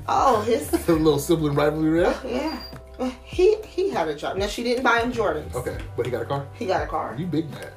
Oh, 0.08 0.42
his 0.42 0.72
a 0.90 0.94
little 0.94 1.20
sibling 1.20 1.56
rivalry 1.56 2.02
there. 2.02 2.16
yeah. 2.26 2.60
He 3.24 3.56
he 3.62 3.90
had 3.90 4.08
a 4.10 4.16
job. 4.16 4.36
Now 4.38 4.48
she 4.48 4.64
didn't 4.64 4.84
buy 4.84 5.00
him 5.00 5.12
Jordans. 5.14 5.54
Okay, 5.56 5.78
but 5.96 6.06
he 6.06 6.12
got 6.12 6.22
a 6.24 6.26
car. 6.26 6.46
He 6.54 6.66
got 6.66 6.84
a 6.84 6.88
car. 6.88 7.16
You 7.18 7.26
big 7.28 7.50
mad. 7.52 7.72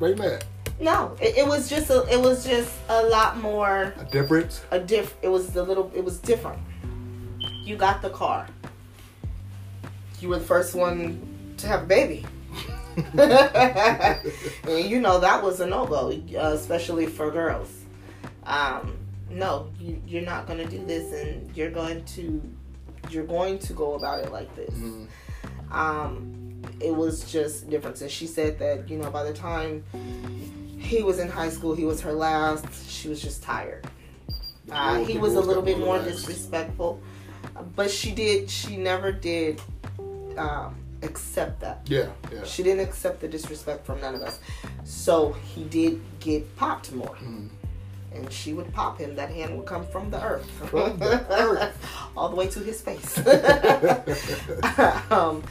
Right 0.00 0.16
mad. 0.18 0.44
No, 0.80 1.16
it, 1.20 1.36
it 1.38 1.46
was 1.46 1.68
just 1.70 1.90
a 1.90 2.04
it 2.12 2.18
was 2.20 2.44
just 2.44 2.72
a 2.88 3.02
lot 3.04 3.38
more 3.40 3.94
A 3.98 4.04
difference. 4.10 4.62
a 4.72 4.80
diff. 4.80 5.14
It 5.22 5.28
was 5.28 5.52
the 5.52 5.62
little. 5.62 5.92
It 5.94 6.04
was 6.04 6.18
different. 6.18 6.58
You 7.62 7.76
got 7.76 8.02
the 8.02 8.10
car. 8.10 8.48
You 10.20 10.30
were 10.30 10.38
the 10.38 10.44
first 10.44 10.74
one 10.74 11.54
to 11.58 11.66
have 11.68 11.82
a 11.84 11.86
baby. 11.86 12.26
and 13.14 14.84
you 14.90 15.00
know 15.00 15.20
that 15.20 15.42
was 15.42 15.60
a 15.60 15.66
no 15.66 15.86
go, 15.86 16.10
uh, 16.10 16.52
especially 16.54 17.06
for 17.06 17.30
girls. 17.30 17.70
Um, 18.44 18.96
no, 19.30 19.70
you, 19.78 20.02
you're 20.06 20.22
not 20.22 20.46
going 20.46 20.58
to 20.58 20.66
do 20.66 20.84
this, 20.84 21.12
and 21.12 21.54
you're 21.56 21.70
going 21.70 22.04
to 22.16 22.42
you're 23.08 23.24
going 23.26 23.58
to 23.58 23.72
go 23.72 23.94
about 23.94 24.20
it 24.24 24.30
like 24.32 24.54
this. 24.54 24.74
Mhm. 24.74 25.06
Um, 25.70 26.62
it 26.80 26.94
was 26.94 27.30
just 27.30 27.70
differences. 27.70 28.10
She 28.12 28.26
said 28.26 28.58
that 28.58 28.88
you 28.88 28.98
know 28.98 29.10
by 29.10 29.22
the 29.24 29.32
time 29.32 29.84
he 30.78 31.02
was 31.02 31.18
in 31.18 31.28
high 31.28 31.50
school, 31.50 31.74
he 31.74 31.84
was 31.84 32.00
her 32.00 32.12
last. 32.12 32.66
She 32.88 33.08
was 33.08 33.20
just 33.22 33.42
tired. 33.42 33.86
Uh, 34.70 35.02
he 35.04 35.18
was 35.18 35.34
a 35.34 35.40
little 35.40 35.62
bit 35.62 35.78
more 35.78 35.98
disrespectful, 35.98 37.00
but 37.74 37.90
she 37.90 38.12
did. 38.12 38.48
She 38.50 38.76
never 38.76 39.10
did 39.10 39.60
um, 40.36 40.76
accept 41.02 41.60
that. 41.60 41.80
Yeah, 41.86 42.08
yeah. 42.32 42.44
She 42.44 42.62
didn't 42.62 42.86
accept 42.86 43.20
the 43.20 43.28
disrespect 43.28 43.84
from 43.84 44.00
none 44.00 44.14
of 44.14 44.22
us. 44.22 44.38
So 44.84 45.32
he 45.32 45.64
did 45.64 46.00
get 46.20 46.56
popped 46.56 46.92
more. 46.92 47.16
Mm. 47.16 47.48
And 48.12 48.30
she 48.32 48.52
would 48.52 48.72
pop 48.74 48.98
him. 48.98 49.14
That 49.16 49.30
hand 49.30 49.56
would 49.56 49.66
come 49.66 49.86
from 49.86 50.10
the 50.10 50.22
earth. 50.22 50.50
From 50.68 50.98
the 50.98 51.24
earth. 51.30 51.76
All 52.16 52.28
the 52.28 52.36
way 52.36 52.48
to 52.48 52.58
his 52.60 52.80
face. 52.80 53.18
um, 55.10 55.42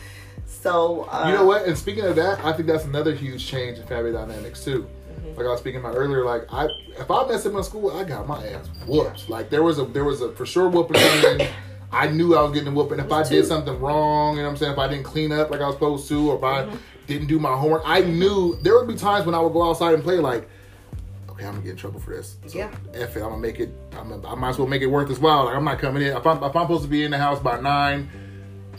so. 0.45 1.03
Uh, 1.11 1.27
You 1.29 1.33
know 1.35 1.45
what? 1.45 1.65
And 1.65 1.77
speaking 1.77 2.05
of 2.05 2.15
that, 2.17 2.43
I 2.43 2.51
think 2.53 2.67
that's 2.67 2.85
another 2.85 3.13
huge 3.13 3.45
change 3.45 3.77
in 3.77 3.85
family 3.87 4.11
dynamics 4.11 4.63
too. 4.63 4.87
Mm-hmm. 5.11 5.37
Like 5.37 5.45
I 5.47 5.49
was 5.51 5.59
speaking 5.59 5.79
about 5.79 5.95
earlier, 5.95 6.25
like 6.25 6.43
I 6.51 6.67
if 6.97 7.09
I 7.09 7.25
messed 7.27 7.45
up 7.47 7.53
in 7.53 7.63
school, 7.63 7.91
I 7.97 8.03
got 8.03 8.27
my 8.27 8.45
ass 8.47 8.67
whooped. 8.87 9.29
Like 9.29 9.49
there 9.49 9.63
was 9.63 9.79
a 9.79 9.85
there 9.85 10.03
was 10.05 10.21
a 10.21 10.31
for 10.33 10.45
sure 10.45 10.67
whooping. 10.69 10.97
I 11.91 12.07
knew 12.07 12.35
I 12.35 12.43
was 12.43 12.51
getting 12.51 12.67
a 12.67 12.71
whooping. 12.71 12.99
If 12.99 13.11
I 13.11 13.23
too. 13.23 13.35
did 13.35 13.45
something 13.47 13.79
wrong, 13.79 14.35
you 14.35 14.41
know 14.43 14.47
what 14.47 14.51
I'm 14.51 14.57
saying? 14.57 14.73
If 14.73 14.77
I 14.79 14.87
didn't 14.87 15.05
clean 15.05 15.31
up 15.31 15.49
like 15.49 15.61
I 15.61 15.65
was 15.65 15.75
supposed 15.75 16.07
to, 16.09 16.31
or 16.31 16.37
if 16.37 16.43
I 16.43 16.63
Mm-hmm. 16.65 16.75
didn't 17.07 17.27
do 17.27 17.39
my 17.39 17.55
homework, 17.55 17.81
I 17.85 18.01
knew 18.01 18.57
there 18.61 18.75
would 18.77 18.87
be 18.87 18.95
times 18.95 19.25
when 19.25 19.33
I 19.33 19.39
would 19.39 19.53
go 19.53 19.67
outside 19.67 19.93
and 19.95 20.03
play 20.03 20.17
like, 20.19 20.47
okay, 21.39 21.47
I'm 21.47 21.53
gonna 21.53 21.63
get 21.63 21.71
in 21.71 21.77
trouble 21.77 21.99
for 21.99 22.15
this. 22.15 22.37
So, 22.47 22.57
Yeah. 22.57 22.69
F 22.93 23.15
it, 23.15 23.21
I'm 23.23 23.29
gonna 23.29 23.37
make 23.37 23.59
it. 23.59 23.73
I'm 23.93 24.09
gonna, 24.09 24.27
I 24.27 24.35
might 24.35 24.49
as 24.49 24.59
well 24.59 24.67
make 24.67 24.81
it 24.81 24.87
worth 24.87 25.09
as 25.09 25.19
well. 25.19 25.45
Like 25.45 25.55
I'm 25.55 25.63
not 25.63 25.79
coming 25.79 26.03
in. 26.03 26.15
If 26.15 26.27
I'm 26.27 26.37
if 26.43 26.55
I'm 26.55 26.63
supposed 26.63 26.83
to 26.83 26.89
be 26.89 27.03
in 27.03 27.11
the 27.11 27.17
house 27.17 27.39
by 27.39 27.59
9 27.59 28.09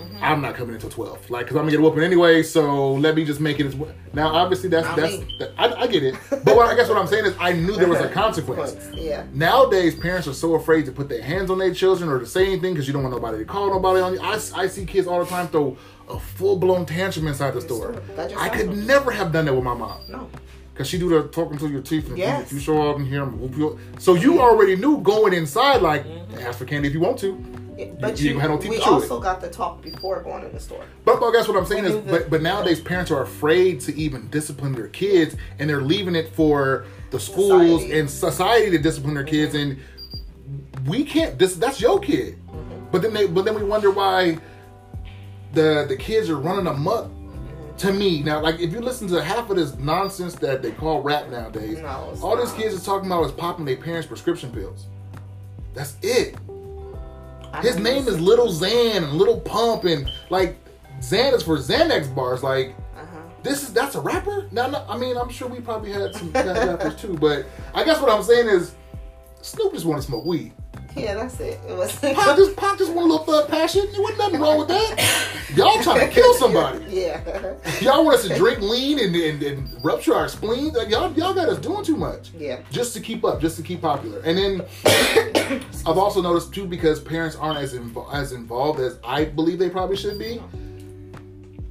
Mm-hmm. 0.01 0.25
I'm 0.25 0.41
not 0.41 0.55
coming 0.55 0.71
in 0.71 0.75
until 0.77 0.91
twelve. 0.91 1.29
Like, 1.29 1.47
cause 1.47 1.57
I'm 1.57 1.63
gonna 1.63 1.73
get 1.73 1.81
a 1.81 1.83
whooping 1.83 2.03
anyway. 2.03 2.43
So 2.43 2.95
let 2.95 3.15
me 3.15 3.25
just 3.25 3.41
make 3.41 3.61
it 3.61 3.67
as 3.67 3.77
well. 3.77 3.93
Now, 4.13 4.29
obviously, 4.29 4.69
that's 4.71 4.87
Not 4.87 4.97
that's. 4.97 5.17
That, 5.39 5.53
I, 5.59 5.83
I 5.83 5.87
get 5.87 6.03
it, 6.03 6.15
but 6.31 6.57
what 6.57 6.69
I 6.69 6.75
guess 6.75 6.89
what 6.89 6.97
I'm 6.97 7.07
saying 7.07 7.27
is, 7.27 7.35
I 7.39 7.53
knew 7.53 7.77
there 7.77 7.89
was 7.89 8.01
a 8.01 8.09
consequence. 8.13 8.77
Yeah. 8.95 9.27
Nowadays, 9.33 9.95
parents 9.95 10.27
are 10.27 10.33
so 10.33 10.55
afraid 10.55 10.87
to 10.87 10.93
put 10.93 11.09
their 11.09 11.23
hands 11.23 11.51
on 11.51 11.59
their 11.59 11.75
children 11.75 12.09
or 12.09 12.19
to 12.19 12.27
say 12.27 12.47
anything 12.47 12.73
because 12.73 12.87
you 12.87 12.93
don't 12.95 13.03
want 13.03 13.15
nobody 13.15 13.39
to 13.39 13.45
call 13.45 13.69
nobody 13.69 14.01
on 14.01 14.15
you. 14.15 14.21
I, 14.21 14.39
I 14.55 14.67
see 14.69 14.87
kids 14.87 15.07
all 15.07 15.23
the 15.23 15.31
time 15.31 15.49
throw 15.49 15.77
a 16.09 16.19
full 16.19 16.57
blown 16.57 16.87
tantrum 16.87 17.27
inside 17.27 17.53
the 17.53 17.61
store. 17.61 18.03
I 18.39 18.49
could 18.49 18.75
never 18.75 19.11
have 19.11 19.33
done 19.33 19.45
that 19.45 19.55
with 19.55 19.65
my 19.65 19.75
mom. 19.75 20.01
No. 20.09 20.31
Cause 20.81 20.89
she 20.89 20.99
do 20.99 21.11
the 21.11 21.29
talking 21.29 21.59
to 21.59 21.69
your 21.69 21.83
teeth 21.83 22.09
and 22.09 22.17
Yes. 22.17 22.47
if 22.47 22.53
you 22.55 22.59
show 22.59 22.89
up 22.91 22.97
in 22.97 23.05
here, 23.05 23.31
you. 23.55 23.79
So 23.99 24.15
you 24.15 24.41
already 24.41 24.77
knew 24.77 24.97
going 25.03 25.35
inside, 25.35 25.83
like 25.83 26.07
Mm-hmm. 26.07 26.39
ask 26.39 26.59
for 26.59 26.65
candy 26.65 26.89
if 26.89 26.95
you 26.95 27.01
want 27.01 27.19
to. 27.19 27.35
but 28.01 28.19
you, 28.19 28.31
you 28.31 28.39
had 28.39 28.49
no 28.49 28.57
teeth 28.57 28.71
we 28.71 28.79
also 28.79 29.19
it. 29.21 29.23
got 29.23 29.43
the 29.43 29.51
talk 29.51 29.83
before 29.83 30.23
going 30.23 30.43
in 30.43 30.53
the 30.55 30.59
store. 30.59 30.83
But, 31.05 31.21
but 31.21 31.33
guess 31.33 31.49
what 31.49 31.59
I'm 31.59 31.67
saying 31.67 31.85
is, 31.85 31.93
the, 31.97 32.01
but 32.01 32.31
but 32.31 32.41
nowadays 32.41 32.81
parents 32.81 33.11
are 33.11 33.21
afraid 33.21 33.81
to 33.81 33.95
even 33.95 34.29
discipline 34.31 34.73
their 34.73 34.89
kids, 34.89 35.37
and 35.59 35.69
they're 35.69 35.83
leaving 35.83 36.15
it 36.15 36.35
for 36.35 36.87
the 37.11 37.21
schools 37.21 37.83
society. 37.83 37.99
and 37.99 38.11
society 38.11 38.71
to 38.71 38.79
discipline 38.79 39.13
their 39.13 39.25
kids, 39.25 39.55
mm-hmm. 39.55 39.79
and 40.79 40.89
we 40.89 41.05
can't. 41.05 41.39
This 41.39 41.57
that's 41.57 41.79
your 41.79 42.01
kid. 42.01 42.39
Mm-hmm. 42.47 42.87
But 42.91 43.03
then 43.03 43.13
they, 43.13 43.27
but 43.27 43.45
then 43.45 43.55
we 43.55 43.65
wonder 43.65 43.91
why 43.91 44.39
the 45.53 45.85
the 45.87 45.97
kids 45.99 46.31
are 46.31 46.39
running 46.39 46.67
amok 46.67 47.11
to 47.81 47.95
me 47.95 48.23
now 48.23 48.41
like 48.41 48.61
if 48.61 48.73
you 48.73 48.81
listen 48.81 49.09
to 49.09 49.23
half 49.23 49.49
of 49.49 49.57
this 49.57 49.75
nonsense 49.77 50.35
that 50.35 50.61
they 50.61 50.71
call 50.71 51.01
rap 51.01 51.31
nowadays 51.31 51.79
no, 51.79 52.15
all 52.23 52.37
not. 52.37 52.45
these 52.45 52.53
kids 52.53 52.75
are 52.75 52.85
talking 52.85 53.11
about 53.11 53.25
is 53.25 53.33
popping 53.33 53.65
their 53.65 53.77
parents 53.77 54.07
prescription 54.07 54.53
pills. 54.53 54.87
That's 55.73 55.97
it. 56.03 56.37
I 57.55 57.63
his 57.63 57.79
name 57.79 58.07
is 58.07 58.21
Lil 58.21 58.49
Xan 58.49 58.97
and 58.97 59.13
Lil 59.15 59.41
Pump 59.41 59.85
and 59.85 60.11
like 60.29 60.59
xan 61.01 61.33
is 61.33 61.43
for 61.43 61.57
xanax 61.57 62.15
bars 62.15 62.43
like 62.43 62.75
uh-huh. 62.97 63.17
this 63.43 63.63
is 63.63 63.73
that's 63.73 63.95
a 63.95 64.01
rapper? 64.01 64.47
Now 64.53 64.67
no, 64.67 64.85
i 64.87 64.99
mean 64.99 65.17
i'm 65.17 65.31
sure 65.31 65.49
we 65.49 65.61
probably 65.61 65.91
had 65.91 66.15
some 66.15 66.31
rappers 66.33 66.97
too 66.97 67.17
but 67.17 67.47
i 67.75 67.83
guess 67.83 67.99
what 68.03 68.11
i'm 68.11 68.23
saying 68.23 68.49
is 68.49 68.75
snoop 69.41 69.73
just 69.73 69.87
want 69.87 70.03
to 70.03 70.07
smoke 70.07 70.27
weed 70.27 70.53
yeah, 70.97 71.15
that's 71.15 71.39
it. 71.41 71.61
It 71.69 71.77
was 71.77 71.97
Pac 71.99 72.37
just 72.37 72.57
Pac 72.57 72.79
just 72.79 72.93
want 72.93 73.09
a 73.09 73.13
little 73.13 73.25
thug 73.27 73.49
passion. 73.49 73.87
There 73.93 74.01
wasn't 74.01 74.19
nothing 74.19 74.41
wrong 74.41 74.59
with 74.59 74.69
that. 74.69 75.51
Y'all 75.55 75.83
trying 75.83 76.01
to 76.09 76.13
kill 76.13 76.35
somebody. 76.35 76.85
Yeah. 76.89 77.55
Y'all 77.81 78.05
want 78.05 78.19
us 78.19 78.27
to 78.27 78.35
drink 78.35 78.61
lean 78.61 78.99
and, 78.99 79.15
and, 79.15 79.43
and 79.43 79.85
rupture 79.85 80.15
our 80.15 80.29
spleen. 80.29 80.73
Y'all 80.89 81.13
y'all 81.13 81.35
got 81.35 81.49
us 81.49 81.59
doing 81.59 81.85
too 81.85 81.97
much. 81.97 82.31
Yeah. 82.37 82.61
Just 82.71 82.93
to 82.95 83.01
keep 83.01 83.25
up, 83.25 83.41
just 83.41 83.57
to 83.57 83.63
keep 83.63 83.83
popular. 83.83 84.21
And 84.21 84.37
then 84.37 84.63
I've 85.87 85.99
also 85.99 86.21
noticed 86.21 86.53
too 86.53 86.67
because 86.67 87.01
parents 87.01 87.37
aren't 87.37 87.59
as 87.59 87.75
invo- 87.75 88.13
as 88.13 88.33
involved 88.33 88.81
as 88.81 88.99
I 89.05 89.27
believe 89.27 89.59
they 89.59 89.71
probably 89.71 89.97
should 89.97 90.19
be. 90.19 90.43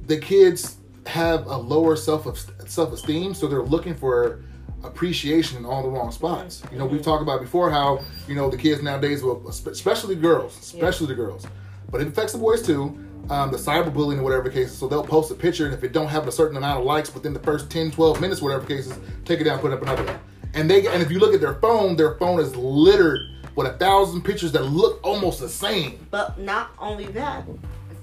The 0.06 0.18
kids 0.18 0.78
have 1.06 1.46
a 1.46 1.56
lower 1.56 1.94
self 1.94 2.26
self 2.66 2.92
esteem, 2.92 3.34
so 3.34 3.46
they're 3.46 3.62
looking 3.62 3.94
for 3.94 4.42
appreciation 4.84 5.58
in 5.58 5.64
all 5.64 5.82
the 5.82 5.88
wrong 5.88 6.10
spots. 6.10 6.62
You 6.72 6.78
know, 6.78 6.86
we've 6.86 7.02
talked 7.02 7.22
about 7.22 7.40
before 7.40 7.70
how 7.70 8.00
you 8.26 8.34
know 8.34 8.50
the 8.50 8.56
kids 8.56 8.82
nowadays, 8.82 9.22
will, 9.22 9.46
especially 9.48 10.14
girls, 10.14 10.58
especially 10.58 11.06
yeah. 11.06 11.14
the 11.14 11.14
girls, 11.14 11.46
but 11.90 12.00
it 12.00 12.08
affects 12.08 12.32
the 12.32 12.38
boys 12.38 12.62
too. 12.62 12.98
Um, 13.28 13.52
the 13.52 13.58
cyberbullying 13.58 14.18
or 14.18 14.22
whatever 14.24 14.50
cases. 14.50 14.76
So 14.76 14.88
they'll 14.88 15.04
post 15.04 15.30
a 15.30 15.34
picture, 15.34 15.64
and 15.64 15.72
if 15.72 15.84
it 15.84 15.92
don't 15.92 16.08
have 16.08 16.26
a 16.26 16.32
certain 16.32 16.56
amount 16.56 16.80
of 16.80 16.86
likes 16.86 17.14
within 17.14 17.32
the 17.32 17.38
first 17.38 17.70
10, 17.70 17.92
12 17.92 18.20
minutes, 18.20 18.42
whatever 18.42 18.66
cases, 18.66 18.98
take 19.24 19.40
it 19.40 19.44
down, 19.44 19.60
put 19.60 19.72
up 19.72 19.82
another 19.82 20.02
one. 20.04 20.18
And 20.54 20.68
they 20.68 20.86
and 20.88 21.00
if 21.02 21.10
you 21.12 21.20
look 21.20 21.34
at 21.34 21.40
their 21.40 21.54
phone, 21.54 21.94
their 21.96 22.16
phone 22.16 22.40
is 22.40 22.56
littered 22.56 23.20
with 23.54 23.66
a 23.66 23.78
thousand 23.78 24.22
pictures 24.22 24.52
that 24.52 24.64
look 24.64 25.00
almost 25.04 25.40
the 25.40 25.48
same. 25.48 26.06
But 26.10 26.38
not 26.38 26.70
only 26.78 27.06
that, 27.08 27.44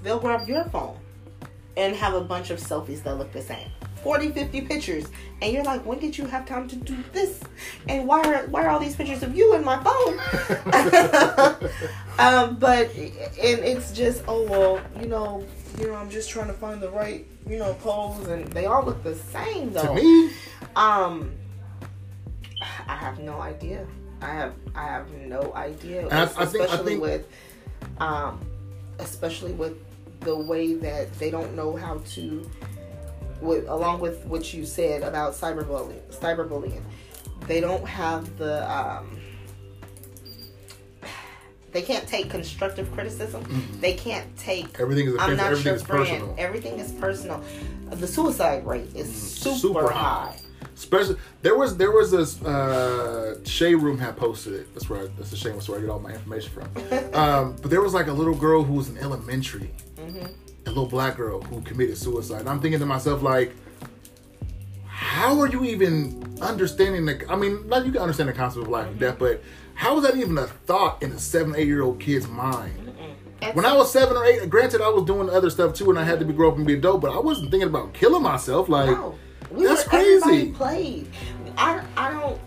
they'll 0.02 0.18
grab 0.20 0.48
your 0.48 0.64
phone 0.66 0.96
and 1.76 1.94
have 1.94 2.14
a 2.14 2.20
bunch 2.20 2.50
of 2.50 2.58
selfies 2.58 3.02
that 3.02 3.18
look 3.18 3.32
the 3.32 3.42
same. 3.42 3.68
40, 4.02 4.30
50 4.30 4.60
pictures. 4.62 5.06
And 5.40 5.52
you're 5.52 5.64
like, 5.64 5.84
when 5.86 5.98
did 5.98 6.18
you 6.18 6.26
have 6.26 6.46
time 6.46 6.68
to 6.68 6.76
do 6.76 6.96
this? 7.12 7.40
And 7.88 8.06
why 8.06 8.22
are 8.22 8.46
why 8.46 8.64
are 8.64 8.70
all 8.70 8.80
these 8.80 8.96
pictures 8.96 9.22
of 9.22 9.36
you 9.36 9.54
in 9.54 9.64
my 9.64 9.82
phone? 9.82 10.18
um, 12.18 12.56
but 12.56 12.94
and 12.94 13.60
it's 13.60 13.92
just, 13.92 14.24
oh 14.26 14.44
well, 14.44 14.80
you 15.00 15.06
know, 15.06 15.44
you 15.78 15.88
know, 15.88 15.94
I'm 15.94 16.10
just 16.10 16.30
trying 16.30 16.48
to 16.48 16.54
find 16.54 16.80
the 16.80 16.90
right, 16.90 17.26
you 17.48 17.58
know, 17.58 17.74
pose 17.74 18.26
and 18.28 18.46
they 18.48 18.66
all 18.66 18.84
look 18.84 19.02
the 19.02 19.14
same 19.14 19.72
though. 19.72 19.82
To 19.82 19.94
me. 19.94 20.30
Um 20.74 21.32
I 22.88 22.96
have 22.96 23.20
no 23.20 23.40
idea. 23.40 23.86
I 24.20 24.32
have 24.32 24.54
I 24.74 24.84
have 24.84 25.10
no 25.12 25.52
idea. 25.54 26.08
I, 26.08 26.22
I 26.22 26.26
think, 26.26 26.40
especially 26.40 26.80
I 26.80 26.84
think, 26.84 27.02
with 27.02 27.26
um 27.98 28.44
especially 28.98 29.52
with 29.52 29.76
the 30.20 30.36
way 30.36 30.74
that 30.74 31.12
they 31.14 31.30
don't 31.30 31.54
know 31.54 31.76
how 31.76 31.98
to 32.14 32.50
with, 33.40 33.68
along 33.68 34.00
with 34.00 34.24
what 34.26 34.52
you 34.52 34.64
said 34.64 35.02
about 35.02 35.32
cyberbullying, 35.32 36.00
cyberbullying, 36.10 36.82
they 37.46 37.60
don't 37.60 37.86
have 37.86 38.36
the 38.38 38.70
um, 38.70 39.18
they 41.72 41.82
can't 41.82 42.06
take 42.08 42.30
constructive 42.30 42.90
criticism. 42.92 43.44
Mm-hmm. 43.44 43.80
They 43.80 43.94
can't 43.94 44.36
take 44.36 44.80
everything 44.80 45.08
is 45.08 45.16
I'm 45.18 45.36
not 45.36 45.46
everything 45.46 45.66
your 45.66 45.74
is 45.74 45.82
friend. 45.82 46.06
Personal. 46.06 46.34
Everything 46.38 46.78
is 46.78 46.92
personal. 46.92 47.44
The 47.90 48.06
suicide 48.06 48.66
rate 48.66 48.94
is 48.94 49.08
mm-hmm. 49.08 49.54
super, 49.54 49.58
super 49.58 49.92
high. 49.92 50.32
high. 50.32 50.36
Especially 50.74 51.16
there 51.42 51.56
was 51.56 51.76
there 51.76 51.90
was 51.92 52.10
this 52.10 52.42
uh 52.42 53.36
Room 53.58 53.98
had 53.98 54.16
posted 54.16 54.54
it. 54.54 54.74
That's 54.74 54.88
where 54.88 55.04
I, 55.04 55.06
that's 55.16 55.30
the 55.30 55.36
shame. 55.36 55.54
That's 55.54 55.68
where 55.68 55.78
I 55.78 55.80
get 55.82 55.90
all 55.90 56.00
my 56.00 56.12
information 56.12 56.50
from. 56.50 57.14
um, 57.14 57.56
but 57.60 57.70
there 57.70 57.82
was 57.82 57.94
like 57.94 58.06
a 58.06 58.12
little 58.12 58.34
girl 58.34 58.62
who 58.62 58.74
was 58.74 58.88
in 58.88 58.98
elementary. 58.98 59.70
Mm-hmm 59.96 60.47
a 60.68 60.72
little 60.72 60.86
black 60.86 61.16
girl 61.16 61.40
who 61.40 61.60
committed 61.62 61.96
suicide. 61.98 62.40
And 62.40 62.48
I'm 62.48 62.60
thinking 62.60 62.80
to 62.80 62.86
myself, 62.86 63.22
like, 63.22 63.54
how 64.86 65.40
are 65.40 65.48
you 65.48 65.64
even 65.64 66.38
understanding 66.40 67.06
the? 67.06 67.24
I 67.30 67.36
mean, 67.36 67.68
not 67.68 67.86
you 67.86 67.92
can 67.92 68.02
understand 68.02 68.28
the 68.28 68.32
concept 68.32 68.66
of 68.66 68.70
life 68.70 68.88
and 68.88 68.98
death, 68.98 69.18
but 69.18 69.42
how 69.74 69.96
is 69.96 70.04
that 70.04 70.16
even 70.16 70.36
a 70.38 70.46
thought 70.46 71.02
in 71.02 71.12
a 71.12 71.18
seven, 71.18 71.54
eight 71.56 71.66
year 71.66 71.82
old 71.82 72.00
kid's 72.00 72.26
mind? 72.28 72.92
When 73.52 73.64
I 73.64 73.72
was 73.76 73.92
seven 73.92 74.16
or 74.16 74.24
eight, 74.24 74.50
granted, 74.50 74.80
I 74.80 74.88
was 74.88 75.04
doing 75.04 75.30
other 75.30 75.50
stuff 75.50 75.72
too, 75.74 75.90
and 75.90 75.98
I 75.98 76.02
had 76.02 76.18
to 76.18 76.24
be 76.24 76.32
grow 76.32 76.50
up 76.50 76.56
and 76.56 76.66
be 76.66 76.74
adult, 76.74 77.00
but 77.00 77.12
I 77.12 77.20
wasn't 77.20 77.52
thinking 77.52 77.68
about 77.68 77.94
killing 77.94 78.22
myself. 78.22 78.68
Like, 78.68 78.90
no. 78.90 79.16
we 79.52 79.64
that's 79.64 79.84
were, 79.84 79.90
crazy. 79.90 80.50
Played. 80.50 81.08
I, 81.56 81.84
I 81.96 82.10
don't. 82.10 82.40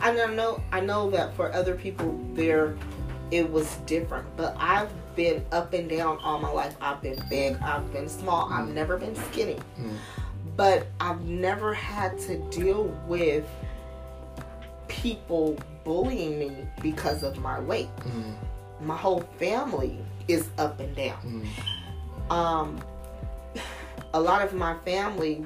I 0.00 0.12
know. 0.34 0.60
I 0.72 0.80
know 0.80 1.10
that 1.10 1.34
for 1.36 1.52
other 1.52 1.76
people, 1.76 2.20
there, 2.32 2.76
it 3.30 3.48
was 3.48 3.76
different. 3.86 4.26
But 4.36 4.56
I've 4.58 4.90
been 5.16 5.44
up 5.52 5.72
and 5.72 5.88
down 5.88 6.18
all 6.18 6.38
my 6.38 6.50
life. 6.50 6.76
I've 6.80 7.00
been 7.02 7.22
big, 7.28 7.56
I've 7.62 7.92
been 7.92 8.08
small, 8.08 8.52
I've 8.52 8.68
mm. 8.68 8.74
never 8.74 8.96
been 8.96 9.14
skinny. 9.14 9.58
Mm. 9.78 9.96
But 10.56 10.86
I've 11.00 11.22
never 11.22 11.74
had 11.74 12.18
to 12.20 12.38
deal 12.50 12.84
with 13.06 13.44
people 14.88 15.58
bullying 15.84 16.38
me 16.38 16.56
because 16.80 17.22
of 17.22 17.38
my 17.38 17.58
weight. 17.60 17.88
Mm. 18.00 18.34
My 18.80 18.96
whole 18.96 19.20
family 19.38 19.98
is 20.28 20.48
up 20.58 20.80
and 20.80 20.94
down. 20.94 21.48
Mm. 22.30 22.32
Um, 22.32 22.80
a 24.14 24.20
lot 24.20 24.42
of 24.42 24.54
my 24.54 24.76
family, 24.84 25.44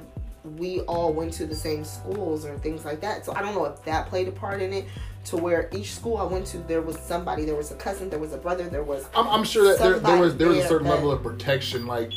we 0.57 0.81
all 0.81 1.12
went 1.12 1.33
to 1.35 1.47
the 1.47 1.57
same 1.57 1.85
schools 1.85 2.45
or 2.45 2.59
things 2.59 2.85
like 2.85 3.01
that. 3.01 3.25
So 3.25 3.35
I 3.35 3.43
don't 3.43 3.55
know 3.55 3.64
if 3.64 3.83
that 3.85 4.07
played 4.07 4.29
a 4.29 4.33
part 4.33 4.62
in 4.62 4.73
it 4.73 4.87
to 5.27 5.37
where 5.37 5.69
each 5.73 5.93
school 5.95 6.16
I 6.16 6.25
went 6.25 6.47
to, 6.49 6.59
there 6.59 6.81
was 6.81 6.99
somebody, 6.99 7.45
there 7.45 7.55
was 7.55 7.71
a 7.71 7.75
cousin, 7.75 8.09
there 8.11 8.19
was 8.19 8.33
a 8.33 8.39
brother, 8.39 8.69
there 8.69 8.83
was. 8.83 9.07
I'm, 9.14 9.29
I'm 9.29 9.45
sure 9.45 9.64
that 9.64 9.79
there, 9.79 9.99
there, 9.99 10.19
was 10.19 10.37
there 10.37 10.49
was 10.49 10.59
a 10.59 10.69
certain 10.69 10.87
that, 10.87 10.95
level 10.95 11.11
of 11.11 11.23
protection, 11.23 11.87
like 11.87 12.12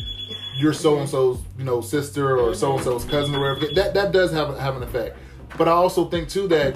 your 0.57 0.73
so 0.73 0.99
and 0.99 1.09
so's 1.09 1.39
you 1.57 1.63
know 1.63 1.81
sister 1.81 2.37
or 2.37 2.51
mm-hmm. 2.51 2.53
so 2.53 2.73
and 2.75 2.83
so's 2.83 3.05
cousin 3.05 3.35
or 3.35 3.39
whatever. 3.39 3.73
That 3.73 3.93
that 3.93 4.11
does 4.11 4.31
have 4.31 4.57
have 4.57 4.75
an 4.75 4.83
effect. 4.83 5.17
But 5.57 5.67
I 5.67 5.71
also 5.71 6.05
think 6.05 6.29
too 6.29 6.47
that 6.49 6.75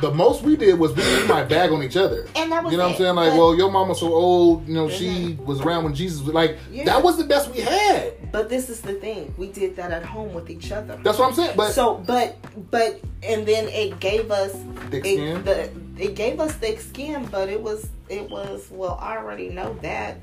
the 0.00 0.10
most 0.10 0.42
we 0.42 0.56
did 0.56 0.78
was 0.78 0.94
we 0.94 1.28
might 1.28 1.48
bag 1.48 1.70
on 1.70 1.82
each 1.82 1.96
other. 1.96 2.26
And 2.36 2.50
that 2.52 2.64
was 2.64 2.72
You 2.72 2.78
know 2.78 2.84
it. 2.84 2.86
what 2.88 2.92
I'm 2.92 2.98
saying? 2.98 3.14
Like, 3.14 3.30
but, 3.30 3.38
well, 3.38 3.56
your 3.56 3.70
mama's 3.70 4.00
so 4.00 4.12
old, 4.12 4.66
you 4.66 4.74
know, 4.74 4.86
mm-hmm. 4.86 4.96
she 4.96 5.38
was 5.44 5.60
around 5.60 5.84
when 5.84 5.94
Jesus 5.94 6.20
was 6.22 6.34
like 6.34 6.58
yeah. 6.70 6.84
that 6.84 7.02
was 7.02 7.16
the 7.16 7.24
best 7.24 7.52
we 7.52 7.60
had. 7.60 8.14
But 8.32 8.48
this 8.48 8.70
is 8.70 8.80
the 8.80 8.94
thing. 8.94 9.34
We 9.36 9.48
did 9.48 9.76
that 9.76 9.90
at 9.90 10.04
home 10.04 10.32
with 10.34 10.50
each 10.50 10.72
other. 10.72 10.98
That's 11.02 11.18
what 11.18 11.28
I'm 11.28 11.34
saying. 11.34 11.56
But 11.56 11.72
so 11.72 11.96
but 12.06 12.36
but 12.70 13.00
and 13.22 13.46
then 13.46 13.68
it 13.68 14.00
gave 14.00 14.30
us 14.30 14.52
thick 14.90 15.04
skin. 15.04 15.44
The, 15.44 15.70
it 15.98 16.14
gave 16.14 16.40
us 16.40 16.52
thick 16.52 16.80
skin, 16.80 17.26
but 17.26 17.48
it 17.48 17.60
was 17.60 17.88
it 18.08 18.30
was 18.30 18.68
well 18.70 18.98
I 19.00 19.16
already 19.16 19.48
know 19.48 19.74
that 19.82 20.18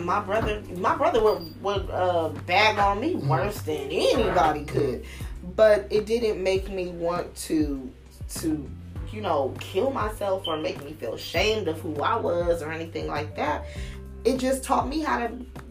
my 0.00 0.20
brother 0.20 0.62
my 0.76 0.94
brother 0.94 1.22
would, 1.22 1.62
would 1.62 1.90
uh, 1.90 2.28
bag 2.46 2.78
on 2.78 3.00
me 3.00 3.14
mm-hmm. 3.14 3.28
worse 3.28 3.60
than 3.62 3.90
anybody 3.90 4.64
could 4.64 5.04
but 5.56 5.86
it 5.90 6.06
didn't 6.06 6.42
make 6.42 6.70
me 6.70 6.88
want 6.88 7.34
to 7.34 7.90
to 8.34 8.68
you 9.12 9.20
know, 9.20 9.54
kill 9.60 9.90
myself 9.90 10.46
or 10.46 10.56
make 10.56 10.82
me 10.84 10.92
feel 10.94 11.14
ashamed 11.14 11.68
of 11.68 11.80
who 11.80 12.00
I 12.00 12.16
was 12.16 12.62
or 12.62 12.72
anything 12.72 13.06
like 13.06 13.36
that. 13.36 13.66
It 14.24 14.38
just 14.38 14.64
taught 14.64 14.88
me 14.88 15.00
how 15.00 15.18
to 15.18 15.28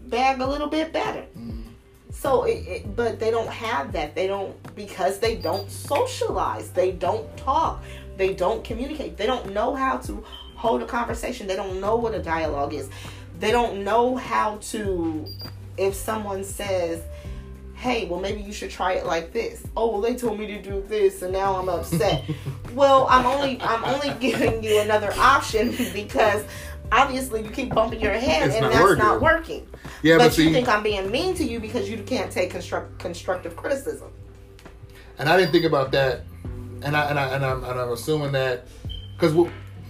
bag 0.07 0.41
a 0.41 0.45
little 0.45 0.67
bit 0.67 0.93
better. 0.93 1.25
Mm. 1.37 1.63
So, 2.11 2.43
it, 2.43 2.67
it, 2.67 2.95
but 2.95 3.19
they 3.19 3.31
don't 3.31 3.49
have 3.49 3.93
that. 3.93 4.13
They 4.13 4.27
don't, 4.27 4.55
because 4.75 5.19
they 5.19 5.37
don't 5.37 5.71
socialize. 5.71 6.69
They 6.69 6.91
don't 6.91 7.35
talk. 7.37 7.83
They 8.17 8.33
don't 8.33 8.63
communicate. 8.63 9.17
They 9.17 9.25
don't 9.25 9.53
know 9.53 9.73
how 9.73 9.97
to 9.97 10.23
hold 10.55 10.83
a 10.83 10.85
conversation. 10.85 11.47
They 11.47 11.55
don't 11.55 11.79
know 11.81 11.95
what 11.95 12.13
a 12.13 12.21
dialogue 12.21 12.73
is. 12.73 12.89
They 13.39 13.51
don't 13.51 13.83
know 13.83 14.17
how 14.17 14.57
to, 14.57 15.25
if 15.77 15.95
someone 15.95 16.43
says, 16.43 17.01
hey, 17.81 18.05
well, 18.05 18.19
maybe 18.19 18.39
you 18.39 18.53
should 18.53 18.69
try 18.69 18.93
it 18.93 19.07
like 19.07 19.33
this. 19.33 19.65
Oh, 19.75 19.89
well, 19.91 20.01
they 20.01 20.15
told 20.15 20.39
me 20.39 20.45
to 20.45 20.61
do 20.61 20.85
this, 20.87 21.23
and 21.23 21.33
now 21.33 21.55
I'm 21.55 21.67
upset. 21.67 22.23
well, 22.75 23.07
I'm 23.09 23.25
only 23.25 23.59
I'm 23.61 23.83
only 23.83 24.13
giving 24.19 24.63
you 24.63 24.79
another 24.81 25.11
option 25.17 25.71
because 25.93 26.45
obviously 26.91 27.43
you 27.43 27.49
keep 27.49 27.73
bumping 27.73 27.99
your 27.99 28.13
head, 28.13 28.47
it's 28.47 28.55
and 28.55 28.65
not 28.65 28.71
that's 28.71 28.83
working. 28.83 29.03
not 29.03 29.21
working. 29.21 29.67
Yeah, 30.03 30.17
but, 30.17 30.25
but 30.25 30.33
see, 30.33 30.47
you 30.47 30.53
think 30.53 30.69
I'm 30.69 30.83
being 30.83 31.09
mean 31.09 31.33
to 31.35 31.43
you 31.43 31.59
because 31.59 31.89
you 31.89 31.97
can't 32.03 32.31
take 32.31 32.51
construct, 32.51 32.99
constructive 32.99 33.55
criticism. 33.55 34.11
And 35.17 35.27
I 35.27 35.35
didn't 35.35 35.51
think 35.51 35.65
about 35.65 35.91
that, 35.93 36.21
and 36.83 36.95
I 36.95 37.09
and 37.09 37.19
I 37.19 37.35
and 37.35 37.43
I'm, 37.43 37.63
and 37.63 37.79
I'm 37.79 37.91
assuming 37.91 38.31
that 38.33 38.67
because 39.17 39.33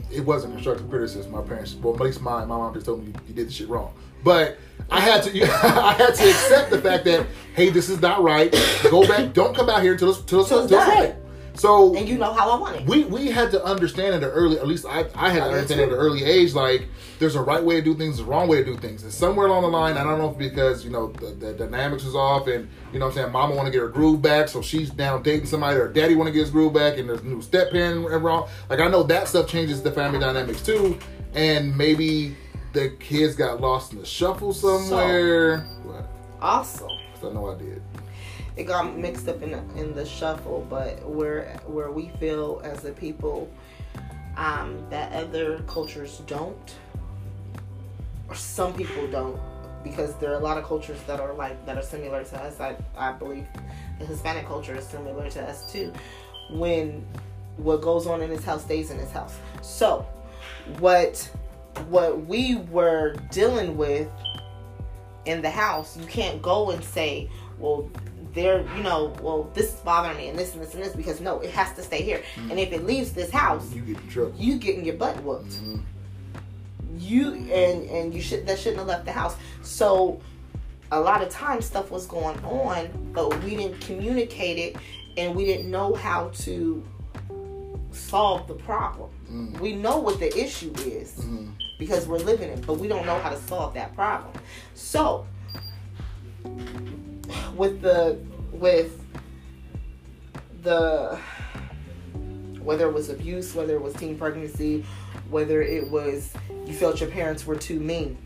it 0.10 0.22
wasn't 0.22 0.54
constructive 0.54 0.90
criticism. 0.90 1.34
My 1.34 1.42
parents, 1.42 1.76
well, 1.76 1.94
at 1.94 2.00
least 2.00 2.22
my 2.22 2.46
my 2.46 2.56
mom 2.56 2.74
just 2.74 2.86
told 2.86 3.02
me 3.02 3.08
you, 3.08 3.14
you 3.28 3.34
did 3.34 3.50
the 3.50 3.52
shit 3.52 3.68
wrong. 3.68 3.94
But 4.24 4.58
I 4.90 5.00
had 5.00 5.24
to, 5.24 5.44
I 5.44 5.94
had 5.94 6.16
to 6.16 6.30
accept 6.30 6.70
the 6.70 6.82
fact 6.82 7.06
that 7.06 7.28
hey, 7.54 7.70
this 7.70 7.90
is 7.90 8.02
not 8.02 8.24
right. 8.24 8.52
Go 8.84 9.08
back. 9.08 9.34
Don't 9.34 9.56
come 9.56 9.70
out 9.70 9.82
here 9.82 9.94
until 9.94 10.12
it's, 10.12 10.20
until 10.20 10.42
it's, 10.42 10.52
until 10.52 10.66
it's 10.66 10.74
right. 10.74 11.16
So 11.54 11.96
and 11.96 12.08
you 12.08 12.18
know 12.18 12.32
how 12.32 12.50
I 12.50 12.60
want 12.60 12.78
it. 12.78 12.88
We 12.88 13.04
we 13.04 13.28
had 13.28 13.52
to 13.52 13.64
understand 13.64 14.16
at 14.16 14.24
an 14.24 14.30
early, 14.30 14.58
at 14.58 14.68
least 14.68 14.86
I, 14.86 15.06
I 15.16 15.30
had 15.30 15.40
to 15.40 15.50
understand 15.50 15.82
at 15.82 15.90
an 15.90 15.96
early 15.96 16.24
age, 16.24 16.54
like 16.54 16.88
there's 17.20 17.36
a 17.36 17.42
right 17.42 17.62
way 17.62 17.76
to 17.76 17.82
do 17.82 17.94
things, 17.94 18.20
a 18.20 18.24
wrong 18.24 18.48
way 18.48 18.58
to 18.58 18.64
do 18.64 18.78
things. 18.78 19.04
And 19.04 19.12
somewhere 19.12 19.48
along 19.48 19.64
the 19.64 19.68
line, 19.68 19.98
I 19.98 20.04
don't 20.04 20.18
know 20.18 20.32
if 20.32 20.38
because 20.38 20.86
you 20.86 20.92
know 20.92 21.12
the, 21.12 21.32
the 21.32 21.54
dynamics 21.54 22.06
is 22.06 22.16
off, 22.16 22.48
and 22.48 22.70
you 22.94 23.00
know 23.00 23.08
what 23.08 23.12
I'm 23.12 23.24
saying, 23.24 23.32
Mama 23.34 23.56
want 23.56 23.66
to 23.66 23.72
get 23.72 23.82
her 23.82 23.90
groove 23.90 24.22
back, 24.22 24.48
so 24.48 24.62
she's 24.62 24.94
now 24.96 25.18
dating 25.18 25.48
somebody, 25.48 25.78
or 25.78 25.90
Daddy 25.90 26.16
want 26.16 26.28
to 26.28 26.32
get 26.32 26.40
his 26.40 26.52
groove 26.52 26.74
back, 26.74 26.98
and 26.98 27.10
there's 27.10 27.24
new 27.24 27.42
step 27.42 27.72
parent 27.72 28.06
and 28.06 28.24
wrong. 28.24 28.48
Like 28.70 28.80
I 28.80 28.88
know 28.88 29.04
that 29.04 29.28
stuff 29.28 29.48
changes 29.50 29.84
the 29.84 29.92
family 29.92 30.20
dynamics 30.20 30.62
too, 30.62 30.98
and 31.34 31.76
maybe 31.78 32.36
the 32.74 32.90
kids 33.00 33.36
got 33.36 33.62
lost 33.62 33.94
in 33.94 34.00
the 34.00 34.06
shuffle 34.06 34.54
somewhere. 34.54 35.66
So, 35.84 36.06
awesome. 36.42 36.90
I 37.24 37.30
know 37.30 37.52
I 37.52 37.58
did 37.58 37.82
it 38.58 38.64
got 38.64 38.98
mixed 38.98 39.28
up 39.28 39.42
in 39.42 39.52
the, 39.52 39.60
in 39.80 39.94
the 39.96 40.06
shuffle. 40.06 40.66
But 40.70 41.08
where 41.08 41.60
where 41.66 41.92
we 41.92 42.10
feel 42.20 42.62
as 42.64 42.86
a 42.86 42.92
people 42.92 43.50
um, 44.38 44.84
that 44.90 45.12
other 45.14 45.60
cultures 45.68 46.22
don't, 46.28 46.76
or 48.28 48.36
some 48.36 48.74
people 48.74 49.08
don't, 49.08 49.40
because 49.84 50.16
there 50.16 50.32
are 50.32 50.40
a 50.40 50.44
lot 50.44 50.58
of 50.58 50.64
cultures 50.66 51.00
that 51.08 51.20
are 51.20 51.34
like 51.34 51.66
that 51.66 51.78
are 51.78 51.84
similar 51.84 52.24
to 52.24 52.42
us. 52.42 52.60
I 52.60 52.76
I 52.98 53.12
believe 53.14 53.48
the 54.00 54.06
Hispanic 54.06 54.46
culture 54.46 54.76
is 54.76 54.86
similar 54.86 55.30
to 55.30 55.42
us 55.42 55.72
too. 55.72 55.94
When 56.52 57.06
what 57.58 57.82
goes 57.82 58.08
on 58.08 58.22
in 58.22 58.30
his 58.30 58.44
house 58.44 58.64
stays 58.64 58.92
in 58.92 58.98
his 58.98 59.12
house. 59.12 59.38
So 59.62 60.06
what 60.80 61.30
what 61.90 62.26
we 62.26 62.56
were 62.70 63.16
dealing 63.32 63.78
with 63.78 64.10
in 65.26 65.42
the 65.42 65.50
house, 65.50 65.98
you 65.98 66.06
can't 66.06 66.42
go 66.42 66.72
and 66.72 66.84
say, 66.84 67.30
well, 67.60 67.90
they're 68.34 68.62
you 68.78 68.84
know 68.84 69.14
well 69.22 69.50
this 69.54 69.74
is 69.74 69.80
bothering 69.82 70.18
me 70.18 70.30
and 70.30 70.38
this 70.38 70.54
and 70.54 70.64
this 70.64 70.74
and 70.74 70.84
this 70.84 70.96
because 70.96 71.20
no 71.20 71.40
it 71.40 71.50
has 71.50 71.74
to 71.74 71.82
stay 71.82 72.02
here 72.02 72.20
mm-hmm. 72.36 72.52
and 72.52 72.60
if 72.60 72.72
it 72.72 72.86
leaves 72.86 73.12
this 73.12 73.30
house 73.30 73.74
you 73.74 73.82
get 73.82 73.98
in 73.98 74.10
trouble 74.10 74.34
you 74.38 74.58
getting 74.58 74.86
your 74.86 74.96
butt 74.96 75.22
whooped 75.24 75.50
mm-hmm. 75.50 75.78
you 76.98 77.34
and 77.34 77.90
and 77.90 78.14
you 78.14 78.22
should 78.22 78.46
that 78.48 78.58
shouldn't 78.58 78.78
have 78.78 78.88
left 78.88 79.06
the 79.06 79.12
house 79.12 79.36
so 79.62 80.20
a 80.92 81.00
lot 81.00 81.22
of 81.22 81.30
times 81.30 81.66
stuff 81.66 81.92
was 81.92 82.06
going 82.06 82.38
on 82.46 82.90
but 83.14 83.44
we 83.44 83.56
didn't 83.56 83.80
communicate 83.82 84.58
it 84.58 84.82
and 85.18 85.36
we 85.36 85.46
didn't 85.46 85.70
know 85.70 85.94
how 85.94 86.30
to 86.34 86.84
solve 87.92 88.48
the 88.48 88.54
problem 88.54 89.10
mm-hmm. 89.26 89.60
we 89.60 89.74
know 89.74 90.00
what 90.00 90.20
the 90.20 90.38
issue 90.38 90.72
is 90.78 91.16
mm-hmm. 91.16 91.50
Because 91.82 92.08
we're 92.08 92.20
living 92.20 92.50
it 92.50 92.64
but 92.68 92.76
we 92.76 92.88
don't 92.88 93.08
know 93.08 93.18
how 93.20 93.30
to 93.30 93.38
solve 93.42 93.74
that 93.74 93.94
problem 93.96 94.32
so 94.76 95.26
with 97.56 97.82
the 97.82 98.20
with 98.54 99.04
the 100.62 101.20
whether 102.64 102.88
it 102.88 102.94
was 102.94 103.10
abuse, 103.10 103.56
whether 103.56 103.74
it 103.74 103.82
was 103.82 103.94
teen 103.96 104.18
pregnancy, 104.18 104.86
whether 105.30 105.62
it 105.62 105.90
was 105.90 106.32
you 106.66 106.74
felt 106.74 107.00
your 107.00 107.10
parents 107.10 107.46
were 107.46 107.56
too 107.56 107.80
mean. 107.80 108.18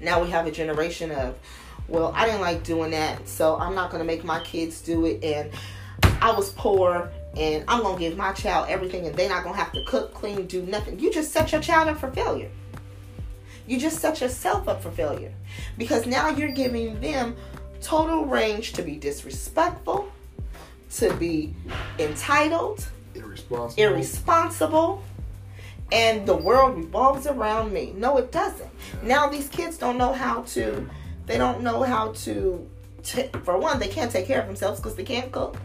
Now 0.00 0.22
we 0.22 0.30
have 0.30 0.46
a 0.46 0.50
generation 0.50 1.10
of, 1.10 1.36
well, 1.88 2.12
I 2.14 2.26
didn't 2.26 2.40
like 2.40 2.62
doing 2.62 2.90
that, 2.92 3.28
so 3.28 3.56
I'm 3.56 3.74
not 3.74 3.90
going 3.90 4.00
to 4.00 4.06
make 4.06 4.24
my 4.24 4.40
kids 4.40 4.80
do 4.80 5.06
it. 5.06 5.22
And 5.22 5.50
I 6.22 6.32
was 6.32 6.52
poor, 6.52 7.10
and 7.36 7.64
I'm 7.68 7.82
going 7.82 7.96
to 7.96 8.00
give 8.00 8.16
my 8.16 8.32
child 8.32 8.68
everything, 8.68 9.06
and 9.06 9.14
they're 9.16 9.28
not 9.28 9.44
going 9.44 9.54
to 9.54 9.60
have 9.60 9.72
to 9.72 9.84
cook, 9.84 10.14
clean, 10.14 10.46
do 10.46 10.62
nothing. 10.62 10.98
You 10.98 11.12
just 11.12 11.32
set 11.32 11.52
your 11.52 11.60
child 11.60 11.88
up 11.88 11.98
for 11.98 12.10
failure. 12.10 12.50
You 13.66 13.78
just 13.78 14.00
set 14.00 14.20
yourself 14.20 14.68
up 14.68 14.82
for 14.82 14.90
failure 14.90 15.32
because 15.78 16.06
now 16.06 16.28
you're 16.28 16.50
giving 16.50 17.00
them 17.00 17.36
total 17.80 18.24
range 18.24 18.72
to 18.72 18.82
be 18.82 18.96
disrespectful, 18.96 20.10
to 20.96 21.14
be 21.14 21.54
entitled, 22.00 22.88
irresponsible, 23.14 23.82
irresponsible, 23.82 25.02
and 25.92 26.26
the 26.26 26.34
world 26.34 26.76
revolves 26.76 27.28
around 27.28 27.72
me. 27.72 27.92
No, 27.96 28.16
it 28.16 28.32
doesn't. 28.32 28.70
Now 29.02 29.28
these 29.28 29.48
kids 29.48 29.78
don't 29.78 29.98
know 29.98 30.12
how 30.12 30.42
to. 30.42 30.88
They 31.26 31.38
don't 31.38 31.62
know 31.62 31.82
how 31.82 32.12
to. 32.12 32.68
T- 33.04 33.30
for 33.44 33.56
one, 33.56 33.78
they 33.78 33.88
can't 33.88 34.10
take 34.10 34.26
care 34.26 34.40
of 34.40 34.46
themselves 34.46 34.80
because 34.80 34.96
they 34.96 35.04
can't 35.04 35.30
cook. 35.30 35.56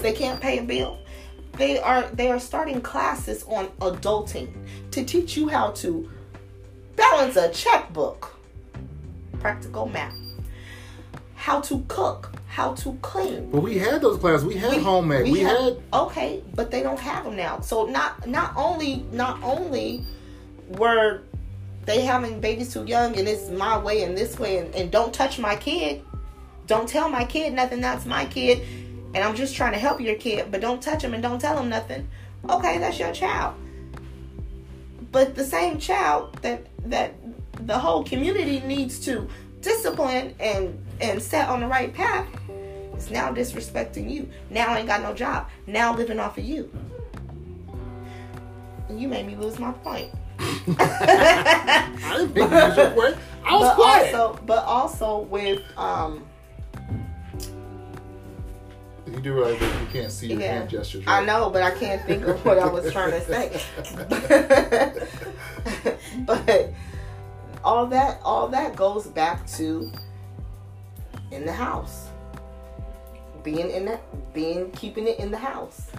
They 0.00 0.12
can't 0.12 0.40
pay 0.40 0.58
a 0.58 0.62
bill. 0.62 0.98
They 1.52 1.78
are 1.78 2.02
they 2.08 2.30
are 2.30 2.40
starting 2.40 2.80
classes 2.80 3.44
on 3.44 3.68
adulting 3.80 4.52
to 4.92 5.04
teach 5.04 5.36
you 5.36 5.48
how 5.48 5.70
to 5.72 6.10
balance 6.96 7.36
a 7.36 7.50
checkbook. 7.50 8.36
Practical 9.40 9.86
math 9.86 10.14
how 11.40 11.58
to 11.58 11.82
cook, 11.88 12.30
how 12.48 12.74
to 12.74 12.92
clean. 13.00 13.50
But 13.50 13.62
we 13.62 13.78
had 13.78 14.02
those 14.02 14.18
classes. 14.18 14.44
We 14.44 14.56
had 14.56 14.76
we. 14.76 15.24
We, 15.24 15.32
we 15.32 15.40
had, 15.40 15.56
had, 15.56 15.82
okay, 15.90 16.42
but 16.54 16.70
they 16.70 16.82
don't 16.82 17.00
have 17.00 17.24
them 17.24 17.34
now. 17.34 17.60
So 17.60 17.86
not 17.86 18.26
not 18.26 18.52
only 18.56 19.06
not 19.10 19.42
only 19.42 20.04
were 20.68 21.22
they 21.86 22.02
having 22.02 22.40
babies 22.40 22.74
too 22.74 22.84
young 22.84 23.16
and 23.16 23.26
it's 23.26 23.48
my 23.48 23.78
way 23.78 24.02
and 24.02 24.16
this 24.16 24.38
way 24.38 24.58
and, 24.58 24.74
and 24.74 24.90
don't 24.90 25.14
touch 25.14 25.38
my 25.38 25.56
kid. 25.56 26.04
Don't 26.66 26.86
tell 26.86 27.08
my 27.08 27.24
kid 27.24 27.54
nothing. 27.54 27.80
That's 27.80 28.04
my 28.04 28.26
kid, 28.26 28.62
and 29.14 29.24
I'm 29.24 29.34
just 29.34 29.54
trying 29.54 29.72
to 29.72 29.78
help 29.78 30.00
your 30.00 30.14
kid. 30.14 30.50
But 30.50 30.60
don't 30.60 30.82
touch 30.82 31.02
him 31.02 31.14
and 31.14 31.22
don't 31.22 31.40
tell 31.40 31.58
him 31.58 31.68
nothing. 31.68 32.08
Okay, 32.48 32.78
that's 32.78 32.98
your 32.98 33.12
child. 33.12 33.54
But 35.12 35.34
the 35.34 35.44
same 35.44 35.78
child 35.78 36.34
that 36.42 36.66
that 36.84 37.14
the 37.66 37.78
whole 37.78 38.04
community 38.04 38.60
needs 38.60 38.98
to 39.00 39.28
discipline 39.60 40.34
and 40.40 40.78
and 41.00 41.20
set 41.20 41.48
on 41.48 41.60
the 41.60 41.66
right 41.66 41.92
path 41.92 42.26
is 42.96 43.10
now 43.10 43.32
disrespecting 43.32 44.10
you. 44.10 44.28
Now 44.50 44.68
I 44.68 44.78
ain't 44.78 44.86
got 44.86 45.02
no 45.02 45.12
job. 45.12 45.48
Now 45.66 45.94
living 45.94 46.20
off 46.20 46.38
of 46.38 46.44
you. 46.44 46.70
You 48.88 49.08
made 49.08 49.26
me 49.26 49.36
lose 49.36 49.58
my 49.58 49.72
point. 49.72 50.10
I 50.40 52.14
didn't 52.16 52.32
think 52.32 52.50
you 52.50 53.00
point. 53.00 53.16
I 53.44 53.56
was 53.56 53.68
but 53.68 53.74
quiet. 53.74 54.14
Also, 54.14 54.42
but 54.46 54.64
also 54.64 55.18
with 55.18 55.62
um 55.76 56.24
you 59.12 59.20
do 59.20 59.34
realize 59.34 59.58
that 59.58 59.80
you 59.80 59.86
can't 59.88 60.12
see 60.12 60.28
your 60.28 60.40
yeah, 60.40 60.52
hand 60.54 60.70
gestures. 60.70 61.06
Right? 61.06 61.22
I 61.22 61.24
know, 61.24 61.50
but 61.50 61.62
I 61.62 61.70
can't 61.72 62.02
think 62.06 62.24
of 62.24 62.44
what 62.44 62.58
I 62.58 62.66
was 62.66 62.92
trying 62.92 63.12
to 63.12 63.20
say. 63.20 63.60
but 66.26 66.72
all 67.62 67.86
that 67.86 68.20
all 68.24 68.48
that 68.48 68.74
goes 68.74 69.06
back 69.06 69.46
to 69.46 69.90
in 71.30 71.44
the 71.44 71.52
house 71.52 72.08
being 73.42 73.70
in 73.70 73.84
that 73.84 74.02
being 74.34 74.70
keeping 74.72 75.06
it 75.06 75.18
in 75.18 75.30
the 75.30 75.38
house 75.38 75.90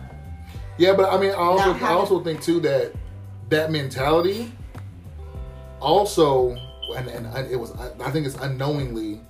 yeah 0.77 0.93
but 0.93 1.11
i 1.11 1.19
mean 1.19 1.31
i 1.31 1.35
also 1.35 1.73
i 1.85 1.89
also 1.89 2.23
think 2.23 2.41
too 2.41 2.59
that 2.59 2.93
that 3.49 3.71
mentality 3.71 4.51
also 5.79 6.55
and, 6.95 7.07
and 7.07 7.51
it 7.51 7.55
was 7.55 7.71
i 7.99 8.11
think 8.11 8.25
it's 8.25 8.35
unknowingly 8.35 9.21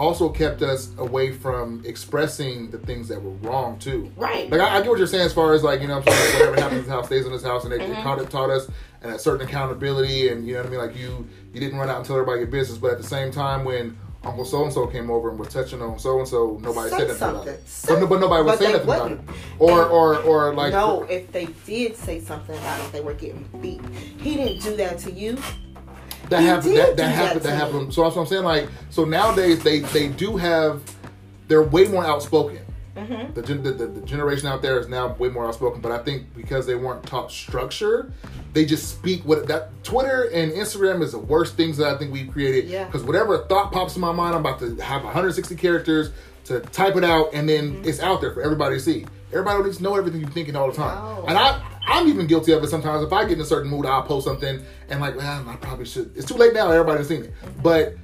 also 0.00 0.30
kept 0.30 0.62
us 0.62 0.92
away 0.96 1.30
from 1.30 1.82
expressing 1.84 2.70
the 2.70 2.78
things 2.78 3.06
that 3.08 3.22
were 3.22 3.32
wrong 3.48 3.78
too. 3.78 4.10
Right. 4.16 4.50
Like 4.50 4.60
I, 4.60 4.78
I 4.78 4.80
get 4.80 4.88
what 4.88 4.98
you're 4.98 5.06
saying 5.06 5.26
as 5.26 5.32
far 5.32 5.52
as 5.52 5.62
like 5.62 5.82
you 5.82 5.88
know 5.88 5.98
I'm 5.98 6.02
saying 6.02 6.18
like, 6.18 6.40
whatever 6.40 6.60
happens 6.60 6.80
in 6.80 6.86
the 6.86 6.92
house 6.92 7.06
stays 7.06 7.26
in 7.26 7.32
this 7.32 7.44
house, 7.44 7.64
and 7.64 7.72
they, 7.72 7.78
mm-hmm. 7.78 7.92
they 7.92 8.02
taught, 8.02 8.30
taught 8.30 8.50
us 8.50 8.68
and 9.02 9.12
a 9.12 9.18
certain 9.18 9.46
accountability, 9.46 10.28
and 10.28 10.46
you 10.46 10.54
know 10.54 10.60
what 10.60 10.66
I 10.66 10.70
mean. 10.70 10.80
Like 10.80 10.96
you 10.96 11.28
you 11.52 11.60
didn't 11.60 11.78
run 11.78 11.90
out 11.90 11.98
and 11.98 12.06
tell 12.06 12.16
everybody 12.16 12.40
your 12.40 12.48
business, 12.48 12.78
but 12.78 12.92
at 12.92 12.98
the 12.98 13.06
same 13.06 13.30
time 13.30 13.64
when 13.64 13.96
Uncle 14.22 14.44
So 14.44 14.64
and 14.64 14.72
So 14.72 14.86
came 14.86 15.10
over 15.10 15.30
and 15.30 15.38
was 15.38 15.48
touching 15.48 15.80
on 15.82 15.98
so 15.98 16.18
and 16.18 16.28
so. 16.28 16.58
Nobody 16.62 16.90
Say 16.90 16.98
said 16.98 17.08
nothing 17.08 17.28
about 17.28 17.48
it. 17.48 17.62
But, 17.86 18.06
but, 18.06 18.20
nobody 18.20 18.42
was 18.42 18.58
saying 18.58 18.72
nothing 18.72 18.86
wouldn't. 18.86 19.20
about 19.20 19.34
it. 19.34 19.40
Or, 19.58 19.84
or, 19.86 20.16
or 20.18 20.54
like. 20.54 20.72
No, 20.72 21.02
if 21.04 21.32
they 21.32 21.46
did 21.66 21.96
say 21.96 22.20
something 22.20 22.56
about 22.56 22.80
it, 22.84 22.92
they 22.92 23.00
were 23.00 23.14
getting 23.14 23.48
beat. 23.62 23.80
He 24.18 24.36
didn't 24.36 24.62
do 24.62 24.76
that 24.76 24.98
to 25.00 25.12
you 25.12 25.38
that 26.30 26.40
happened. 26.40 26.76
That, 26.76 26.96
that 26.96 27.08
happened. 27.08 27.42
That, 27.42 27.48
that 27.50 27.56
happened. 27.56 27.94
So 27.94 28.02
that's 28.02 28.16
what 28.16 28.22
I'm 28.22 28.28
saying. 28.28 28.44
Like, 28.44 28.68
so 28.90 29.04
nowadays 29.04 29.62
they 29.62 29.80
they 29.80 30.08
do 30.08 30.36
have. 30.36 30.82
They're 31.48 31.64
way 31.64 31.86
more 31.86 32.04
outspoken. 32.04 32.64
Mm-hmm. 32.96 33.34
The, 33.34 33.42
the, 33.42 33.54
the, 33.72 33.86
the, 33.86 34.00
generation 34.02 34.46
out 34.46 34.62
there 34.62 34.78
is 34.78 34.88
now 34.88 35.14
way 35.14 35.28
more 35.28 35.46
outspoken, 35.46 35.80
but 35.80 35.90
I 35.92 35.98
think 35.98 36.34
because 36.34 36.66
they 36.66 36.74
weren't 36.74 37.04
taught 37.04 37.30
structure, 37.30 38.12
they 38.52 38.64
just 38.64 38.88
speak 38.88 39.24
what 39.24 39.46
that 39.46 39.82
Twitter 39.84 40.28
and 40.32 40.52
Instagram 40.52 41.02
is 41.02 41.12
the 41.12 41.18
worst 41.18 41.56
things 41.56 41.76
that 41.76 41.88
I 41.88 41.98
think 41.98 42.12
we've 42.12 42.30
created. 42.30 42.68
Yeah. 42.68 42.84
Because 42.84 43.04
whatever 43.04 43.38
thought 43.46 43.72
pops 43.72 43.94
in 43.94 44.00
my 44.00 44.12
mind, 44.12 44.34
I'm 44.34 44.40
about 44.40 44.58
to 44.60 44.74
have 44.82 45.04
160 45.04 45.54
characters 45.54 46.10
to 46.44 46.60
type 46.60 46.96
it 46.96 47.04
out, 47.04 47.30
and 47.32 47.48
then 47.48 47.74
mm-hmm. 47.74 47.88
it's 47.88 48.00
out 48.00 48.20
there 48.20 48.32
for 48.32 48.42
everybody 48.42 48.76
to 48.76 48.80
see. 48.80 49.06
Everybody 49.32 49.64
needs 49.64 49.76
to 49.78 49.82
know 49.82 49.96
everything 49.96 50.20
you're 50.20 50.30
thinking 50.30 50.56
all 50.56 50.70
the 50.70 50.76
time. 50.76 50.98
Oh. 51.00 51.24
And 51.26 51.38
I, 51.38 51.62
I'm 51.86 52.08
even 52.08 52.26
guilty 52.26 52.52
of 52.52 52.62
it 52.62 52.68
sometimes. 52.68 53.04
If 53.04 53.12
I 53.12 53.24
get 53.24 53.32
in 53.32 53.40
a 53.40 53.44
certain 53.44 53.70
mood, 53.70 53.86
I'll 53.86 54.02
post 54.02 54.26
something 54.26 54.64
and 54.88 55.00
like, 55.00 55.16
well, 55.16 55.48
I 55.48 55.56
probably 55.56 55.84
should. 55.84 56.16
It's 56.16 56.26
too 56.26 56.34
late 56.34 56.52
now. 56.52 56.70
Everybody's 56.70 57.08
seen 57.08 57.24
it, 57.24 57.34
but 57.62 57.94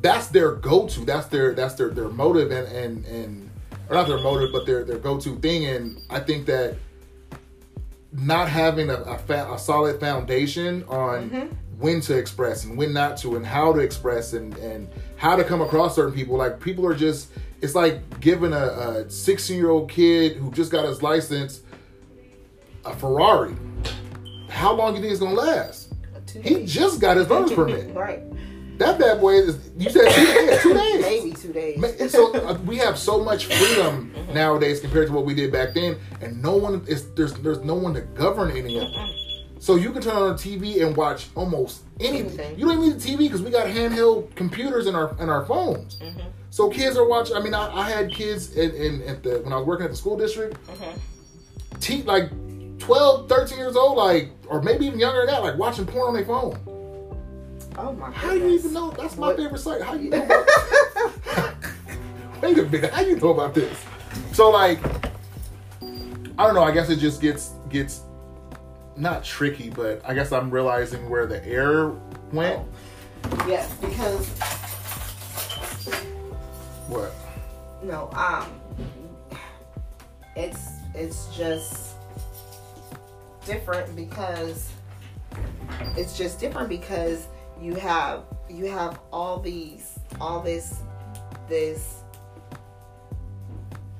that's 0.00 0.28
their 0.28 0.52
go-to. 0.52 1.04
That's 1.04 1.26
their 1.26 1.54
that's 1.54 1.74
their 1.74 1.90
their 1.90 2.08
motive 2.08 2.50
and 2.50 2.68
and 2.68 3.04
and 3.06 3.50
or 3.88 3.96
not 3.96 4.06
their 4.06 4.20
motive, 4.20 4.52
but 4.52 4.66
their 4.66 4.84
their 4.84 4.98
go-to 4.98 5.36
thing. 5.40 5.66
And 5.66 6.00
I 6.10 6.20
think 6.20 6.46
that 6.46 6.76
not 8.12 8.48
having 8.48 8.90
a, 8.90 8.94
a, 8.94 9.18
fa- 9.18 9.50
a 9.52 9.58
solid 9.58 10.00
foundation 10.00 10.84
on 10.84 11.30
mm-hmm. 11.30 11.46
when 11.78 12.00
to 12.02 12.16
express 12.16 12.64
and 12.64 12.76
when 12.76 12.92
not 12.92 13.16
to 13.18 13.36
and 13.36 13.44
how 13.44 13.72
to 13.72 13.80
express 13.80 14.32
and, 14.32 14.56
and 14.58 14.88
how 15.16 15.36
to 15.36 15.44
come 15.44 15.60
across 15.60 15.94
certain 15.94 16.14
people 16.14 16.36
like 16.36 16.58
people 16.58 16.86
are 16.86 16.94
just 16.94 17.30
it's 17.60 17.74
like 17.74 18.20
giving 18.20 18.52
a, 18.52 18.56
a 18.56 19.10
16 19.10 19.56
year 19.56 19.70
old 19.70 19.90
kid 19.90 20.36
who 20.36 20.50
just 20.52 20.70
got 20.70 20.84
his 20.84 21.02
license 21.02 21.62
a 22.84 22.94
ferrari 22.94 23.54
how 24.48 24.72
long 24.72 24.92
do 24.92 24.96
you 24.96 25.02
think 25.02 25.12
it's 25.12 25.20
gonna 25.20 25.34
last 25.34 25.92
he 26.42 26.64
just 26.64 27.00
got 27.00 27.16
his 27.16 27.28
learner's 27.28 27.52
permit 27.54 27.94
right 27.94 28.22
that 28.78 28.98
bad 28.98 29.20
boy 29.20 29.34
is. 29.34 29.70
You 29.76 29.90
said 29.90 30.08
two 30.12 30.24
days. 30.24 30.62
Two 30.62 30.74
days. 30.74 31.00
Maybe 31.00 31.32
two 31.32 31.52
days. 31.52 32.12
So 32.12 32.32
uh, 32.32 32.58
we 32.64 32.76
have 32.76 32.96
so 32.96 33.22
much 33.22 33.46
freedom 33.46 34.14
nowadays 34.32 34.80
compared 34.80 35.08
to 35.08 35.12
what 35.12 35.24
we 35.24 35.34
did 35.34 35.50
back 35.50 35.74
then, 35.74 35.98
and 36.20 36.40
no 36.40 36.56
one 36.56 36.84
is 36.86 37.10
there's 37.14 37.34
there's 37.34 37.58
no 37.60 37.74
one 37.74 37.92
to 37.94 38.02
govern 38.02 38.52
any 38.52 38.78
of 38.78 38.84
it. 38.84 39.17
So 39.60 39.74
you 39.74 39.92
can 39.92 40.02
turn 40.02 40.16
on 40.16 40.28
the 40.30 40.34
TV 40.34 40.86
and 40.86 40.96
watch 40.96 41.26
almost 41.34 41.82
anything. 42.00 42.58
You 42.58 42.66
don't 42.66 42.80
need 42.80 43.00
the 43.00 43.08
TV 43.08 43.18
because 43.18 43.42
we 43.42 43.50
got 43.50 43.66
handheld 43.66 44.34
computers 44.34 44.86
in 44.86 44.94
our 44.94 45.16
in 45.20 45.28
our 45.28 45.44
phones. 45.44 45.96
Mm-hmm. 45.96 46.20
So 46.50 46.70
kids 46.70 46.96
are 46.96 47.06
watching. 47.06 47.36
I 47.36 47.40
mean, 47.40 47.54
I, 47.54 47.74
I 47.74 47.90
had 47.90 48.10
kids 48.10 48.56
in, 48.56 48.74
in, 48.74 49.02
at 49.02 49.22
the 49.22 49.40
when 49.40 49.52
I 49.52 49.56
was 49.56 49.66
working 49.66 49.84
at 49.84 49.90
the 49.90 49.96
school 49.96 50.16
district. 50.16 50.64
Mm-hmm. 50.66 51.78
Te- 51.80 52.02
like 52.02 52.30
12, 52.78 53.28
13 53.28 53.58
years 53.58 53.76
old, 53.76 53.96
like 53.96 54.30
or 54.46 54.62
maybe 54.62 54.86
even 54.86 54.98
younger 54.98 55.26
than 55.26 55.34
that, 55.34 55.42
like 55.42 55.58
watching 55.58 55.86
porn 55.86 56.08
on 56.08 56.14
their 56.14 56.24
phone. 56.24 56.58
Oh 57.76 57.92
my! 57.92 58.10
How 58.10 58.32
do 58.32 58.38
you 58.38 58.58
even 58.58 58.72
know? 58.72 58.90
That's 58.90 59.16
my 59.16 59.28
what? 59.28 59.36
favorite 59.36 59.58
site. 59.58 59.82
How 59.82 59.96
do 59.96 60.02
you 60.02 60.10
know? 60.10 60.24
About 60.24 61.54
Wait 62.42 62.58
a 62.58 62.62
minute. 62.62 62.92
How 62.92 63.02
do 63.02 63.08
you 63.10 63.16
know 63.16 63.30
about 63.30 63.54
this? 63.54 63.84
So 64.32 64.50
like, 64.50 64.84
I 65.82 66.46
don't 66.46 66.54
know. 66.54 66.62
I 66.62 66.72
guess 66.72 66.90
it 66.90 66.96
just 66.96 67.20
gets 67.20 67.52
gets 67.68 68.02
not 68.98 69.24
tricky, 69.24 69.70
but 69.70 70.02
I 70.04 70.14
guess 70.14 70.32
I'm 70.32 70.50
realizing 70.50 71.08
where 71.08 71.26
the 71.26 71.44
air 71.46 71.92
went. 72.32 72.66
Oh. 73.24 73.44
Yes, 73.48 73.72
because 73.76 74.28
what? 76.88 77.12
No, 77.82 78.10
um, 78.12 78.60
it's 80.36 80.68
it's 80.94 81.34
just 81.36 81.94
different 83.44 83.94
because 83.94 84.70
it's 85.96 86.16
just 86.16 86.40
different 86.40 86.68
because 86.68 87.28
you 87.60 87.74
have 87.74 88.24
you 88.48 88.66
have 88.66 89.00
all 89.12 89.38
these 89.40 89.98
all 90.20 90.40
this 90.40 90.80
this 91.48 92.02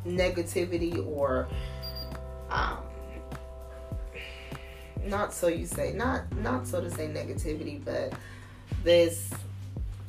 negativity 0.06 1.06
or 1.06 1.48
um 2.50 2.78
not 5.08 5.32
so 5.32 5.48
you 5.48 5.66
say 5.66 5.92
not 5.92 6.30
not 6.36 6.66
so 6.66 6.80
to 6.80 6.90
say 6.90 7.08
negativity 7.08 7.84
but 7.84 8.12
this 8.84 9.30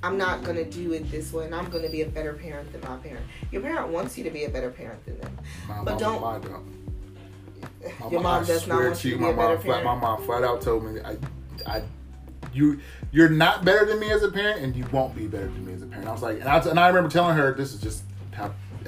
I'm 0.01 0.17
not 0.17 0.43
gonna 0.43 0.63
do 0.63 0.93
it 0.93 1.11
this 1.11 1.33
way, 1.33 1.45
and 1.45 1.53
I'm 1.53 1.69
gonna 1.69 1.89
be 1.89 2.03
a 2.03 2.07
better 2.07 2.33
parent 2.33 2.71
than 2.71 2.81
my 2.81 2.97
parent. 2.97 3.25
Your 3.51 3.61
parent 3.61 3.89
wants 3.89 4.17
you 4.17 4.23
to 4.23 4.29
be 4.29 4.45
a 4.45 4.49
better 4.49 4.69
parent 4.69 5.03
than 5.05 5.19
them, 5.19 5.37
my 5.67 5.83
but 5.83 5.99
don't. 5.99 6.21
My, 6.21 6.37
my 7.99 8.09
your 8.09 8.21
mom, 8.21 8.45
does 8.45 8.65
not 8.65 8.81
want 8.81 9.03
you 9.03 9.11
to 9.11 9.17
be 9.17 9.25
a 9.25 9.33
better 9.33 9.57
parent. 9.57 9.83
my 9.83 9.95
mom 9.95 10.23
flat 10.23 10.43
out 10.43 10.61
told 10.61 10.85
me 10.85 11.01
I, 11.01 11.17
I 11.67 11.83
you 12.53 12.79
you're 13.11 13.29
not 13.29 13.65
better 13.65 13.85
than 13.85 13.99
me 13.99 14.09
as 14.11 14.23
a 14.23 14.31
parent, 14.31 14.61
and 14.61 14.75
you 14.75 14.85
won't 14.91 15.15
be 15.15 15.27
better 15.27 15.47
than 15.47 15.65
me 15.65 15.73
as 15.73 15.81
a 15.81 15.85
parent. 15.85 16.07
I 16.07 16.11
was 16.11 16.21
like, 16.21 16.39
and 16.39 16.47
I, 16.47 16.57
and 16.59 16.79
I 16.79 16.87
remember 16.87 17.09
telling 17.09 17.35
her 17.35 17.53
this 17.53 17.73
is 17.73 17.81
just 17.81 18.03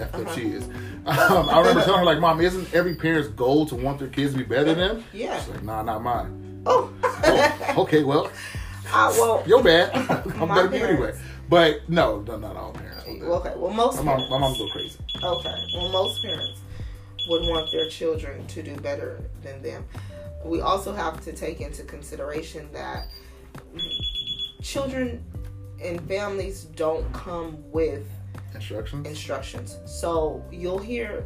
effed 0.01 0.25
uh-huh. 0.25 0.35
she 0.35 0.49
is. 0.49 0.67
Um, 1.03 1.49
I 1.49 1.57
remember 1.57 1.81
telling 1.81 2.01
her 2.01 2.05
like, 2.05 2.19
Mom, 2.19 2.39
isn't 2.41 2.71
every 2.75 2.93
parent's 2.93 3.29
goal 3.29 3.65
to 3.65 3.75
want 3.75 3.97
their 3.97 4.07
kids 4.07 4.33
to 4.33 4.37
be 4.37 4.43
better 4.43 4.65
than 4.65 4.77
them? 4.77 5.03
Yeah. 5.11 5.39
She's 5.39 5.49
like, 5.49 5.63
Nah, 5.63 5.81
not 5.81 6.03
mine. 6.03 6.61
Oh. 6.67 6.93
oh 7.03 7.73
okay, 7.79 8.03
well. 8.03 8.31
Uh, 8.93 9.11
well, 9.17 9.43
you're 9.47 9.63
bad. 9.63 9.95
I'm 9.95 10.47
better 10.47 10.67
than 10.67 10.79
you 10.79 10.85
anyway. 10.85 11.17
But 11.49 11.89
no, 11.89 12.21
no, 12.21 12.37
not 12.37 12.55
all 12.55 12.71
parents. 12.71 13.03
Okay, 13.07 13.53
well, 13.57 13.71
most 13.71 13.97
my, 14.03 14.15
mom, 14.15 14.29
my 14.29 14.37
mom's 14.37 14.59
a 14.59 14.63
little 14.63 14.73
crazy. 14.73 14.99
Okay, 15.23 15.55
well, 15.73 15.89
most 15.89 16.21
parents 16.21 16.61
would 17.27 17.49
want 17.49 17.71
their 17.71 17.89
children 17.89 18.45
to 18.47 18.61
do 18.61 18.75
better 18.77 19.21
than 19.41 19.61
them. 19.61 19.83
We 20.45 20.61
also 20.61 20.93
have 20.93 21.19
to 21.25 21.33
take 21.33 21.61
into 21.61 21.83
consideration 21.83 22.69
that 22.73 23.07
children 24.61 25.23
and 25.83 25.99
families 26.07 26.65
don't 26.65 27.11
come 27.13 27.57
with 27.71 28.07
instructions. 28.55 29.07
Instructions. 29.07 29.77
So 29.85 30.43
you'll 30.51 30.79
hear. 30.79 31.25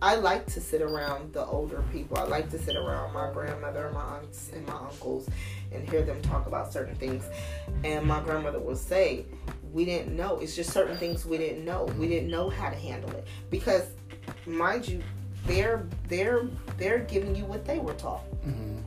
I 0.00 0.14
like 0.16 0.46
to 0.46 0.60
sit 0.60 0.80
around 0.80 1.34
the 1.34 1.44
older 1.44 1.84
people. 1.92 2.16
I 2.16 2.22
like 2.22 2.50
to 2.50 2.58
sit 2.58 2.74
around 2.74 3.12
my 3.12 3.30
grandmother, 3.30 3.90
my 3.92 4.00
aunts, 4.00 4.50
and 4.54 4.66
my 4.66 4.74
uncles, 4.74 5.28
and 5.72 5.86
hear 5.88 6.02
them 6.02 6.22
talk 6.22 6.46
about 6.46 6.72
certain 6.72 6.94
things. 6.94 7.24
And 7.84 8.06
my 8.06 8.20
grandmother 8.20 8.60
will 8.60 8.76
say, 8.76 9.26
"We 9.72 9.84
didn't 9.84 10.16
know. 10.16 10.38
It's 10.38 10.56
just 10.56 10.70
certain 10.70 10.96
things 10.96 11.26
we 11.26 11.36
didn't 11.36 11.64
know. 11.64 11.84
We 11.98 12.08
didn't 12.08 12.30
know 12.30 12.48
how 12.48 12.70
to 12.70 12.76
handle 12.76 13.10
it 13.10 13.26
because, 13.50 13.84
mind 14.46 14.88
you, 14.88 15.02
they're 15.46 15.86
they're 16.08 16.48
they're 16.78 17.00
giving 17.00 17.36
you 17.36 17.44
what 17.44 17.64
they 17.66 17.78
were 17.78 17.94
taught." 17.94 18.24
Mm-hmm. 18.46 18.78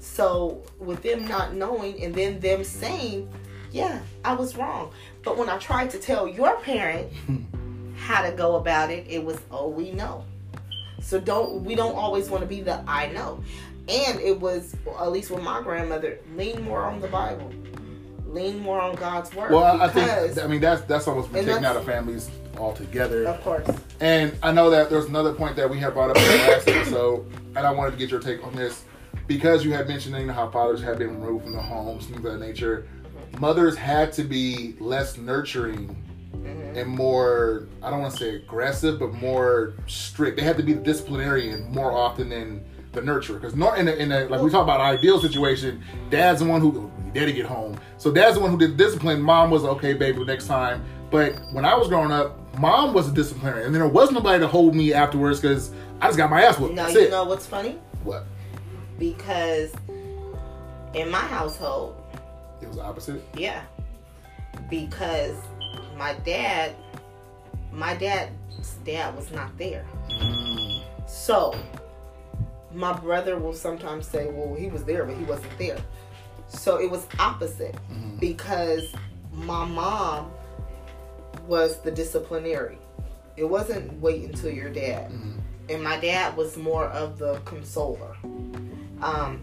So 0.00 0.62
with 0.78 1.02
them 1.02 1.28
not 1.28 1.54
knowing 1.54 2.02
and 2.02 2.14
then 2.14 2.40
them 2.40 2.64
saying, 2.64 3.30
yeah, 3.70 4.00
I 4.24 4.34
was 4.34 4.56
wrong. 4.56 4.92
But 5.22 5.36
when 5.36 5.48
I 5.48 5.58
tried 5.58 5.90
to 5.90 5.98
tell 5.98 6.28
your 6.28 6.58
parent 6.60 7.12
how 7.96 8.22
to 8.22 8.32
go 8.32 8.56
about 8.56 8.90
it, 8.90 9.06
it 9.08 9.24
was, 9.24 9.38
oh, 9.50 9.68
we 9.68 9.92
know. 9.92 10.24
So 11.00 11.18
don't 11.18 11.64
we 11.64 11.74
don't 11.74 11.94
always 11.94 12.28
want 12.28 12.42
to 12.42 12.46
be 12.46 12.60
the 12.60 12.82
I 12.86 13.06
know. 13.08 13.42
And 13.88 14.20
it 14.20 14.38
was 14.38 14.76
at 15.00 15.10
least 15.10 15.30
with 15.30 15.42
my 15.42 15.62
grandmother, 15.62 16.18
lean 16.36 16.62
more 16.62 16.82
on 16.82 17.00
the 17.00 17.08
Bible. 17.08 17.50
Lean 18.26 18.60
more 18.60 18.80
on 18.80 18.94
God's 18.94 19.34
word. 19.34 19.50
Well, 19.50 19.80
I 19.80 19.88
think 19.88 20.38
I 20.38 20.46
mean 20.46 20.60
that's 20.60 20.82
that's 20.82 21.08
almost 21.08 21.32
been 21.32 21.44
taken 21.44 21.64
out 21.64 21.76
of 21.76 21.84
families 21.84 22.30
altogether. 22.56 23.26
Of 23.26 23.42
course. 23.42 23.68
And 24.00 24.36
I 24.42 24.52
know 24.52 24.70
that 24.70 24.90
there's 24.90 25.06
another 25.06 25.32
point 25.32 25.56
that 25.56 25.68
we 25.68 25.78
have 25.78 25.94
brought 25.94 26.10
up 26.10 26.16
in 26.16 26.22
the 26.22 26.48
last 26.52 26.68
episode, 26.68 27.26
and 27.56 27.66
I 27.66 27.72
wanted 27.72 27.92
to 27.92 27.96
get 27.96 28.10
your 28.10 28.20
take 28.20 28.46
on 28.46 28.54
this 28.54 28.84
because 29.26 29.64
you 29.64 29.72
had 29.72 29.88
mentioned 29.88 30.16
you 30.16 30.26
know, 30.26 30.32
how 30.32 30.48
fathers 30.50 30.82
have 30.82 30.98
been 30.98 31.20
removed 31.20 31.44
from 31.44 31.54
the 31.54 31.62
homes, 31.62 32.06
things 32.06 32.18
of 32.18 32.22
that 32.24 32.38
nature. 32.38 32.86
Mothers 33.38 33.76
had 33.76 34.12
to 34.14 34.24
be 34.24 34.74
less 34.80 35.16
nurturing 35.16 35.96
mm-hmm. 36.34 36.76
and 36.76 36.88
more 36.88 37.68
I 37.82 37.90
don't 37.90 38.00
want 38.00 38.12
to 38.14 38.18
say 38.18 38.34
aggressive, 38.36 38.98
but 38.98 39.14
more 39.14 39.74
strict. 39.86 40.36
They 40.36 40.42
had 40.42 40.56
to 40.56 40.62
be 40.62 40.74
the 40.74 40.82
disciplinarian 40.82 41.70
more 41.72 41.92
often 41.92 42.28
than 42.28 42.64
the 42.92 43.00
nurturer. 43.00 43.40
Because 43.40 43.54
in 43.54 43.88
a, 43.88 43.92
in 43.92 44.12
a, 44.12 44.24
like 44.26 44.42
we 44.42 44.50
talk 44.50 44.64
about 44.64 44.80
ideal 44.80 45.20
situation, 45.20 45.82
dad's 46.10 46.40
the 46.40 46.46
one 46.46 46.60
who 46.60 46.90
daddy 47.14 47.32
get 47.32 47.46
home. 47.46 47.78
So 47.98 48.12
dad's 48.12 48.36
the 48.36 48.42
one 48.42 48.50
who 48.50 48.58
did 48.58 48.76
discipline. 48.76 49.22
Mom 49.22 49.50
was 49.50 49.64
okay, 49.64 49.94
baby, 49.94 50.24
next 50.24 50.46
time. 50.46 50.84
But 51.10 51.34
when 51.52 51.64
I 51.64 51.74
was 51.74 51.88
growing 51.88 52.12
up, 52.12 52.36
mom 52.58 52.94
was 52.94 53.08
a 53.08 53.12
disciplinarian, 53.12 53.66
and 53.66 53.74
then 53.74 53.80
there 53.80 53.90
was 53.90 54.12
nobody 54.12 54.38
to 54.40 54.46
hold 54.46 54.74
me 54.74 54.92
afterwards 54.92 55.40
because 55.40 55.72
I 56.00 56.06
just 56.06 56.18
got 56.18 56.30
my 56.30 56.42
ass 56.42 56.58
whooped. 56.58 56.74
Now 56.74 56.88
you 56.88 57.00
it. 57.00 57.10
know 57.10 57.24
what's 57.24 57.46
funny? 57.46 57.78
What? 58.04 58.26
because 59.00 59.72
in 60.94 61.10
my 61.10 61.18
household, 61.18 61.99
it 62.62 62.68
was 62.68 62.78
opposite. 62.78 63.22
Yeah, 63.34 63.62
because 64.68 65.36
my 65.96 66.14
dad, 66.24 66.74
my 67.72 67.94
dad's 67.94 68.32
dad 68.84 69.14
was 69.16 69.30
not 69.30 69.56
there, 69.58 69.86
mm. 70.10 70.82
so 71.06 71.54
my 72.72 72.92
brother 72.92 73.38
will 73.38 73.54
sometimes 73.54 74.06
say, 74.06 74.30
"Well, 74.30 74.54
he 74.54 74.68
was 74.68 74.84
there, 74.84 75.04
but 75.04 75.16
he 75.16 75.24
wasn't 75.24 75.56
there." 75.58 75.78
So 76.48 76.80
it 76.80 76.90
was 76.90 77.06
opposite 77.18 77.74
mm-hmm. 77.74 78.16
because 78.18 78.92
my 79.32 79.64
mom 79.64 80.30
was 81.46 81.80
the 81.80 81.90
disciplinary. 81.90 82.78
It 83.36 83.44
wasn't 83.44 84.00
wait 84.00 84.24
until 84.24 84.50
your 84.50 84.70
dad. 84.70 85.10
Mm-hmm. 85.10 85.38
And 85.70 85.84
my 85.84 85.98
dad 86.00 86.36
was 86.36 86.56
more 86.56 86.86
of 86.86 87.18
the 87.18 87.40
consoler. 87.44 88.16
Um, 89.00 89.40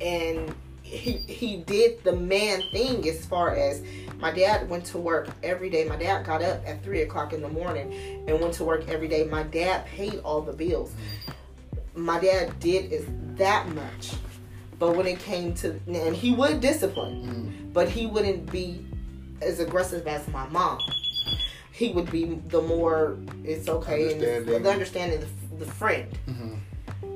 and 0.00 0.54
he 0.84 1.12
he 1.12 1.56
did 1.56 2.04
the 2.04 2.12
man 2.12 2.62
thing 2.70 3.08
as 3.08 3.24
far 3.24 3.56
as 3.56 3.82
my 4.18 4.30
dad 4.30 4.68
went 4.68 4.84
to 4.86 4.98
work 4.98 5.28
every 5.42 5.70
day. 5.70 5.86
My 5.86 5.96
dad 5.96 6.24
got 6.24 6.42
up 6.42 6.62
at 6.66 6.84
three 6.84 7.02
o'clock 7.02 7.32
in 7.32 7.40
the 7.40 7.48
morning 7.48 7.92
and 8.28 8.40
went 8.40 8.54
to 8.54 8.64
work 8.64 8.86
every 8.88 9.08
day. 9.08 9.24
My 9.24 9.42
dad 9.42 9.86
paid 9.86 10.20
all 10.20 10.42
the 10.42 10.52
bills. 10.52 10.92
My 11.94 12.20
dad 12.20 12.60
did 12.60 12.92
is 12.92 13.06
that 13.36 13.68
much. 13.70 14.12
But 14.78 14.96
when 14.96 15.06
it 15.06 15.18
came 15.20 15.54
to 15.54 15.80
and 15.86 16.14
he 16.14 16.32
would 16.34 16.60
discipline, 16.60 17.22
mm. 17.22 17.72
but 17.72 17.88
he 17.88 18.06
wouldn't 18.06 18.50
be 18.52 18.84
as 19.40 19.60
aggressive 19.60 20.06
as 20.06 20.26
my 20.28 20.46
mom. 20.48 20.80
He 21.72 21.90
would 21.92 22.10
be 22.10 22.40
the 22.48 22.60
more 22.60 23.16
it's 23.42 23.68
okay 23.68 24.12
and 24.12 24.46
the 24.46 24.70
understanding 24.70 25.20
the, 25.20 25.64
the 25.64 25.70
friend. 25.70 26.10
Mm-hmm 26.28 26.54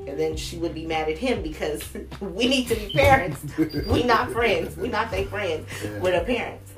and 0.09 0.19
then 0.19 0.37
she 0.37 0.57
would 0.57 0.75
be 0.75 0.87
mad 0.87 1.09
at 1.09 1.19
him 1.19 1.43
because 1.43 1.83
we 2.21 2.49
need 2.49 2.69
to 2.69 2.75
be 2.75 2.91
parents. 2.93 3.57
we 3.59 4.03
not 4.03 4.31
friends. 4.31 4.77
We 4.77 4.89
not 4.89 5.11
they 5.11 5.25
friends. 5.25 5.69
Yeah. 5.83 5.99
We're 6.01 6.19
the 6.19 6.25
parents. 6.25 6.73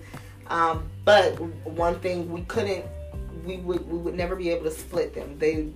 Um, 0.48 0.88
but 1.04 1.40
one 1.64 1.98
thing 2.00 2.30
we 2.30 2.42
couldn't, 2.42 2.84
we 3.44 3.58
would 3.58 3.88
we 3.88 3.98
would 3.98 4.14
never 4.14 4.36
be 4.36 4.50
able 4.50 4.64
to 4.64 4.70
split 4.70 5.14
them. 5.14 5.38
They 5.38 5.68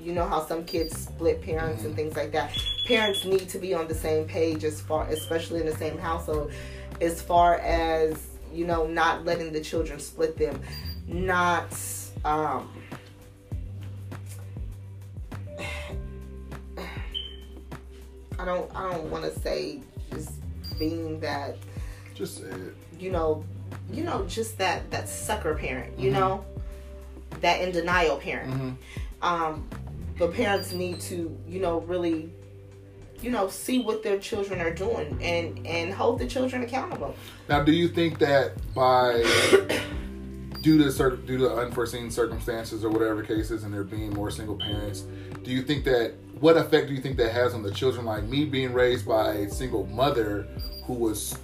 you 0.00 0.12
know 0.12 0.26
how 0.26 0.44
some 0.44 0.64
kids 0.64 0.96
split 0.96 1.42
parents 1.42 1.84
and 1.84 1.94
things 1.94 2.16
like 2.16 2.32
that. 2.32 2.56
Parents 2.86 3.24
need 3.24 3.48
to 3.50 3.58
be 3.58 3.74
on 3.74 3.88
the 3.88 3.94
same 3.94 4.26
page 4.26 4.64
as 4.64 4.80
far, 4.80 5.06
especially 5.08 5.60
in 5.60 5.66
the 5.66 5.76
same 5.76 5.98
household, 5.98 6.52
as 7.00 7.20
far 7.20 7.56
as 7.56 8.28
you 8.52 8.66
know, 8.66 8.86
not 8.86 9.24
letting 9.24 9.52
the 9.52 9.60
children 9.60 9.98
split 10.00 10.36
them, 10.36 10.60
not. 11.06 11.76
Um, 12.24 12.70
I 18.38 18.44
don't. 18.44 18.70
I 18.74 18.90
don't 18.90 19.10
want 19.10 19.24
to 19.24 19.38
say 19.40 19.80
just 20.12 20.32
being 20.78 21.20
that. 21.20 21.56
Just 22.14 22.38
say 22.38 22.48
it. 22.48 22.74
You 22.98 23.10
know, 23.10 23.44
you 23.92 24.04
know, 24.04 24.24
just 24.26 24.58
that 24.58 24.90
that 24.90 25.08
sucker 25.08 25.54
parent. 25.54 25.98
You 25.98 26.10
mm-hmm. 26.10 26.20
know, 26.20 26.44
that 27.40 27.60
in 27.60 27.72
denial 27.72 28.16
parent. 28.16 28.52
Mm-hmm. 28.54 28.72
Um, 29.22 29.68
but 30.18 30.34
parents 30.34 30.72
need 30.72 31.00
to, 31.02 31.36
you 31.46 31.60
know, 31.60 31.80
really, 31.80 32.32
you 33.20 33.30
know, 33.30 33.48
see 33.48 33.80
what 33.80 34.02
their 34.02 34.18
children 34.18 34.60
are 34.60 34.72
doing 34.72 35.18
and 35.22 35.66
and 35.66 35.92
hold 35.92 36.18
the 36.18 36.26
children 36.26 36.62
accountable. 36.62 37.14
Now, 37.48 37.62
do 37.62 37.72
you 37.72 37.88
think 37.88 38.18
that 38.18 38.52
by 38.74 39.22
due 40.62 40.78
to 40.78 40.90
certain 40.90 41.24
due 41.26 41.38
to 41.38 41.54
unforeseen 41.54 42.10
circumstances 42.10 42.84
or 42.84 42.90
whatever 42.90 43.22
cases, 43.22 43.64
and 43.64 43.72
there 43.72 43.84
being 43.84 44.10
more 44.10 44.30
single 44.30 44.56
parents, 44.56 45.04
do 45.42 45.50
you 45.50 45.62
think 45.62 45.84
that 45.84 46.14
what 46.40 46.56
effect 46.56 46.88
do 46.88 46.94
you 46.94 47.00
think 47.00 47.16
that 47.16 47.32
has 47.32 47.54
on 47.54 47.62
the 47.62 47.70
children? 47.70 48.06
Like 48.06 48.24
me 48.24 48.44
being 48.44 48.72
raised 48.72 49.06
by 49.06 49.32
a 49.34 49.50
single 49.50 49.86
mother 49.86 50.46
who 50.84 50.94
was 50.94 51.36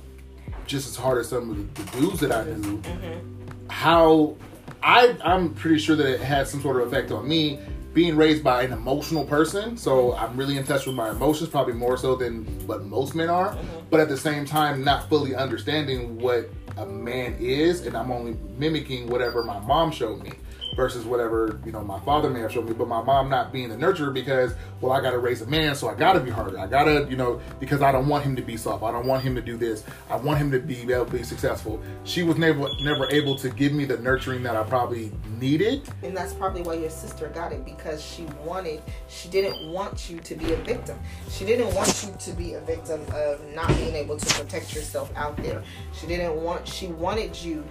just 0.66 0.88
as 0.88 0.96
hard 0.96 1.18
as 1.18 1.28
some 1.28 1.50
of 1.50 1.74
the 1.74 1.98
dudes 1.98 2.20
that 2.20 2.32
I 2.32 2.44
knew. 2.44 2.78
Mm-hmm. 2.78 3.70
How 3.70 4.36
I 4.82 5.16
I'm 5.24 5.54
pretty 5.54 5.78
sure 5.78 5.96
that 5.96 6.06
it 6.06 6.20
had 6.20 6.46
some 6.46 6.62
sort 6.62 6.80
of 6.80 6.88
effect 6.88 7.10
on 7.10 7.28
me 7.28 7.58
being 7.92 8.16
raised 8.16 8.42
by 8.42 8.64
an 8.64 8.72
emotional 8.72 9.24
person, 9.24 9.76
so 9.76 10.14
I'm 10.16 10.36
really 10.36 10.58
in 10.58 10.64
touch 10.64 10.84
with 10.84 10.96
my 10.96 11.10
emotions, 11.10 11.48
probably 11.48 11.74
more 11.74 11.96
so 11.96 12.16
than 12.16 12.44
what 12.66 12.84
most 12.84 13.14
men 13.14 13.30
are. 13.30 13.50
Mm-hmm. 13.50 13.86
But 13.88 14.00
at 14.00 14.08
the 14.08 14.16
same 14.16 14.44
time, 14.44 14.82
not 14.82 15.08
fully 15.08 15.34
understanding 15.34 16.18
what 16.18 16.50
a 16.76 16.84
man 16.84 17.36
is, 17.38 17.86
and 17.86 17.96
I'm 17.96 18.10
only 18.10 18.36
mimicking 18.58 19.06
whatever 19.06 19.44
my 19.44 19.60
mom 19.60 19.92
showed 19.92 20.22
me 20.22 20.32
versus 20.74 21.04
whatever 21.04 21.60
you 21.64 21.72
know 21.72 21.82
my 21.82 22.00
father 22.00 22.30
may 22.30 22.40
have 22.40 22.52
shown 22.52 22.66
me. 22.66 22.72
But 22.72 22.88
my 22.88 23.02
mom 23.02 23.28
not 23.28 23.52
being 23.52 23.68
the 23.68 23.76
nurturer 23.76 24.12
because 24.12 24.54
well 24.80 24.92
I 24.92 25.00
got 25.00 25.10
to 25.10 25.18
raise 25.18 25.42
a 25.42 25.46
man, 25.46 25.74
so 25.74 25.88
I 25.88 25.94
got 25.94 26.14
to 26.14 26.20
be 26.20 26.30
harder. 26.30 26.58
I 26.58 26.66
got 26.66 26.84
to 26.84 27.06
you 27.08 27.16
know 27.16 27.40
because 27.60 27.82
I 27.82 27.92
don't 27.92 28.08
want 28.08 28.24
him 28.24 28.36
to 28.36 28.42
be 28.42 28.56
soft. 28.56 28.82
I 28.82 28.90
don't 28.90 29.06
want 29.06 29.22
him 29.22 29.34
to 29.34 29.42
do 29.42 29.56
this. 29.56 29.84
I 30.10 30.16
want 30.16 30.38
him 30.38 30.50
to 30.50 30.58
be 30.58 30.80
able 30.92 31.06
to 31.06 31.12
be 31.12 31.22
successful. 31.22 31.80
She 32.04 32.22
was 32.22 32.36
never 32.36 32.68
never 32.82 33.10
able 33.10 33.36
to 33.36 33.50
give 33.50 33.72
me 33.72 33.84
the 33.84 33.98
nurturing 33.98 34.42
that 34.44 34.56
I 34.56 34.64
probably 34.64 35.12
needed. 35.38 35.88
And 36.02 36.16
that's 36.16 36.32
probably 36.32 36.62
why 36.62 36.74
your 36.74 36.90
sister 36.90 37.28
got 37.28 37.52
it 37.52 37.64
because 37.64 38.02
she 38.02 38.24
wanted. 38.44 38.82
She 39.08 39.28
didn't 39.28 39.72
want 39.72 40.10
you 40.10 40.18
to 40.18 40.34
be 40.34 40.52
a 40.52 40.56
victim. 40.56 40.98
She 41.30 41.44
didn't 41.44 41.74
want 41.74 42.04
you 42.04 42.14
to 42.18 42.32
be 42.32 42.54
a 42.54 42.60
victim 42.60 43.00
of 43.12 43.40
not 43.54 43.68
being 43.68 43.94
able 43.94 44.16
to 44.16 44.34
protect 44.34 44.74
yourself 44.74 45.10
out 45.16 45.36
there. 45.38 45.62
She 45.92 46.06
didn't 46.06 46.36
want. 46.36 46.66
She 46.66 46.88
wanted 46.88 47.36
you 47.36 47.64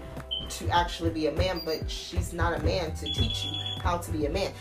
to 0.49 0.69
actually 0.69 1.09
be 1.09 1.27
a 1.27 1.31
man, 1.33 1.61
but 1.63 1.89
she's 1.89 2.33
not 2.33 2.59
a 2.59 2.63
man 2.63 2.93
to 2.95 3.05
teach 3.13 3.45
you 3.45 3.59
how 3.81 3.97
to 3.97 4.11
be 4.11 4.25
a 4.25 4.29
man. 4.29 4.51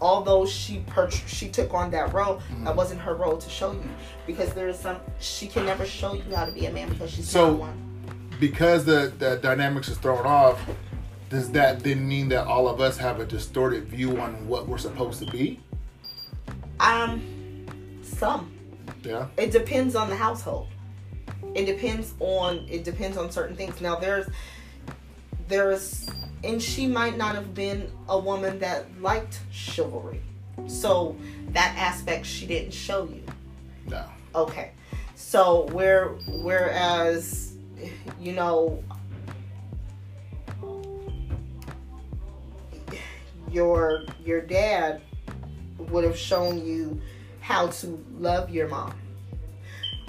Although 0.00 0.44
she 0.44 0.80
per- 0.86 1.10
she 1.10 1.48
took 1.48 1.72
on 1.72 1.90
that 1.92 2.12
role, 2.12 2.36
mm-hmm. 2.36 2.64
that 2.64 2.76
wasn't 2.76 3.00
her 3.00 3.14
role 3.14 3.38
to 3.38 3.50
show 3.50 3.72
you 3.72 3.88
because 4.26 4.52
there 4.52 4.68
is 4.68 4.78
some 4.78 4.98
she 5.20 5.46
can 5.46 5.64
never 5.64 5.86
show 5.86 6.14
you 6.14 6.22
how 6.34 6.44
to 6.44 6.52
be 6.52 6.66
a 6.66 6.72
man 6.72 6.88
because 6.88 7.10
she's 7.10 7.28
so, 7.28 7.50
not 7.50 7.60
one. 7.60 8.28
Because 8.40 8.84
the 8.84 9.12
the 9.18 9.36
dynamics 9.36 9.88
is 9.88 9.96
thrown 9.96 10.26
off, 10.26 10.60
does 11.30 11.50
that 11.52 11.80
then 11.80 12.06
mean 12.06 12.28
that 12.28 12.46
all 12.46 12.68
of 12.68 12.80
us 12.80 12.96
have 12.98 13.20
a 13.20 13.24
distorted 13.24 13.84
view 13.84 14.20
on 14.20 14.46
what 14.46 14.68
we're 14.68 14.78
supposed 14.78 15.20
to 15.24 15.30
be? 15.30 15.60
Um, 16.80 17.66
some. 18.02 18.52
Yeah. 19.02 19.28
It 19.36 19.50
depends 19.50 19.94
on 19.94 20.10
the 20.10 20.16
household. 20.16 20.68
It 21.54 21.66
depends 21.66 22.14
on 22.20 22.66
it 22.68 22.84
depends 22.84 23.16
on 23.16 23.30
certain 23.30 23.56
things. 23.56 23.80
Now 23.80 23.96
there's 23.96 24.26
there's 25.48 26.08
and 26.42 26.62
she 26.62 26.86
might 26.86 27.16
not 27.16 27.34
have 27.34 27.54
been 27.54 27.90
a 28.08 28.18
woman 28.18 28.58
that 28.58 28.86
liked 29.00 29.40
chivalry. 29.50 30.20
So 30.66 31.16
that 31.48 31.74
aspect 31.76 32.26
she 32.26 32.46
didn't 32.46 32.72
show 32.72 33.04
you. 33.04 33.22
No. 33.86 34.04
Okay. 34.34 34.72
So 35.14 35.66
where 35.72 36.08
whereas 36.26 37.54
you 38.20 38.32
know 38.32 38.82
your 43.50 44.04
your 44.24 44.40
dad 44.40 45.00
would 45.78 46.04
have 46.04 46.16
shown 46.16 46.64
you 46.64 47.00
how 47.40 47.68
to 47.68 48.04
love 48.18 48.50
your 48.50 48.68
mom 48.68 48.94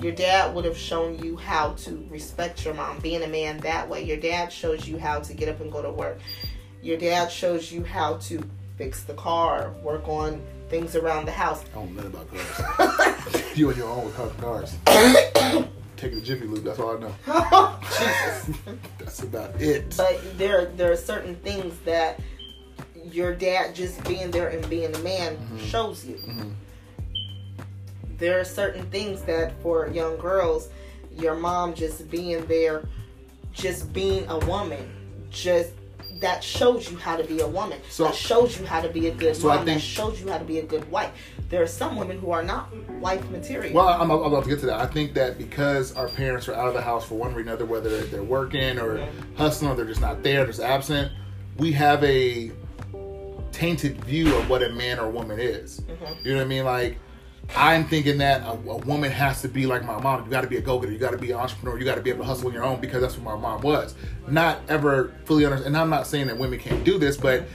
your 0.01 0.11
dad 0.11 0.53
would 0.53 0.65
have 0.65 0.77
shown 0.77 1.19
you 1.19 1.37
how 1.37 1.73
to 1.73 2.05
respect 2.09 2.65
your 2.65 2.73
mom, 2.73 2.99
being 2.99 3.23
a 3.23 3.27
man 3.27 3.59
that 3.59 3.87
way. 3.87 4.03
Your 4.03 4.17
dad 4.17 4.51
shows 4.51 4.87
you 4.87 4.97
how 4.97 5.19
to 5.19 5.33
get 5.33 5.47
up 5.47 5.61
and 5.61 5.71
go 5.71 5.81
to 5.81 5.91
work. 5.91 6.19
Your 6.81 6.97
dad 6.97 7.31
shows 7.31 7.71
you 7.71 7.83
how 7.83 8.17
to 8.17 8.43
fix 8.77 9.03
the 9.03 9.13
car, 9.13 9.71
work 9.81 10.07
on 10.07 10.41
things 10.69 10.95
around 10.95 11.25
the 11.25 11.31
house. 11.31 11.63
I 11.71 11.75
don't 11.75 11.95
know 11.95 12.03
about 12.03 12.27
cars. 12.29 13.43
you 13.57 13.69
on 13.69 13.77
your 13.77 13.89
own 13.89 14.05
with 14.05 14.37
cars. 14.37 14.75
Taking 15.95 16.17
a 16.17 16.21
Jiffy 16.21 16.45
Lube, 16.45 16.65
that's 16.65 16.77
all 16.79 16.97
I 16.97 16.99
know. 16.99 17.79
Jesus. 17.87 18.57
that's 18.99 19.23
about 19.23 19.61
it. 19.61 19.95
But 19.95 20.37
there, 20.37 20.65
there 20.65 20.91
are 20.91 20.97
certain 20.97 21.35
things 21.37 21.77
that 21.85 22.19
your 23.05 23.33
dad 23.33 23.73
just 23.73 24.03
being 24.03 24.29
there 24.29 24.49
and 24.49 24.67
being 24.69 24.93
a 24.93 24.99
man 24.99 25.37
mm-hmm. 25.37 25.57
shows 25.59 26.05
you. 26.05 26.15
Mm-hmm 26.15 26.49
there 28.17 28.39
are 28.39 28.45
certain 28.45 28.85
things 28.89 29.21
that 29.23 29.59
for 29.61 29.87
young 29.89 30.17
girls, 30.17 30.69
your 31.17 31.35
mom 31.35 31.73
just 31.73 32.09
being 32.09 32.45
there, 32.47 32.85
just 33.51 33.91
being 33.93 34.27
a 34.29 34.39
woman, 34.39 34.89
just 35.29 35.71
that 36.19 36.43
shows 36.43 36.89
you 36.89 36.97
how 36.97 37.17
to 37.17 37.23
be 37.25 37.41
a 37.41 37.47
woman. 37.47 37.79
So, 37.89 38.05
that 38.05 38.15
shows 38.15 38.57
you 38.57 38.65
how 38.65 38.81
to 38.81 38.89
be 38.89 39.07
a 39.07 39.11
good 39.13 39.35
so 39.35 39.47
mom. 39.47 39.65
Think, 39.65 39.79
that 39.79 39.81
shows 39.81 40.21
you 40.21 40.29
how 40.29 40.37
to 40.37 40.45
be 40.45 40.59
a 40.59 40.63
good 40.63 40.89
wife. 40.89 41.11
There 41.49 41.61
are 41.61 41.67
some 41.67 41.97
women 41.97 42.19
who 42.19 42.31
are 42.31 42.41
not 42.41 42.73
wife 42.99 43.29
material. 43.29 43.73
Well, 43.73 43.87
I'm, 43.87 44.09
I'm, 44.09 44.23
about 44.23 44.43
to 44.43 44.49
get 44.49 44.59
to 44.61 44.65
that. 44.67 44.79
I 44.79 44.85
think 44.85 45.13
that 45.13 45.37
because 45.37 45.93
our 45.95 46.07
parents 46.07 46.47
are 46.47 46.55
out 46.55 46.67
of 46.67 46.73
the 46.73 46.81
house 46.81 47.05
for 47.05 47.15
one 47.15 47.33
reason 47.33 47.49
or 47.49 47.55
another, 47.55 47.65
whether 47.65 48.01
they're 48.05 48.23
working 48.23 48.79
or 48.79 48.97
mm-hmm. 48.97 49.35
hustling 49.35 49.71
or 49.71 49.75
they're 49.75 49.85
just 49.85 50.01
not 50.01 50.23
there, 50.23 50.45
just 50.45 50.61
absent, 50.61 51.11
we 51.57 51.71
have 51.73 52.03
a 52.03 52.51
tainted 53.51 54.03
view 54.03 54.35
of 54.35 54.49
what 54.49 54.63
a 54.63 54.69
man 54.69 54.99
or 54.99 55.09
woman 55.09 55.39
is. 55.39 55.81
Mm-hmm. 55.81 56.27
You 56.27 56.33
know 56.33 56.39
what 56.39 56.45
I 56.45 56.47
mean? 56.47 56.65
Like 56.65 56.97
I'm 57.55 57.85
thinking 57.85 58.17
that 58.17 58.41
a, 58.41 58.51
a, 58.51 58.77
woman 58.77 59.11
has 59.11 59.41
to 59.41 59.47
be 59.47 59.65
like 59.65 59.85
my 59.85 59.99
mom. 60.01 60.25
You 60.25 60.31
got 60.31 60.41
to 60.41 60.47
be 60.47 60.57
a 60.57 60.61
go-getter. 60.61 60.91
You 60.91 60.97
got 60.97 61.11
to 61.11 61.17
be 61.17 61.31
an 61.31 61.37
entrepreneur. 61.37 61.77
You 61.77 61.85
got 61.85 61.95
to 61.95 62.01
be 62.01 62.09
able 62.09 62.19
to 62.21 62.25
hustle 62.25 62.47
on 62.47 62.53
your 62.53 62.63
own 62.63 62.81
because 62.81 63.01
that's 63.01 63.17
what 63.17 63.23
my 63.23 63.35
mom 63.35 63.61
was. 63.61 63.95
Not 64.27 64.59
ever 64.67 65.13
fully 65.25 65.45
understand. 65.45 65.67
And 65.67 65.77
I'm 65.77 65.89
not 65.89 66.07
saying 66.07 66.27
that 66.27 66.37
women 66.37 66.59
can't 66.59 66.83
do 66.83 66.97
this, 66.97 67.17
but 67.17 67.45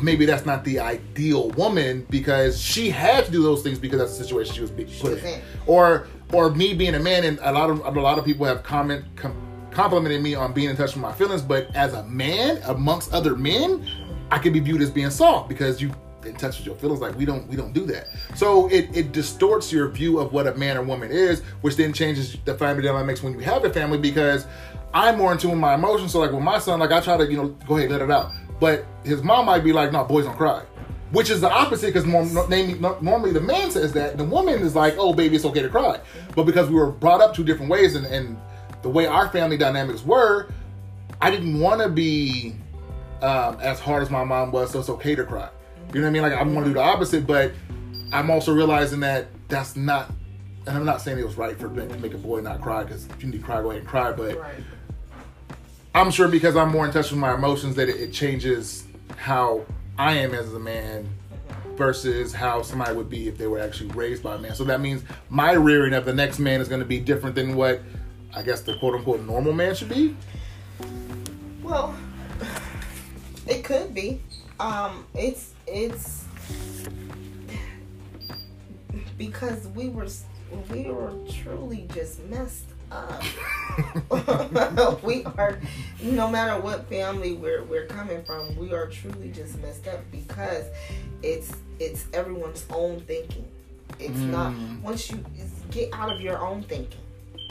maybe 0.00 0.26
that's 0.26 0.46
not 0.46 0.64
the 0.64 0.80
ideal 0.80 1.50
woman 1.50 2.06
because 2.10 2.60
she 2.60 2.90
had 2.90 3.24
to 3.26 3.30
do 3.30 3.42
those 3.42 3.62
things 3.62 3.78
because 3.78 3.98
that's 3.98 4.16
the 4.16 4.24
situation 4.24 4.54
she 4.54 4.60
was 4.60 4.70
being 4.70 4.90
put 5.00 5.22
in. 5.22 5.40
Or 5.66 6.08
or 6.32 6.50
me 6.50 6.74
being 6.74 6.94
a 6.94 7.00
man, 7.00 7.24
and 7.24 7.38
a 7.42 7.52
lot 7.52 7.70
of 7.70 7.84
a 7.84 8.00
lot 8.00 8.18
of 8.18 8.24
people 8.24 8.46
have 8.46 8.62
comment 8.62 9.04
com- 9.14 9.36
complimented 9.70 10.22
me 10.22 10.34
on 10.34 10.52
being 10.52 10.70
in 10.70 10.76
touch 10.76 10.94
with 10.94 11.02
my 11.02 11.12
feelings. 11.12 11.42
But 11.42 11.74
as 11.74 11.94
a 11.94 12.02
man, 12.04 12.60
amongst 12.64 13.12
other 13.12 13.36
men, 13.36 13.86
I 14.30 14.38
could 14.38 14.52
be 14.52 14.60
viewed 14.60 14.82
as 14.82 14.90
being 14.90 15.10
soft 15.10 15.48
because 15.48 15.80
you 15.80 15.92
in 16.26 16.34
touch 16.36 16.58
with 16.58 16.66
your 16.66 16.76
feelings. 16.76 17.00
Like 17.00 17.16
we 17.16 17.24
don't 17.24 17.46
we 17.48 17.56
don't 17.56 17.72
do 17.72 17.86
that. 17.86 18.08
So 18.34 18.68
it, 18.68 18.94
it 18.96 19.12
distorts 19.12 19.72
your 19.72 19.88
view 19.88 20.18
of 20.18 20.32
what 20.32 20.46
a 20.46 20.54
man 20.54 20.76
or 20.76 20.82
woman 20.82 21.10
is, 21.10 21.40
which 21.60 21.76
then 21.76 21.92
changes 21.92 22.36
the 22.44 22.56
family 22.56 22.82
dynamics 22.82 23.22
when 23.22 23.32
you 23.34 23.40
have 23.40 23.64
a 23.64 23.70
family 23.70 23.98
because 23.98 24.46
I'm 24.94 25.18
more 25.18 25.32
in 25.32 25.38
tune 25.38 25.52
with 25.52 25.60
my 25.60 25.74
emotions. 25.74 26.12
So 26.12 26.20
like 26.20 26.32
with 26.32 26.42
my 26.42 26.58
son, 26.58 26.80
like 26.80 26.92
I 26.92 27.00
try 27.00 27.16
to, 27.16 27.26
you 27.30 27.36
know, 27.36 27.48
go 27.66 27.76
ahead, 27.76 27.90
let 27.90 28.02
it 28.02 28.10
out. 28.10 28.32
But 28.60 28.86
his 29.04 29.22
mom 29.22 29.46
might 29.46 29.64
be 29.64 29.72
like, 29.72 29.92
no, 29.92 30.04
boys 30.04 30.24
don't 30.24 30.36
cry. 30.36 30.62
Which 31.12 31.30
is 31.30 31.40
the 31.40 31.50
opposite 31.50 31.94
because 31.94 32.04
normally 32.04 33.32
the 33.32 33.40
man 33.40 33.70
says 33.70 33.92
that. 33.92 34.16
The 34.16 34.24
woman 34.24 34.60
is 34.60 34.74
like, 34.74 34.96
oh, 34.98 35.12
baby, 35.12 35.36
it's 35.36 35.44
okay 35.44 35.62
to 35.62 35.68
cry. 35.68 36.00
But 36.34 36.44
because 36.44 36.68
we 36.68 36.74
were 36.74 36.90
brought 36.90 37.20
up 37.20 37.34
two 37.34 37.44
different 37.44 37.70
ways 37.70 37.94
and, 37.94 38.06
and 38.06 38.36
the 38.82 38.88
way 38.88 39.06
our 39.06 39.28
family 39.28 39.56
dynamics 39.56 40.04
were, 40.04 40.48
I 41.20 41.30
didn't 41.30 41.60
want 41.60 41.80
to 41.80 41.88
be 41.88 42.56
um, 43.22 43.58
as 43.60 43.80
hard 43.80 44.02
as 44.02 44.10
my 44.10 44.24
mom 44.24 44.52
was, 44.52 44.70
so 44.70 44.80
it's 44.80 44.88
okay 44.88 45.14
to 45.14 45.24
cry. 45.24 45.48
You 45.92 46.00
know 46.00 46.02
what 46.02 46.06
I 46.06 46.10
mean? 46.10 46.22
Like 46.22 46.32
I 46.32 46.42
want 46.42 46.66
to 46.66 46.70
do 46.70 46.74
the 46.74 46.82
opposite, 46.82 47.26
but 47.26 47.52
I'm 48.12 48.30
also 48.30 48.54
realizing 48.54 49.00
that 49.00 49.28
that's 49.48 49.76
not. 49.76 50.10
And 50.66 50.76
I'm 50.76 50.84
not 50.84 51.00
saying 51.00 51.18
it 51.18 51.24
was 51.24 51.36
right 51.36 51.56
for 51.56 51.68
to 51.68 51.98
make 51.98 52.12
a 52.12 52.18
boy 52.18 52.40
not 52.40 52.60
cry 52.60 52.82
because 52.82 53.06
if 53.06 53.22
you 53.22 53.30
need 53.30 53.38
to 53.38 53.44
cry, 53.44 53.62
go 53.62 53.70
ahead 53.70 53.82
and 53.82 53.88
cry. 53.88 54.10
But 54.10 54.38
right. 54.38 54.54
I'm 55.94 56.10
sure 56.10 56.28
because 56.28 56.56
I'm 56.56 56.70
more 56.70 56.84
in 56.84 56.92
touch 56.92 57.10
with 57.10 57.20
my 57.20 57.34
emotions 57.34 57.76
that 57.76 57.88
it, 57.88 58.00
it 58.00 58.12
changes 58.12 58.84
how 59.16 59.64
I 59.96 60.14
am 60.14 60.34
as 60.34 60.52
a 60.52 60.58
man 60.58 61.08
versus 61.76 62.32
how 62.32 62.62
somebody 62.62 62.94
would 62.94 63.08
be 63.08 63.28
if 63.28 63.38
they 63.38 63.46
were 63.46 63.60
actually 63.60 63.90
raised 63.90 64.22
by 64.22 64.34
a 64.34 64.38
man. 64.38 64.54
So 64.54 64.64
that 64.64 64.80
means 64.80 65.04
my 65.28 65.52
rearing 65.52 65.94
of 65.94 66.04
the 66.04 66.12
next 66.12 66.38
man 66.38 66.60
is 66.60 66.68
going 66.68 66.80
to 66.80 66.86
be 66.86 66.98
different 66.98 67.36
than 67.36 67.54
what 67.54 67.80
I 68.34 68.42
guess 68.42 68.60
the 68.60 68.76
quote 68.76 68.94
unquote 68.94 69.22
normal 69.22 69.52
man 69.52 69.74
should 69.74 69.88
be. 69.88 70.16
Well, 71.62 71.94
it 73.46 73.64
could 73.64 73.94
be. 73.94 74.20
Um, 74.58 75.06
it's 75.14 75.52
it's 75.66 76.24
because 79.18 79.66
we 79.68 79.88
were 79.88 80.08
we 80.70 80.84
were 80.84 81.12
truly 81.42 81.88
just 81.92 82.22
messed 82.24 82.66
up. 82.90 83.22
we 85.02 85.24
are 85.24 85.58
no 86.02 86.30
matter 86.30 86.60
what 86.60 86.88
family 86.88 87.34
we're 87.34 87.64
we're 87.64 87.86
coming 87.86 88.22
from, 88.24 88.54
we 88.56 88.72
are 88.72 88.86
truly 88.86 89.30
just 89.30 89.58
messed 89.60 89.88
up 89.88 90.00
because 90.10 90.64
it's 91.22 91.52
it's 91.78 92.06
everyone's 92.12 92.64
own 92.70 93.00
thinking. 93.00 93.46
It's 93.98 94.18
mm. 94.18 94.30
not 94.30 94.54
once 94.82 95.10
you 95.10 95.24
get 95.70 95.92
out 95.92 96.12
of 96.12 96.20
your 96.20 96.38
own 96.38 96.62
thinking. 96.62 97.00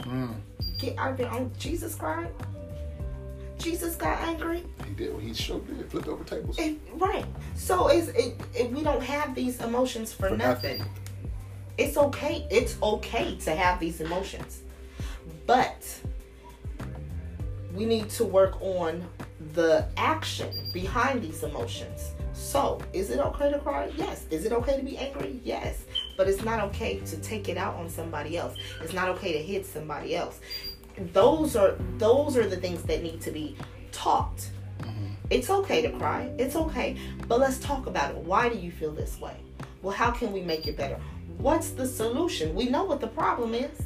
Mm. 0.00 0.34
Get 0.78 0.98
out 0.98 1.12
of 1.12 1.20
your 1.20 1.30
own 1.30 1.50
Jesus 1.58 1.94
cried. 1.94 2.30
Jesus 3.58 3.96
got 3.96 4.20
angry. 4.20 4.62
He 4.86 4.94
did. 4.94 5.18
He 5.20 5.34
showed 5.34 5.66
did. 5.66 5.90
Flipped 5.90 6.08
over 6.08 6.24
tables. 6.24 6.58
It, 6.58 6.78
right. 6.94 7.24
So 7.54 7.88
it's 7.88 8.08
it, 8.08 8.40
it, 8.54 8.70
We 8.72 8.82
don't 8.82 9.02
have 9.02 9.34
these 9.34 9.60
emotions 9.60 10.12
for, 10.12 10.28
for 10.28 10.36
nothing. 10.36 10.78
nothing. 10.78 10.92
It's 11.78 11.96
okay. 11.96 12.46
It's 12.50 12.76
okay 12.82 13.36
to 13.36 13.54
have 13.54 13.80
these 13.80 14.00
emotions, 14.00 14.62
but 15.46 16.00
we 17.74 17.84
need 17.84 18.08
to 18.10 18.24
work 18.24 18.60
on 18.62 19.06
the 19.52 19.86
action 19.96 20.50
behind 20.72 21.22
these 21.22 21.42
emotions. 21.42 22.12
So, 22.32 22.80
is 22.92 23.10
it 23.10 23.18
okay 23.18 23.50
to 23.50 23.58
cry? 23.58 23.90
Yes. 23.96 24.26
Is 24.30 24.44
it 24.44 24.52
okay 24.52 24.76
to 24.76 24.82
be 24.82 24.96
angry? 24.98 25.40
Yes. 25.42 25.84
But 26.16 26.28
it's 26.28 26.44
not 26.44 26.60
okay 26.64 27.00
to 27.00 27.16
take 27.18 27.48
it 27.48 27.56
out 27.56 27.74
on 27.76 27.88
somebody 27.88 28.36
else. 28.36 28.54
It's 28.82 28.92
not 28.92 29.08
okay 29.10 29.32
to 29.32 29.42
hit 29.42 29.64
somebody 29.64 30.14
else 30.14 30.40
those 31.12 31.56
are 31.56 31.76
those 31.98 32.36
are 32.36 32.48
the 32.48 32.56
things 32.56 32.82
that 32.84 33.02
need 33.02 33.20
to 33.22 33.30
be 33.30 33.56
taught. 33.92 34.48
Mm-hmm. 34.80 35.06
It's 35.30 35.50
okay 35.50 35.82
to 35.82 35.90
cry. 35.98 36.30
It's 36.38 36.56
okay. 36.56 36.96
But 37.28 37.40
let's 37.40 37.58
talk 37.58 37.86
about 37.86 38.10
it. 38.10 38.16
Why 38.16 38.48
do 38.48 38.58
you 38.58 38.70
feel 38.70 38.92
this 38.92 39.20
way? 39.20 39.36
Well, 39.82 39.94
how 39.94 40.10
can 40.10 40.32
we 40.32 40.40
make 40.42 40.66
it 40.66 40.76
better? 40.76 40.98
What's 41.38 41.70
the 41.70 41.86
solution? 41.86 42.54
We 42.54 42.68
know 42.68 42.84
what 42.84 43.00
the 43.00 43.08
problem 43.08 43.54
is. 43.54 43.82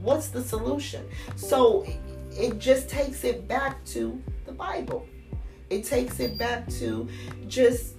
What's 0.00 0.28
the 0.28 0.42
solution? 0.42 1.06
So 1.36 1.86
it 2.30 2.58
just 2.58 2.88
takes 2.88 3.24
it 3.24 3.46
back 3.46 3.84
to 3.86 4.22
the 4.46 4.52
Bible. 4.52 5.06
It 5.70 5.84
takes 5.84 6.20
it 6.20 6.38
back 6.38 6.68
to 6.80 7.08
just 7.48 7.94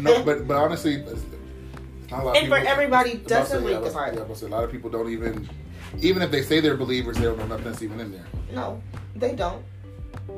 no, 0.00 0.22
but 0.22 0.46
but 0.46 0.56
honestly, 0.56 1.04
and 2.12 2.48
for 2.48 2.56
everybody 2.56 3.14
doesn't 3.14 3.64
read 3.64 3.82
the 3.82 3.90
Bible. 3.90 4.36
Yeah, 4.40 4.46
a 4.46 4.48
lot 4.48 4.64
of 4.64 4.70
people 4.70 4.90
don't 4.90 5.10
even 5.10 5.48
even 5.98 6.22
if 6.22 6.30
they 6.30 6.42
say 6.42 6.60
they're 6.60 6.76
believers, 6.76 7.16
they 7.16 7.24
don't 7.24 7.38
know 7.38 7.46
nothing 7.46 7.64
that's 7.64 7.82
even 7.82 8.00
in 8.00 8.12
there. 8.12 8.24
No, 8.52 8.82
they 9.16 9.34
don't. 9.34 9.64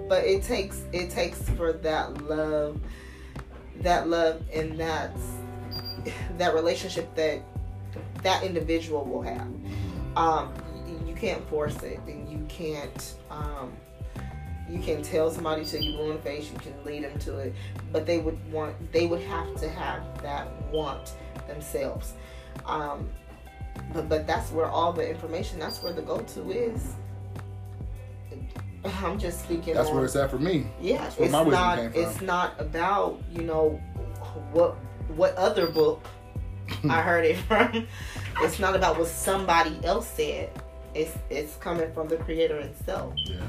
But 0.08 0.24
it 0.24 0.42
takes 0.42 0.82
it 0.92 1.10
takes 1.10 1.40
for 1.50 1.72
that 1.72 2.24
love, 2.24 2.80
that 3.80 4.08
love, 4.08 4.42
and 4.52 4.78
that 4.78 5.16
that 6.38 6.54
relationship 6.54 7.14
that 7.14 7.42
that 8.22 8.42
individual 8.42 9.04
will 9.04 9.22
have. 9.22 9.48
Um, 10.16 10.52
you 11.06 11.14
can't 11.14 11.46
force 11.48 11.82
it, 11.82 12.00
and 12.06 12.28
you 12.28 12.44
can't. 12.48 13.14
Um, 13.30 13.72
you 14.68 14.80
can 14.80 15.02
tell 15.02 15.30
somebody 15.30 15.64
to 15.66 15.82
you 15.82 15.96
blue 15.96 16.12
in 16.12 16.16
the 16.16 16.22
face. 16.22 16.50
You 16.50 16.58
can 16.58 16.84
lead 16.84 17.04
them 17.04 17.18
to 17.20 17.38
it, 17.38 17.54
but 17.92 18.06
they 18.06 18.18
would 18.18 18.38
want. 18.52 18.92
They 18.92 19.06
would 19.06 19.22
have 19.22 19.54
to 19.60 19.68
have 19.68 20.22
that 20.22 20.50
want 20.70 21.12
themselves. 21.46 22.14
Um, 22.66 23.08
but 23.92 24.08
but 24.08 24.26
that's 24.26 24.50
where 24.50 24.66
all 24.66 24.92
the 24.92 25.08
information. 25.08 25.58
That's 25.58 25.82
where 25.82 25.92
the 25.92 26.02
go 26.02 26.20
to 26.20 26.50
is. 26.50 26.94
I'm 28.84 29.18
just 29.18 29.42
speaking. 29.42 29.74
That's 29.74 29.88
on, 29.88 29.94
where 29.94 30.04
it's 30.04 30.16
at 30.16 30.30
for 30.30 30.38
me. 30.38 30.66
Yeah, 30.80 31.10
it's 31.18 31.32
not. 31.32 31.78
It's 31.78 32.20
not 32.20 32.60
about 32.60 33.20
you 33.32 33.42
know 33.42 33.80
what 34.52 34.76
what 35.14 35.34
other 35.36 35.66
book 35.66 36.04
I 36.88 37.02
heard 37.02 37.24
it 37.24 37.36
from. 37.38 37.86
It's 38.40 38.58
not 38.58 38.74
about 38.74 38.98
what 38.98 39.08
somebody 39.08 39.78
else 39.84 40.08
said. 40.08 40.50
It's 40.94 41.16
it's 41.30 41.56
coming 41.56 41.92
from 41.92 42.08
the 42.08 42.16
creator 42.16 42.58
itself. 42.58 43.14
Yeah. 43.16 43.40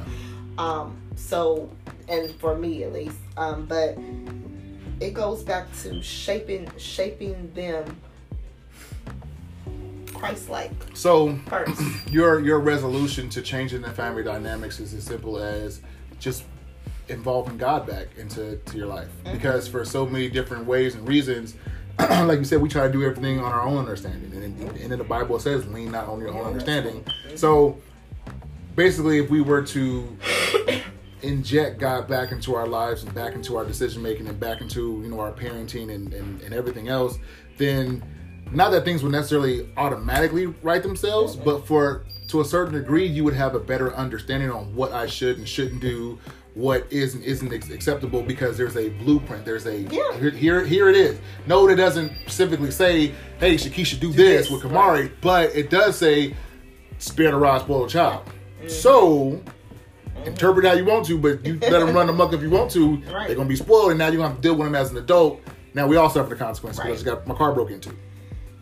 Um. 0.57 1.01
So, 1.15 1.69
and 2.07 2.31
for 2.35 2.55
me 2.55 2.83
at 2.83 2.93
least. 2.93 3.17
Um. 3.37 3.65
But 3.65 3.97
it 4.99 5.13
goes 5.13 5.43
back 5.43 5.67
to 5.81 6.01
shaping 6.01 6.69
shaping 6.77 7.51
them 7.53 7.97
Christ-like. 10.23 10.71
So, 10.93 11.37
first. 11.47 11.81
your 12.09 12.39
your 12.39 12.59
resolution 12.59 13.27
to 13.31 13.41
changing 13.41 13.81
the 13.81 13.89
family 13.89 14.23
dynamics 14.23 14.79
is 14.79 14.93
as 14.93 15.03
simple 15.03 15.37
as 15.37 15.81
just 16.17 16.45
involving 17.09 17.57
God 17.57 17.85
back 17.85 18.07
into 18.17 18.55
to 18.55 18.77
your 18.77 18.87
life. 18.87 19.09
Mm-hmm. 19.25 19.33
Because 19.33 19.67
for 19.67 19.83
so 19.83 20.05
many 20.05 20.29
different 20.29 20.65
ways 20.65 20.95
and 20.95 21.05
reasons, 21.05 21.55
like 21.99 22.39
you 22.39 22.45
said, 22.45 22.61
we 22.61 22.69
try 22.69 22.87
to 22.87 22.93
do 22.93 23.03
everything 23.03 23.41
on 23.41 23.51
our 23.51 23.63
own 23.63 23.77
understanding, 23.77 24.31
and 24.31 24.61
in, 24.61 24.67
and 24.69 24.93
in 24.93 24.97
the 24.97 25.03
Bible 25.03 25.35
it 25.35 25.41
says, 25.41 25.67
"Lean 25.67 25.91
not 25.91 26.07
on 26.07 26.19
your 26.19 26.29
own 26.29 26.45
understanding." 26.45 27.05
So, 27.35 27.81
basically, 28.77 29.19
if 29.19 29.29
we 29.29 29.41
were 29.41 29.63
to 29.63 30.17
inject 31.21 31.79
God 31.81 32.07
back 32.07 32.31
into 32.31 32.55
our 32.55 32.65
lives 32.65 33.03
and 33.03 33.13
back 33.13 33.33
into 33.33 33.57
our 33.57 33.65
decision 33.65 34.01
making 34.01 34.29
and 34.29 34.39
back 34.39 34.61
into 34.61 35.01
you 35.03 35.09
know 35.09 35.19
our 35.19 35.33
parenting 35.33 35.93
and, 35.93 36.13
and, 36.13 36.41
and 36.41 36.53
everything 36.53 36.87
else, 36.87 37.19
then 37.57 38.01
not 38.53 38.71
that 38.71 38.85
things 38.85 39.03
would 39.03 39.11
necessarily 39.11 39.69
automatically 39.77 40.47
write 40.47 40.83
themselves, 40.83 41.35
but 41.35 41.65
for 41.65 42.05
to 42.27 42.41
a 42.41 42.45
certain 42.45 42.73
degree, 42.73 43.05
you 43.05 43.23
would 43.23 43.33
have 43.33 43.55
a 43.55 43.59
better 43.59 43.93
understanding 43.95 44.49
on 44.49 44.75
what 44.75 44.91
I 44.91 45.07
should 45.07 45.37
and 45.37 45.47
shouldn't 45.47 45.81
do, 45.81 46.19
what 46.53 46.85
is 46.91 47.15
and 47.15 47.23
isn't 47.23 47.51
acceptable 47.51 48.21
because 48.21 48.57
there's 48.57 48.77
a 48.77 48.89
blueprint. 48.89 49.45
There's 49.45 49.65
a 49.65 49.81
yeah. 49.81 50.17
here, 50.31 50.63
here 50.63 50.89
it 50.89 50.95
is. 50.95 51.19
No, 51.47 51.67
it 51.67 51.75
doesn't 51.75 52.11
specifically 52.21 52.71
say, 52.71 53.13
"Hey, 53.39 53.55
Shakisha, 53.55 53.99
do, 53.99 54.11
do 54.11 54.13
this, 54.13 54.49
this, 54.49 54.51
with 54.51 54.71
Kamari," 54.71 55.01
right. 55.01 55.11
but 55.21 55.55
it 55.55 55.69
does 55.69 55.97
say, 55.97 56.35
"Spare 56.99 57.31
the 57.31 57.37
rod, 57.37 57.61
spoil 57.61 57.83
the 57.83 57.89
child." 57.89 58.25
Mm-hmm. 58.25 58.69
So. 58.69 59.31
Mm-hmm. 59.31 59.49
Interpret 60.25 60.65
how 60.65 60.71
you 60.71 60.85
want 60.85 61.05
to, 61.07 61.17
but 61.17 61.45
you 61.45 61.59
let 61.59 61.79
them 61.79 61.93
run 61.93 62.07
amok 62.07 62.31
if 62.31 62.41
you 62.41 62.49
want 62.49 62.71
to. 62.71 62.95
Right. 63.11 63.27
They're 63.27 63.35
gonna 63.35 63.49
be 63.49 63.57
spoiled, 63.57 63.89
and 63.89 63.99
now 63.99 64.07
you're 64.07 64.17
gonna 64.17 64.29
have 64.29 64.37
to 64.37 64.41
deal 64.41 64.55
with 64.55 64.67
them 64.67 64.75
as 64.75 64.89
an 64.89 64.97
adult. 64.97 65.41
Now 65.73 65.85
we 65.85 65.97
all 65.97 66.09
suffer 66.09 66.29
the 66.29 66.35
consequences 66.37 66.79
right. 66.79 66.87
because 66.87 67.03
got 67.03 67.27
my 67.27 67.35
car 67.35 67.51
broke 67.51 67.71
into 67.71 67.93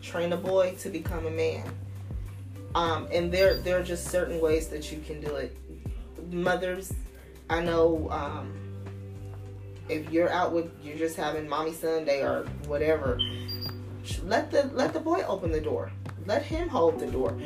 train 0.02 0.32
a 0.32 0.36
boy 0.36 0.74
to 0.80 0.90
become 0.90 1.26
a 1.26 1.30
man. 1.30 1.64
Um, 2.74 3.06
and 3.12 3.30
there 3.30 3.58
there 3.58 3.78
are 3.78 3.82
just 3.82 4.08
certain 4.08 4.40
ways 4.40 4.68
that 4.68 4.90
you 4.90 5.00
can 5.00 5.20
do 5.20 5.36
it. 5.36 5.56
Mothers, 6.30 6.92
I 7.48 7.62
know 7.62 8.08
um, 8.10 8.52
if 9.88 10.10
you're 10.10 10.30
out 10.30 10.52
with 10.52 10.70
you're 10.82 10.96
just 10.96 11.16
having 11.16 11.48
mommy 11.48 11.72
Sunday 11.72 12.22
or 12.22 12.44
whatever, 12.66 13.18
let 14.24 14.50
the 14.50 14.70
let 14.72 14.92
the 14.92 15.00
boy 15.00 15.22
open 15.26 15.52
the 15.52 15.60
door. 15.60 15.92
Let 16.26 16.42
him 16.42 16.68
hold 16.68 16.98
the 16.98 17.06
door. 17.06 17.38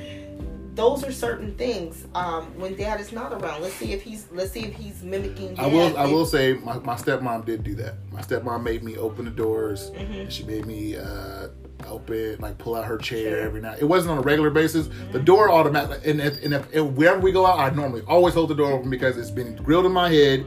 Those 0.75 1.03
are 1.05 1.13
certain 1.13 1.55
things. 1.57 2.07
Um, 2.15 2.45
when 2.59 2.77
dad 2.77 3.01
is 3.01 3.11
not 3.11 3.33
around, 3.33 3.63
let's 3.63 3.75
see 3.75 3.93
if 3.93 4.03
he's 4.03 4.29
let's 4.31 4.53
see 4.53 4.65
if 4.65 4.75
he's 4.75 5.03
mimicking. 5.03 5.59
I 5.59 5.67
will 5.67 5.97
I 5.97 6.05
will 6.05 6.27
say 6.27 6.53
my, 6.53 6.79
my 6.79 6.95
stepmom 6.95 7.45
did 7.45 7.65
do 7.65 7.75
that. 7.77 7.95
My 8.13 8.21
stepmom 8.21 8.63
made 8.63 8.85
me 8.85 8.97
open 8.97 9.25
the 9.25 9.31
doors. 9.31 9.91
Mm-hmm. 9.91 10.29
She 10.29 10.45
made 10.45 10.67
me 10.67 10.97
uh, 10.97 11.49
open, 11.87 12.37
like 12.41 12.59
pull 12.59 12.75
out 12.75 12.85
her 12.85 12.99
chair 12.99 13.41
every 13.41 13.61
night. 13.61 13.79
It 13.81 13.85
wasn't 13.85 14.13
on 14.13 14.19
a 14.19 14.23
regular 14.23 14.51
basis. 14.51 14.89
The 15.13 15.19
door 15.19 15.51
automatically, 15.51 16.11
and, 16.11 16.21
if, 16.21 16.43
and, 16.43 16.55
if, 16.55 16.75
and 16.75 16.97
wherever 16.97 17.21
we 17.21 17.33
go 17.33 17.47
out, 17.47 17.59
I 17.59 17.75
normally 17.75 18.03
always 18.07 18.35
hold 18.35 18.51
the 18.51 18.55
door 18.55 18.73
open 18.73 18.91
because 18.91 19.17
it's 19.17 19.31
been 19.31 19.57
grilled 19.57 19.87
in 19.87 19.93
my 19.93 20.09
head. 20.09 20.47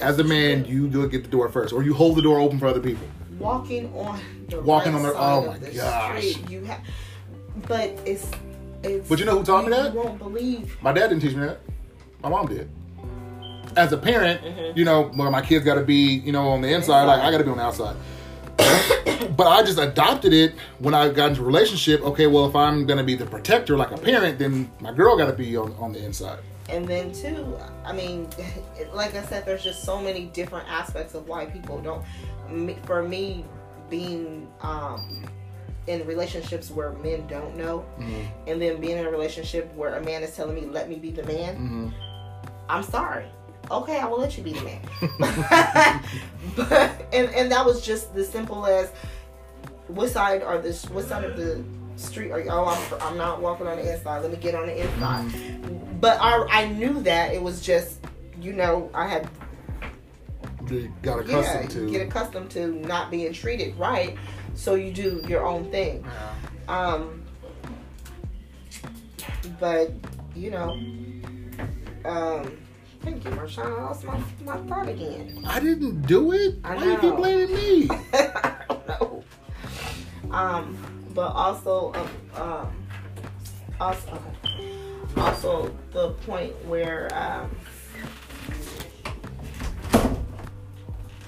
As 0.00 0.18
a 0.18 0.24
man, 0.24 0.64
you 0.64 0.88
do 0.88 1.06
get 1.08 1.24
the 1.24 1.28
door 1.28 1.48
first, 1.50 1.74
or 1.74 1.82
you 1.82 1.92
hold 1.92 2.16
the 2.16 2.22
door 2.22 2.38
open 2.40 2.58
for 2.58 2.66
other 2.66 2.80
people. 2.80 3.06
Walking 3.38 3.92
on 3.94 4.20
the 4.48 4.60
walking 4.62 4.94
right 4.94 4.98
on 4.98 5.02
the 5.02 5.14
oh 5.14 5.46
my 5.46 5.58
the 5.58 5.70
gosh, 5.72 6.30
street, 6.30 6.50
you 6.50 6.64
have, 6.64 6.80
but 7.66 7.90
it's 8.06 8.30
it's. 8.82 9.08
But 9.08 9.18
you 9.18 9.26
know 9.26 9.38
who 9.38 9.44
taught 9.44 9.64
me 9.64 9.70
that? 9.70 9.92
You 9.92 10.00
won't 10.00 10.18
believe. 10.18 10.76
My 10.82 10.92
dad 10.92 11.08
didn't 11.08 11.22
teach 11.22 11.34
me 11.34 11.46
that. 11.46 11.60
My 12.22 12.30
mom 12.30 12.46
did 12.46 12.70
as 13.76 13.92
a 13.92 13.96
parent, 13.96 14.42
mm-hmm. 14.42 14.78
you 14.78 14.84
know, 14.84 15.10
well, 15.16 15.30
my 15.30 15.42
kids 15.42 15.64
got 15.64 15.76
to 15.76 15.82
be, 15.82 15.94
you 15.94 16.32
know, 16.32 16.48
on 16.48 16.60
the 16.60 16.68
inside, 16.68 17.02
inside. 17.02 17.04
like 17.04 17.20
I 17.20 17.30
got 17.30 17.38
to 17.38 17.44
be 17.44 17.50
on 17.50 17.58
the 17.58 17.62
outside. 17.62 17.96
But 19.28 19.46
I 19.46 19.62
just 19.62 19.78
adopted 19.78 20.32
it 20.32 20.54
when 20.78 20.94
I 20.94 21.08
got 21.10 21.30
into 21.30 21.42
a 21.42 21.44
relationship. 21.44 22.02
Okay, 22.02 22.26
well, 22.26 22.46
if 22.46 22.56
I'm 22.56 22.86
gonna 22.86 23.04
be 23.04 23.14
the 23.14 23.26
protector, 23.26 23.76
like 23.76 23.90
a 23.90 23.98
parent, 23.98 24.38
then 24.38 24.70
my 24.80 24.92
girl 24.92 25.16
got 25.16 25.26
to 25.26 25.32
be 25.32 25.56
on, 25.56 25.74
on 25.78 25.92
the 25.92 26.04
inside. 26.04 26.38
And 26.68 26.86
then 26.86 27.12
too, 27.12 27.58
I 27.84 27.92
mean, 27.92 28.28
like 28.94 29.14
I 29.14 29.22
said, 29.22 29.44
there's 29.44 29.64
just 29.64 29.82
so 29.84 30.00
many 30.00 30.26
different 30.26 30.68
aspects 30.68 31.14
of 31.14 31.26
why 31.26 31.46
people 31.46 31.80
don't. 31.80 32.04
For 32.84 33.02
me, 33.02 33.44
being 33.88 34.48
um, 34.62 35.24
in 35.86 36.06
relationships 36.06 36.70
where 36.70 36.92
men 36.92 37.26
don't 37.26 37.56
know, 37.56 37.84
mm-hmm. 37.98 38.48
and 38.48 38.62
then 38.62 38.80
being 38.80 38.98
in 38.98 39.06
a 39.06 39.10
relationship 39.10 39.72
where 39.74 39.96
a 39.96 40.02
man 40.02 40.22
is 40.22 40.34
telling 40.34 40.54
me, 40.54 40.62
"Let 40.62 40.88
me 40.88 40.96
be 40.96 41.10
the 41.10 41.24
man," 41.24 41.54
mm-hmm. 41.56 41.88
I'm 42.68 42.82
sorry 42.82 43.26
okay, 43.70 43.98
I 43.98 44.06
will 44.06 44.18
let 44.18 44.36
you 44.36 44.42
be 44.42 44.52
the 44.52 44.62
man. 44.62 44.80
but 46.56 47.06
and 47.12 47.30
and 47.30 47.52
that 47.52 47.64
was 47.64 47.84
just 47.84 48.14
as 48.16 48.28
simple 48.28 48.66
as 48.66 48.92
what 49.88 50.10
side 50.10 50.42
are 50.42 50.58
this? 50.58 50.88
What 50.90 51.06
side 51.06 51.24
of 51.24 51.36
the 51.36 51.62
street 51.96 52.30
are 52.30 52.40
you? 52.40 52.50
Oh, 52.50 52.66
I'm, 52.66 53.02
I'm 53.02 53.16
not 53.16 53.40
walking 53.40 53.66
on 53.66 53.76
the 53.76 53.92
inside. 53.92 54.20
Let 54.22 54.30
me 54.30 54.36
get 54.36 54.54
on 54.54 54.66
the 54.66 54.80
inside. 54.80 55.26
Mm-hmm. 55.26 55.98
But 55.98 56.18
I 56.20 56.46
I 56.50 56.68
knew 56.68 57.02
that 57.02 57.34
it 57.34 57.42
was 57.42 57.60
just 57.60 58.00
you 58.40 58.52
know 58.52 58.90
I 58.94 59.06
had 59.08 59.28
got 61.02 61.20
accustomed 61.20 61.64
yeah, 61.64 61.80
to 61.80 61.90
get 61.90 62.06
accustomed 62.06 62.50
to 62.52 62.68
not 62.86 63.10
being 63.10 63.32
treated 63.32 63.76
right. 63.76 64.16
so 64.54 64.74
you 64.74 64.92
do 64.92 65.22
your 65.26 65.44
own 65.44 65.70
thing. 65.70 66.04
Yeah. 66.04 66.94
Um, 66.94 67.22
but 69.58 69.92
you 70.34 70.50
know, 70.50 70.78
um, 72.04 72.58
Thank 73.02 73.24
you, 73.24 73.30
Marshawn. 73.30 73.78
I 73.78 73.82
lost 73.82 74.04
my, 74.04 74.20
my 74.44 74.58
thought 74.68 74.88
again. 74.88 75.42
I 75.46 75.58
didn't 75.58 76.02
do 76.02 76.32
it. 76.32 76.58
I 76.62 76.74
Why 76.74 76.84
know. 76.84 76.90
you 76.90 76.98
keep 76.98 77.16
blaming 77.16 77.54
me? 77.54 77.88
I 78.12 78.56
don't 78.68 78.88
know. 78.88 79.24
Um, 80.30 80.76
but 81.14 81.32
also, 81.32 81.92
um, 81.94 82.42
um 82.42 82.86
also, 83.80 84.22
okay. 84.44 84.76
also 85.16 85.74
the 85.92 86.10
point 86.26 86.52
where, 86.66 87.08
um, 87.14 87.50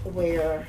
where. 0.04 0.68